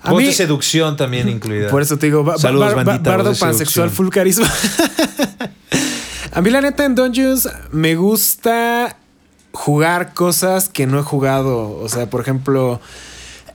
A 0.02 0.10
Voz 0.10 0.20
mí, 0.20 0.26
de 0.26 0.32
seducción 0.34 0.96
también 0.98 1.28
incluida. 1.30 1.70
por 1.70 1.80
eso 1.80 1.96
te 1.96 2.06
digo, 2.06 2.22
ba- 2.24 2.36
Saludos, 2.36 2.74
ba- 2.74 2.84
bandita, 2.84 3.10
bardo 3.16 3.32
pansexual, 3.34 3.88
full 3.90 4.08
carisma. 4.10 4.50
A 6.32 6.40
mí 6.42 6.50
la 6.50 6.60
neta 6.60 6.84
en 6.84 6.94
Dungeons 6.94 7.48
me 7.70 7.94
gusta 7.94 8.96
jugar 9.52 10.14
cosas 10.14 10.68
que 10.68 10.86
no 10.86 10.98
he 10.98 11.02
jugado. 11.02 11.78
O 11.80 11.88
sea, 11.88 12.10
por 12.10 12.20
ejemplo, 12.20 12.80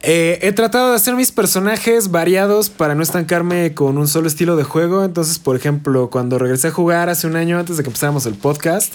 Eh, 0.02 0.40
he 0.44 0.54
tratado 0.54 0.92
de 0.92 0.96
hacer 0.96 1.14
mis 1.16 1.34
personajes 1.34 2.10
variados 2.10 2.70
para 2.70 2.96
no 2.96 3.04
estancarme 3.04 3.74
con 3.74 3.98
un 3.98 4.08
solo 4.08 4.30
estilo 4.30 4.56
de 4.56 4.64
juego. 4.64 5.04
Entonces, 5.04 5.40
por 5.40 5.58
ejemplo, 5.58 6.10
cuando 6.10 6.40
regresé 6.40 6.70
a 6.70 6.72
jugar 6.72 7.10
hace 7.10 7.28
un 7.28 7.36
año 7.36 7.60
antes 7.60 7.76
de 7.76 7.84
que 7.84 7.90
empezáramos 7.90 8.26
el 8.26 8.36
podcast, 8.36 8.94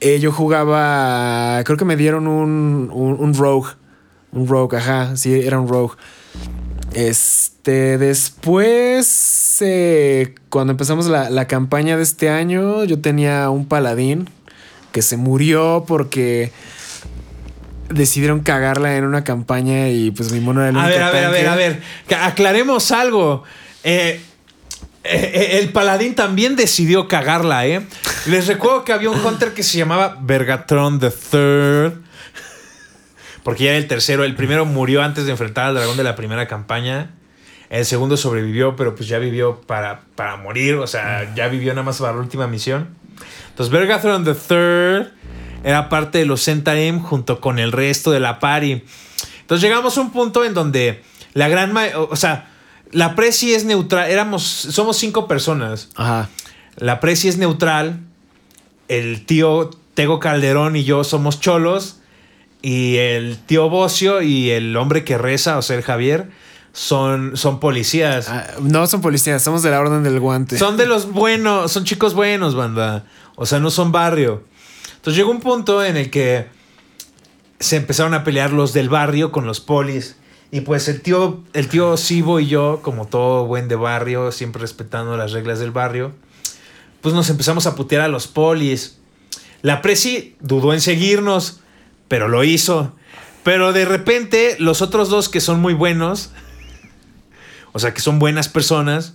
eh, 0.00 0.18
yo 0.20 0.32
jugaba. 0.32 1.62
Creo 1.64 1.76
que 1.76 1.84
me 1.84 1.96
dieron 1.96 2.26
un, 2.26 2.90
un, 2.92 3.16
un 3.18 3.34
rogue. 3.34 3.72
Un 4.32 4.46
rogue, 4.46 4.76
ajá. 4.76 5.16
Sí, 5.16 5.32
era 5.32 5.58
un 5.60 5.68
rogue. 5.68 5.96
Este, 6.94 7.98
después, 7.98 9.58
eh, 9.60 10.34
cuando 10.48 10.72
empezamos 10.72 11.06
la, 11.06 11.30
la 11.30 11.46
campaña 11.46 11.96
de 11.96 12.02
este 12.02 12.30
año, 12.30 12.84
yo 12.84 13.00
tenía 13.00 13.50
un 13.50 13.66
paladín 13.66 14.28
que 14.92 15.02
se 15.02 15.16
murió 15.16 15.84
porque 15.86 16.52
decidieron 17.88 18.40
cagarla 18.40 18.96
en 18.96 19.04
una 19.04 19.24
campaña 19.24 19.88
y 19.88 20.10
pues 20.12 20.32
mi 20.32 20.40
mono 20.40 20.62
era 20.62 20.70
el 20.70 20.76
A 20.76 20.86
ver, 20.86 21.02
a 21.02 21.10
ver, 21.10 21.24
a 21.24 21.30
ver, 21.30 21.48
a 21.48 21.56
ver. 21.56 21.82
Aclaremos 22.20 22.90
algo. 22.92 23.42
Eh, 23.84 24.20
eh, 25.04 25.58
el 25.60 25.70
paladín 25.70 26.14
también 26.14 26.56
decidió 26.56 27.08
cagarla, 27.08 27.66
¿eh? 27.66 27.86
Les 28.26 28.46
recuerdo 28.46 28.84
que 28.84 28.92
había 28.92 29.10
un 29.10 29.24
hunter 29.24 29.54
que 29.54 29.62
se 29.62 29.78
llamaba 29.78 30.18
Vergatron 30.20 31.00
the 31.00 31.10
Third. 31.10 32.02
Porque 33.42 33.64
ya 33.64 33.70
era 33.70 33.78
el 33.78 33.88
tercero. 33.88 34.24
El 34.24 34.36
primero 34.36 34.66
murió 34.66 35.02
antes 35.02 35.24
de 35.24 35.30
enfrentar 35.30 35.66
al 35.66 35.74
dragón 35.74 35.96
de 35.96 36.04
la 36.04 36.16
primera 36.16 36.46
campaña. 36.46 37.14
El 37.70 37.86
segundo 37.86 38.16
sobrevivió, 38.16 38.76
pero 38.76 38.94
pues 38.94 39.08
ya 39.08 39.18
vivió 39.18 39.62
para, 39.62 40.02
para 40.14 40.36
morir. 40.36 40.74
O 40.74 40.86
sea, 40.86 41.32
ya 41.34 41.48
vivió 41.48 41.72
nada 41.72 41.84
más 41.84 41.98
para 41.98 42.12
la 42.12 42.18
última 42.18 42.46
misión. 42.46 42.88
Entonces, 43.48 43.72
Vergathron 43.72 44.24
the 44.24 44.34
Third 44.34 45.12
era 45.64 45.88
parte 45.88 46.18
de 46.18 46.26
los 46.26 46.44
Centarim 46.44 47.00
junto 47.00 47.40
con 47.40 47.58
el 47.58 47.72
resto 47.72 48.10
de 48.10 48.20
la 48.20 48.38
party. 48.38 48.82
Entonces 49.40 49.68
llegamos 49.68 49.96
a 49.96 50.00
un 50.00 50.10
punto 50.12 50.44
en 50.44 50.54
donde 50.54 51.02
la 51.34 51.48
gran 51.48 51.74
o 51.94 52.16
sea, 52.16 52.49
la 52.92 53.14
presi 53.14 53.54
es 53.54 53.64
neutral. 53.64 54.10
Éramos, 54.10 54.42
somos 54.42 54.96
cinco 54.96 55.28
personas. 55.28 55.88
Ajá. 55.96 56.28
La 56.76 57.00
presi 57.00 57.28
es 57.28 57.36
neutral. 57.36 58.00
El 58.88 59.24
tío 59.26 59.70
Tego 59.94 60.18
Calderón 60.18 60.76
y 60.76 60.84
yo 60.84 61.04
somos 61.04 61.40
cholos. 61.40 61.96
Y 62.62 62.96
el 62.96 63.38
tío 63.38 63.70
Bocio 63.70 64.22
y 64.22 64.50
el 64.50 64.76
hombre 64.76 65.04
que 65.04 65.16
reza, 65.16 65.56
o 65.56 65.62
sea, 65.62 65.76
el 65.76 65.82
Javier, 65.82 66.30
son, 66.72 67.36
son 67.36 67.58
policías. 67.58 68.28
Ah, 68.28 68.46
no 68.60 68.86
son 68.86 69.00
policías, 69.00 69.42
somos 69.42 69.62
de 69.62 69.70
la 69.70 69.80
orden 69.80 70.02
del 70.02 70.20
guante. 70.20 70.58
Son 70.58 70.76
de 70.76 70.86
los 70.86 71.10
buenos, 71.10 71.72
son 71.72 71.84
chicos 71.84 72.12
buenos, 72.14 72.54
banda. 72.54 73.04
O 73.36 73.46
sea, 73.46 73.60
no 73.60 73.70
son 73.70 73.92
barrio. 73.92 74.44
Entonces 74.96 75.16
llegó 75.16 75.30
un 75.30 75.40
punto 75.40 75.82
en 75.82 75.96
el 75.96 76.10
que 76.10 76.46
se 77.58 77.76
empezaron 77.76 78.12
a 78.12 78.24
pelear 78.24 78.52
los 78.52 78.72
del 78.74 78.90
barrio 78.90 79.32
con 79.32 79.46
los 79.46 79.60
polis. 79.60 80.16
Y 80.52 80.62
pues 80.62 80.88
el 80.88 81.00
tío, 81.00 81.44
el 81.52 81.68
tío 81.68 81.96
Sibo 81.96 82.40
y 82.40 82.48
yo, 82.48 82.80
como 82.82 83.06
todo 83.06 83.46
buen 83.46 83.68
de 83.68 83.76
barrio, 83.76 84.32
siempre 84.32 84.60
respetando 84.60 85.16
las 85.16 85.32
reglas 85.32 85.60
del 85.60 85.70
barrio, 85.70 86.12
pues 87.00 87.14
nos 87.14 87.30
empezamos 87.30 87.66
a 87.66 87.76
putear 87.76 88.02
a 88.02 88.08
los 88.08 88.26
polis. 88.26 88.98
La 89.62 89.80
presi 89.80 90.36
dudó 90.40 90.72
en 90.72 90.80
seguirnos, 90.80 91.60
pero 92.08 92.28
lo 92.28 92.42
hizo. 92.42 92.94
Pero 93.44 93.72
de 93.72 93.84
repente 93.84 94.56
los 94.58 94.82
otros 94.82 95.08
dos 95.08 95.28
que 95.28 95.40
son 95.40 95.60
muy 95.60 95.72
buenos, 95.72 96.32
o 97.72 97.78
sea, 97.78 97.94
que 97.94 98.00
son 98.00 98.18
buenas 98.18 98.48
personas, 98.48 99.14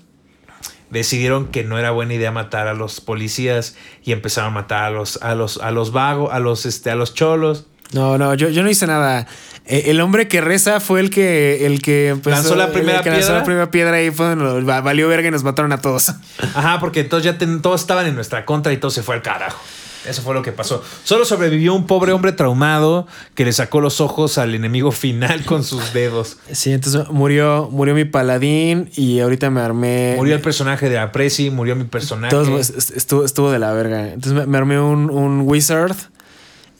decidieron 0.89 1.47
que 1.47 1.63
no 1.63 1.77
era 1.77 1.91
buena 1.91 2.13
idea 2.13 2.31
matar 2.31 2.67
a 2.67 2.73
los 2.73 3.01
policías 3.01 3.75
y 4.03 4.13
empezaron 4.13 4.51
a 4.51 4.53
matar 4.53 4.85
a 4.85 4.89
los 4.89 5.21
a 5.21 5.35
los 5.35 5.57
a 5.57 5.71
los 5.71 5.91
vagos, 5.91 6.31
a 6.31 6.39
los 6.39 6.65
este 6.65 6.89
a 6.89 6.95
los 6.95 7.13
cholos. 7.13 7.67
No, 7.93 8.17
no, 8.17 8.33
yo, 8.33 8.49
yo 8.49 8.63
no 8.63 8.69
hice 8.69 8.87
nada. 8.87 9.27
Eh, 9.67 9.85
el 9.87 9.99
hombre 10.01 10.27
que 10.27 10.41
reza 10.41 10.79
fue 10.79 10.99
el 10.99 11.09
que 11.09 11.65
el 11.65 11.81
que 11.81 12.09
empezó- 12.09 12.29
Lanzó 12.35 12.55
la 12.55 12.65
el 12.65 12.71
primera 12.71 13.01
que 13.01 13.09
lanzó 13.09 13.21
piedra. 13.27 13.39
la 13.39 13.43
primera 13.45 13.71
piedra 13.71 14.01
y 14.03 14.11
fue 14.11 14.35
valió 14.35 15.07
verga 15.07 15.27
y 15.27 15.31
nos 15.31 15.43
mataron 15.43 15.71
a 15.71 15.81
todos. 15.81 16.09
Ajá, 16.55 16.79
porque 16.79 16.99
entonces 17.01 17.31
ya 17.31 17.37
ten- 17.37 17.61
todos 17.61 17.81
estaban 17.81 18.05
en 18.05 18.15
nuestra 18.15 18.45
contra 18.45 18.73
y 18.73 18.77
todo 18.77 18.91
se 18.91 19.01
fue 19.01 19.15
al 19.15 19.21
carajo. 19.21 19.59
Eso 20.07 20.21
fue 20.21 20.35
lo 20.35 20.43
que 20.43 20.51
pasó. 20.51 20.83
Solo 21.03 21.25
sobrevivió 21.25 21.73
un 21.73 21.87
pobre 21.87 22.11
hombre 22.11 22.31
traumado 22.31 23.07
que 23.33 23.43
le 23.43 23.51
sacó 23.53 23.81
los 23.81 24.01
ojos 24.01 24.37
al 24.37 24.53
enemigo 24.53 24.91
final 24.91 25.43
con 25.45 25.63
sus 25.63 25.93
dedos. 25.93 26.37
Sí, 26.51 26.71
entonces 26.71 27.09
murió, 27.09 27.69
murió 27.71 27.95
mi 27.95 28.05
paladín 28.05 28.91
y 28.95 29.19
ahorita 29.21 29.49
me 29.49 29.61
armé. 29.61 30.13
Murió 30.15 30.35
el 30.35 30.41
personaje 30.41 30.89
de 30.89 30.99
Apresi, 30.99 31.49
murió 31.49 31.75
mi 31.75 31.85
personaje. 31.85 32.29
Todos- 32.29 32.69
est- 32.69 32.95
estuvo, 32.95 33.25
estuvo 33.25 33.49
de 33.51 33.57
la 33.57 33.73
verga. 33.73 34.09
Entonces 34.09 34.33
me, 34.33 34.45
me 34.45 34.57
armé 34.59 34.79
un, 34.79 35.09
un 35.09 35.41
wizard. 35.41 35.95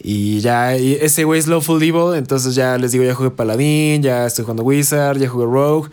Y 0.07 0.39
ya, 0.39 0.75
ese 0.75 1.23
güey 1.23 1.39
es 1.39 1.47
Lawful 1.47 1.81
Evil. 1.81 2.15
Entonces 2.15 2.53
ya 2.53 2.77
les 2.77 2.91
digo, 2.91 3.03
ya 3.03 3.15
jugué 3.15 3.31
Paladín, 3.31 4.03
ya 4.03 4.27
estoy 4.27 4.43
jugando 4.43 4.61
Wizard, 4.61 5.17
ya 5.17 5.27
jugué 5.27 5.45
Rogue. 5.45 5.89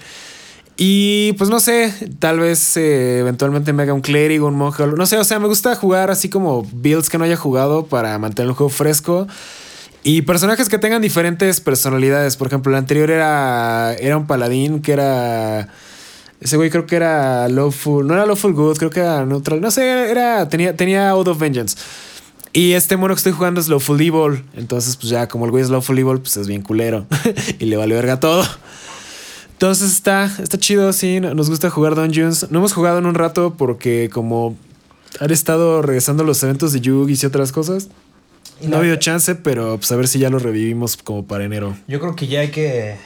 Y 0.77 1.33
pues 1.39 1.49
no 1.49 1.61
sé, 1.61 1.95
tal 2.19 2.39
vez 2.39 2.77
eh, 2.77 3.21
eventualmente 3.21 3.73
me 3.73 3.85
haga 3.85 3.95
un 3.95 4.03
clérigo, 4.03 4.49
un 4.49 4.55
monje. 4.55 4.87
No 4.87 5.07
sé, 5.07 5.17
o 5.17 5.25
sea, 5.25 5.39
me 5.39 5.49
gusta 5.49 5.75
jugar 5.77 6.11
así 6.11 6.29
como 6.29 6.63
builds 6.73 7.09
que 7.09 7.17
no 7.17 7.25
haya 7.25 7.37
jugado 7.37 7.87
para 7.87 8.19
mantener 8.19 8.51
el 8.51 8.55
juego 8.55 8.69
fresco. 8.69 9.27
Y 10.03 10.21
personajes 10.23 10.69
que 10.69 10.77
tengan 10.77 11.01
diferentes 11.01 11.63
personalidades. 11.63 12.37
Por 12.37 12.49
ejemplo, 12.49 12.71
el 12.71 12.77
anterior 12.77 13.11
era, 13.11 13.95
era 13.95 14.19
un 14.19 14.27
paladín 14.27 14.83
que 14.83 14.93
era. 14.93 15.69
Ese 16.39 16.59
güey 16.59 16.69
creo 16.69 16.85
que 16.85 16.97
era 16.97 17.49
Lawful. 17.49 18.07
No 18.07 18.13
era 18.13 18.27
Lawful 18.27 18.53
Good, 18.53 18.77
creo 18.77 18.91
que 18.91 19.01
era 19.01 19.25
neutral. 19.25 19.63
No 19.63 19.71
sé, 19.71 20.11
era. 20.11 20.51
Tenía, 20.51 20.77
tenía 20.77 21.09
Out 21.09 21.29
of 21.29 21.39
Vengeance. 21.39 21.79
Y 22.53 22.73
este 22.73 22.97
mono 22.97 23.15
que 23.15 23.19
estoy 23.19 23.33
jugando 23.33 23.61
es 23.61 23.69
Lawful 23.69 24.01
Evil. 24.01 24.45
Entonces, 24.55 24.97
pues 24.97 25.09
ya, 25.09 25.27
como 25.27 25.47
el 25.47 25.51
güey 25.51 25.65
es 25.65 25.71
Lawful 25.71 25.99
Evil, 25.99 26.21
pues 26.21 26.37
es 26.37 26.47
bien 26.47 26.63
culero. 26.63 27.07
y 27.59 27.65
le 27.65 27.77
vale 27.77 27.95
verga 27.95 28.21
todo. 28.21 28.45
Entonces 29.53 29.93
está, 29.93 30.31
está 30.43 30.59
chido, 30.59 30.93
sí. 30.93 31.21
Nos 31.21 31.49
gusta 31.49 31.71
jugar 31.71 31.95
Dungeons. 31.95 32.51
No 32.51 32.59
hemos 32.59 32.73
jugado 32.73 32.99
en 32.99 33.07
un 33.07 33.15
rato 33.15 33.55
porque, 33.57 34.11
como 34.13 34.57
han 35.21 35.31
estado 35.31 35.83
regresando 35.83 36.25
los 36.25 36.43
eventos 36.43 36.73
de 36.73 36.81
Yugi 36.81 37.19
y 37.21 37.27
otras 37.27 37.53
cosas. 37.53 37.89
No 38.61 38.77
ha 38.77 38.79
habido 38.81 38.97
chance, 38.97 39.35
pero 39.35 39.77
pues 39.77 39.91
a 39.91 39.97
ver 39.97 40.07
si 40.07 40.19
ya 40.19 40.31
lo 40.31 40.39
revivimos 40.39 40.97
como 40.97 41.27
para 41.27 41.45
enero. 41.45 41.77
Yo 41.89 42.01
creo 42.01 42.15
que 42.15 42.27
ya 42.27 42.41
hay 42.41 42.51
que 42.51 42.97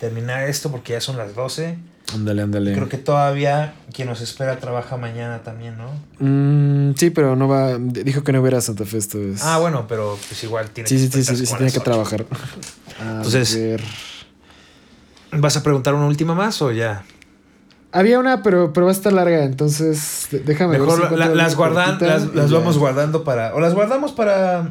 terminar 0.00 0.48
esto 0.48 0.70
porque 0.70 0.92
ya 0.92 1.00
son 1.00 1.16
las 1.16 1.34
12. 1.34 1.76
Ándale, 2.12 2.42
ándale. 2.42 2.72
Creo 2.74 2.88
que 2.88 2.98
todavía 2.98 3.74
quien 3.92 4.08
nos 4.08 4.20
espera 4.20 4.58
trabaja 4.58 4.96
mañana 4.96 5.42
también, 5.42 5.76
¿no? 5.78 5.90
Mm, 6.18 6.94
sí, 6.96 7.10
pero 7.10 7.34
no 7.34 7.48
va. 7.48 7.78
Dijo 7.78 8.22
que 8.22 8.32
no 8.32 8.40
hubiera 8.40 8.60
Santa 8.60 8.84
Fe 8.84 8.98
esta 8.98 9.18
vez. 9.18 9.42
Ah, 9.42 9.58
bueno, 9.58 9.86
pero 9.88 10.18
pues 10.28 10.44
igual 10.44 10.70
tiene 10.70 10.88
Sí, 10.88 10.98
sí, 10.98 11.08
sí, 11.10 11.24
sí, 11.24 11.46
sí, 11.46 11.52
a 11.52 11.56
tiene 11.56 11.72
que 11.72 11.80
trabajar. 11.80 12.26
A 13.00 13.02
Entonces- 13.16 13.56
ver. 13.56 13.82
¿Vas 15.32 15.56
a 15.56 15.62
preguntar 15.62 15.94
una 15.94 16.06
última 16.06 16.34
más 16.34 16.60
o 16.62 16.70
ya? 16.70 17.04
Había 17.90 18.18
una, 18.18 18.42
pero, 18.42 18.72
pero 18.72 18.86
va 18.86 18.92
a 18.92 18.94
estar 18.94 19.12
larga, 19.12 19.44
entonces 19.44 20.28
déjame 20.44 20.78
ver. 20.78 20.88
si 20.90 20.96
Mejor 21.00 21.18
la- 21.18 21.26
las 21.28 21.54
guardan, 21.56 21.98
las, 22.00 22.50
vamos 22.50 22.76
guardando 22.78 23.24
para. 23.24 23.54
O 23.54 23.60
las 23.60 23.72
guardamos 23.74 24.12
para. 24.12 24.68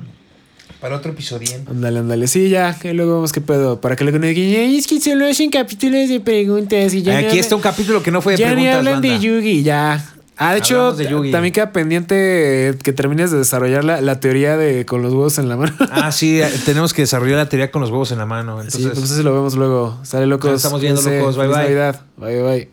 Para 0.83 0.97
otro 0.97 1.13
episodio. 1.13 1.47
Ándale, 1.69 1.99
ándale. 1.99 2.27
Sí, 2.27 2.49
ya, 2.49 2.77
y 2.83 2.89
luego 2.91 3.13
vemos 3.15 3.31
qué 3.31 3.39
pedo. 3.39 3.79
Para 3.79 3.95
que 3.95 4.03
luego 4.03 4.19
no 4.19 4.25
digan, 4.27 4.65
"Ay, 4.65 4.75
es 4.75 4.85
que 4.85 4.99
solo 4.99 5.25
hacen 5.25 5.49
capítulos 5.49 6.09
de 6.09 6.19
preguntas 6.19 6.93
y 6.93 7.01
ya. 7.01 7.19
Aquí 7.19 7.39
está 7.39 7.55
un 7.55 7.61
capítulo 7.61 8.03
que 8.03 8.11
no 8.11 8.21
fue 8.21 8.33
de 8.33 8.39
Ya 8.39 8.49
ni 8.49 8.63
preguntas, 8.63 8.77
hablan 8.79 9.01
de. 9.01 9.17
Yugi, 9.17 9.63
ya. 9.63 10.05
Ah, 10.35 10.51
de 10.51 10.59
hecho, 10.59 10.75
Hablamos 10.75 10.97
de 10.97 11.07
Yugi. 11.07 11.31
también 11.31 11.53
queda 11.53 11.71
pendiente 11.71 12.75
que 12.83 12.91
termines 12.91 13.31
de 13.31 13.37
desarrollar 13.37 13.85
la, 13.85 14.01
la 14.01 14.19
teoría 14.19 14.57
de 14.57 14.85
con 14.85 15.01
los 15.01 15.13
huevos 15.13 15.37
en 15.37 15.47
la 15.47 15.55
mano. 15.55 15.73
Ah, 15.89 16.11
sí, 16.11 16.41
eh, 16.41 16.49
tenemos 16.65 16.93
que 16.93 17.03
desarrollar 17.03 17.37
la 17.37 17.47
teoría 17.47 17.71
con 17.71 17.79
los 17.79 17.89
huevos 17.89 18.11
en 18.11 18.17
la 18.17 18.25
mano. 18.25 18.59
sí, 18.63 18.65
Entonces, 18.79 18.99
pues 18.99 19.11
eso 19.11 19.23
lo 19.23 19.33
vemos 19.33 19.55
luego. 19.55 19.97
Sale 20.03 20.25
locos. 20.27 20.51
Nos 20.51 20.59
estamos 20.59 20.81
viendo, 20.81 21.01
locos. 21.01 21.37
Bye, 21.37 21.47
bye. 21.47 21.57
Navidad. 21.59 22.01
Bye, 22.17 22.41
bye. 22.43 22.72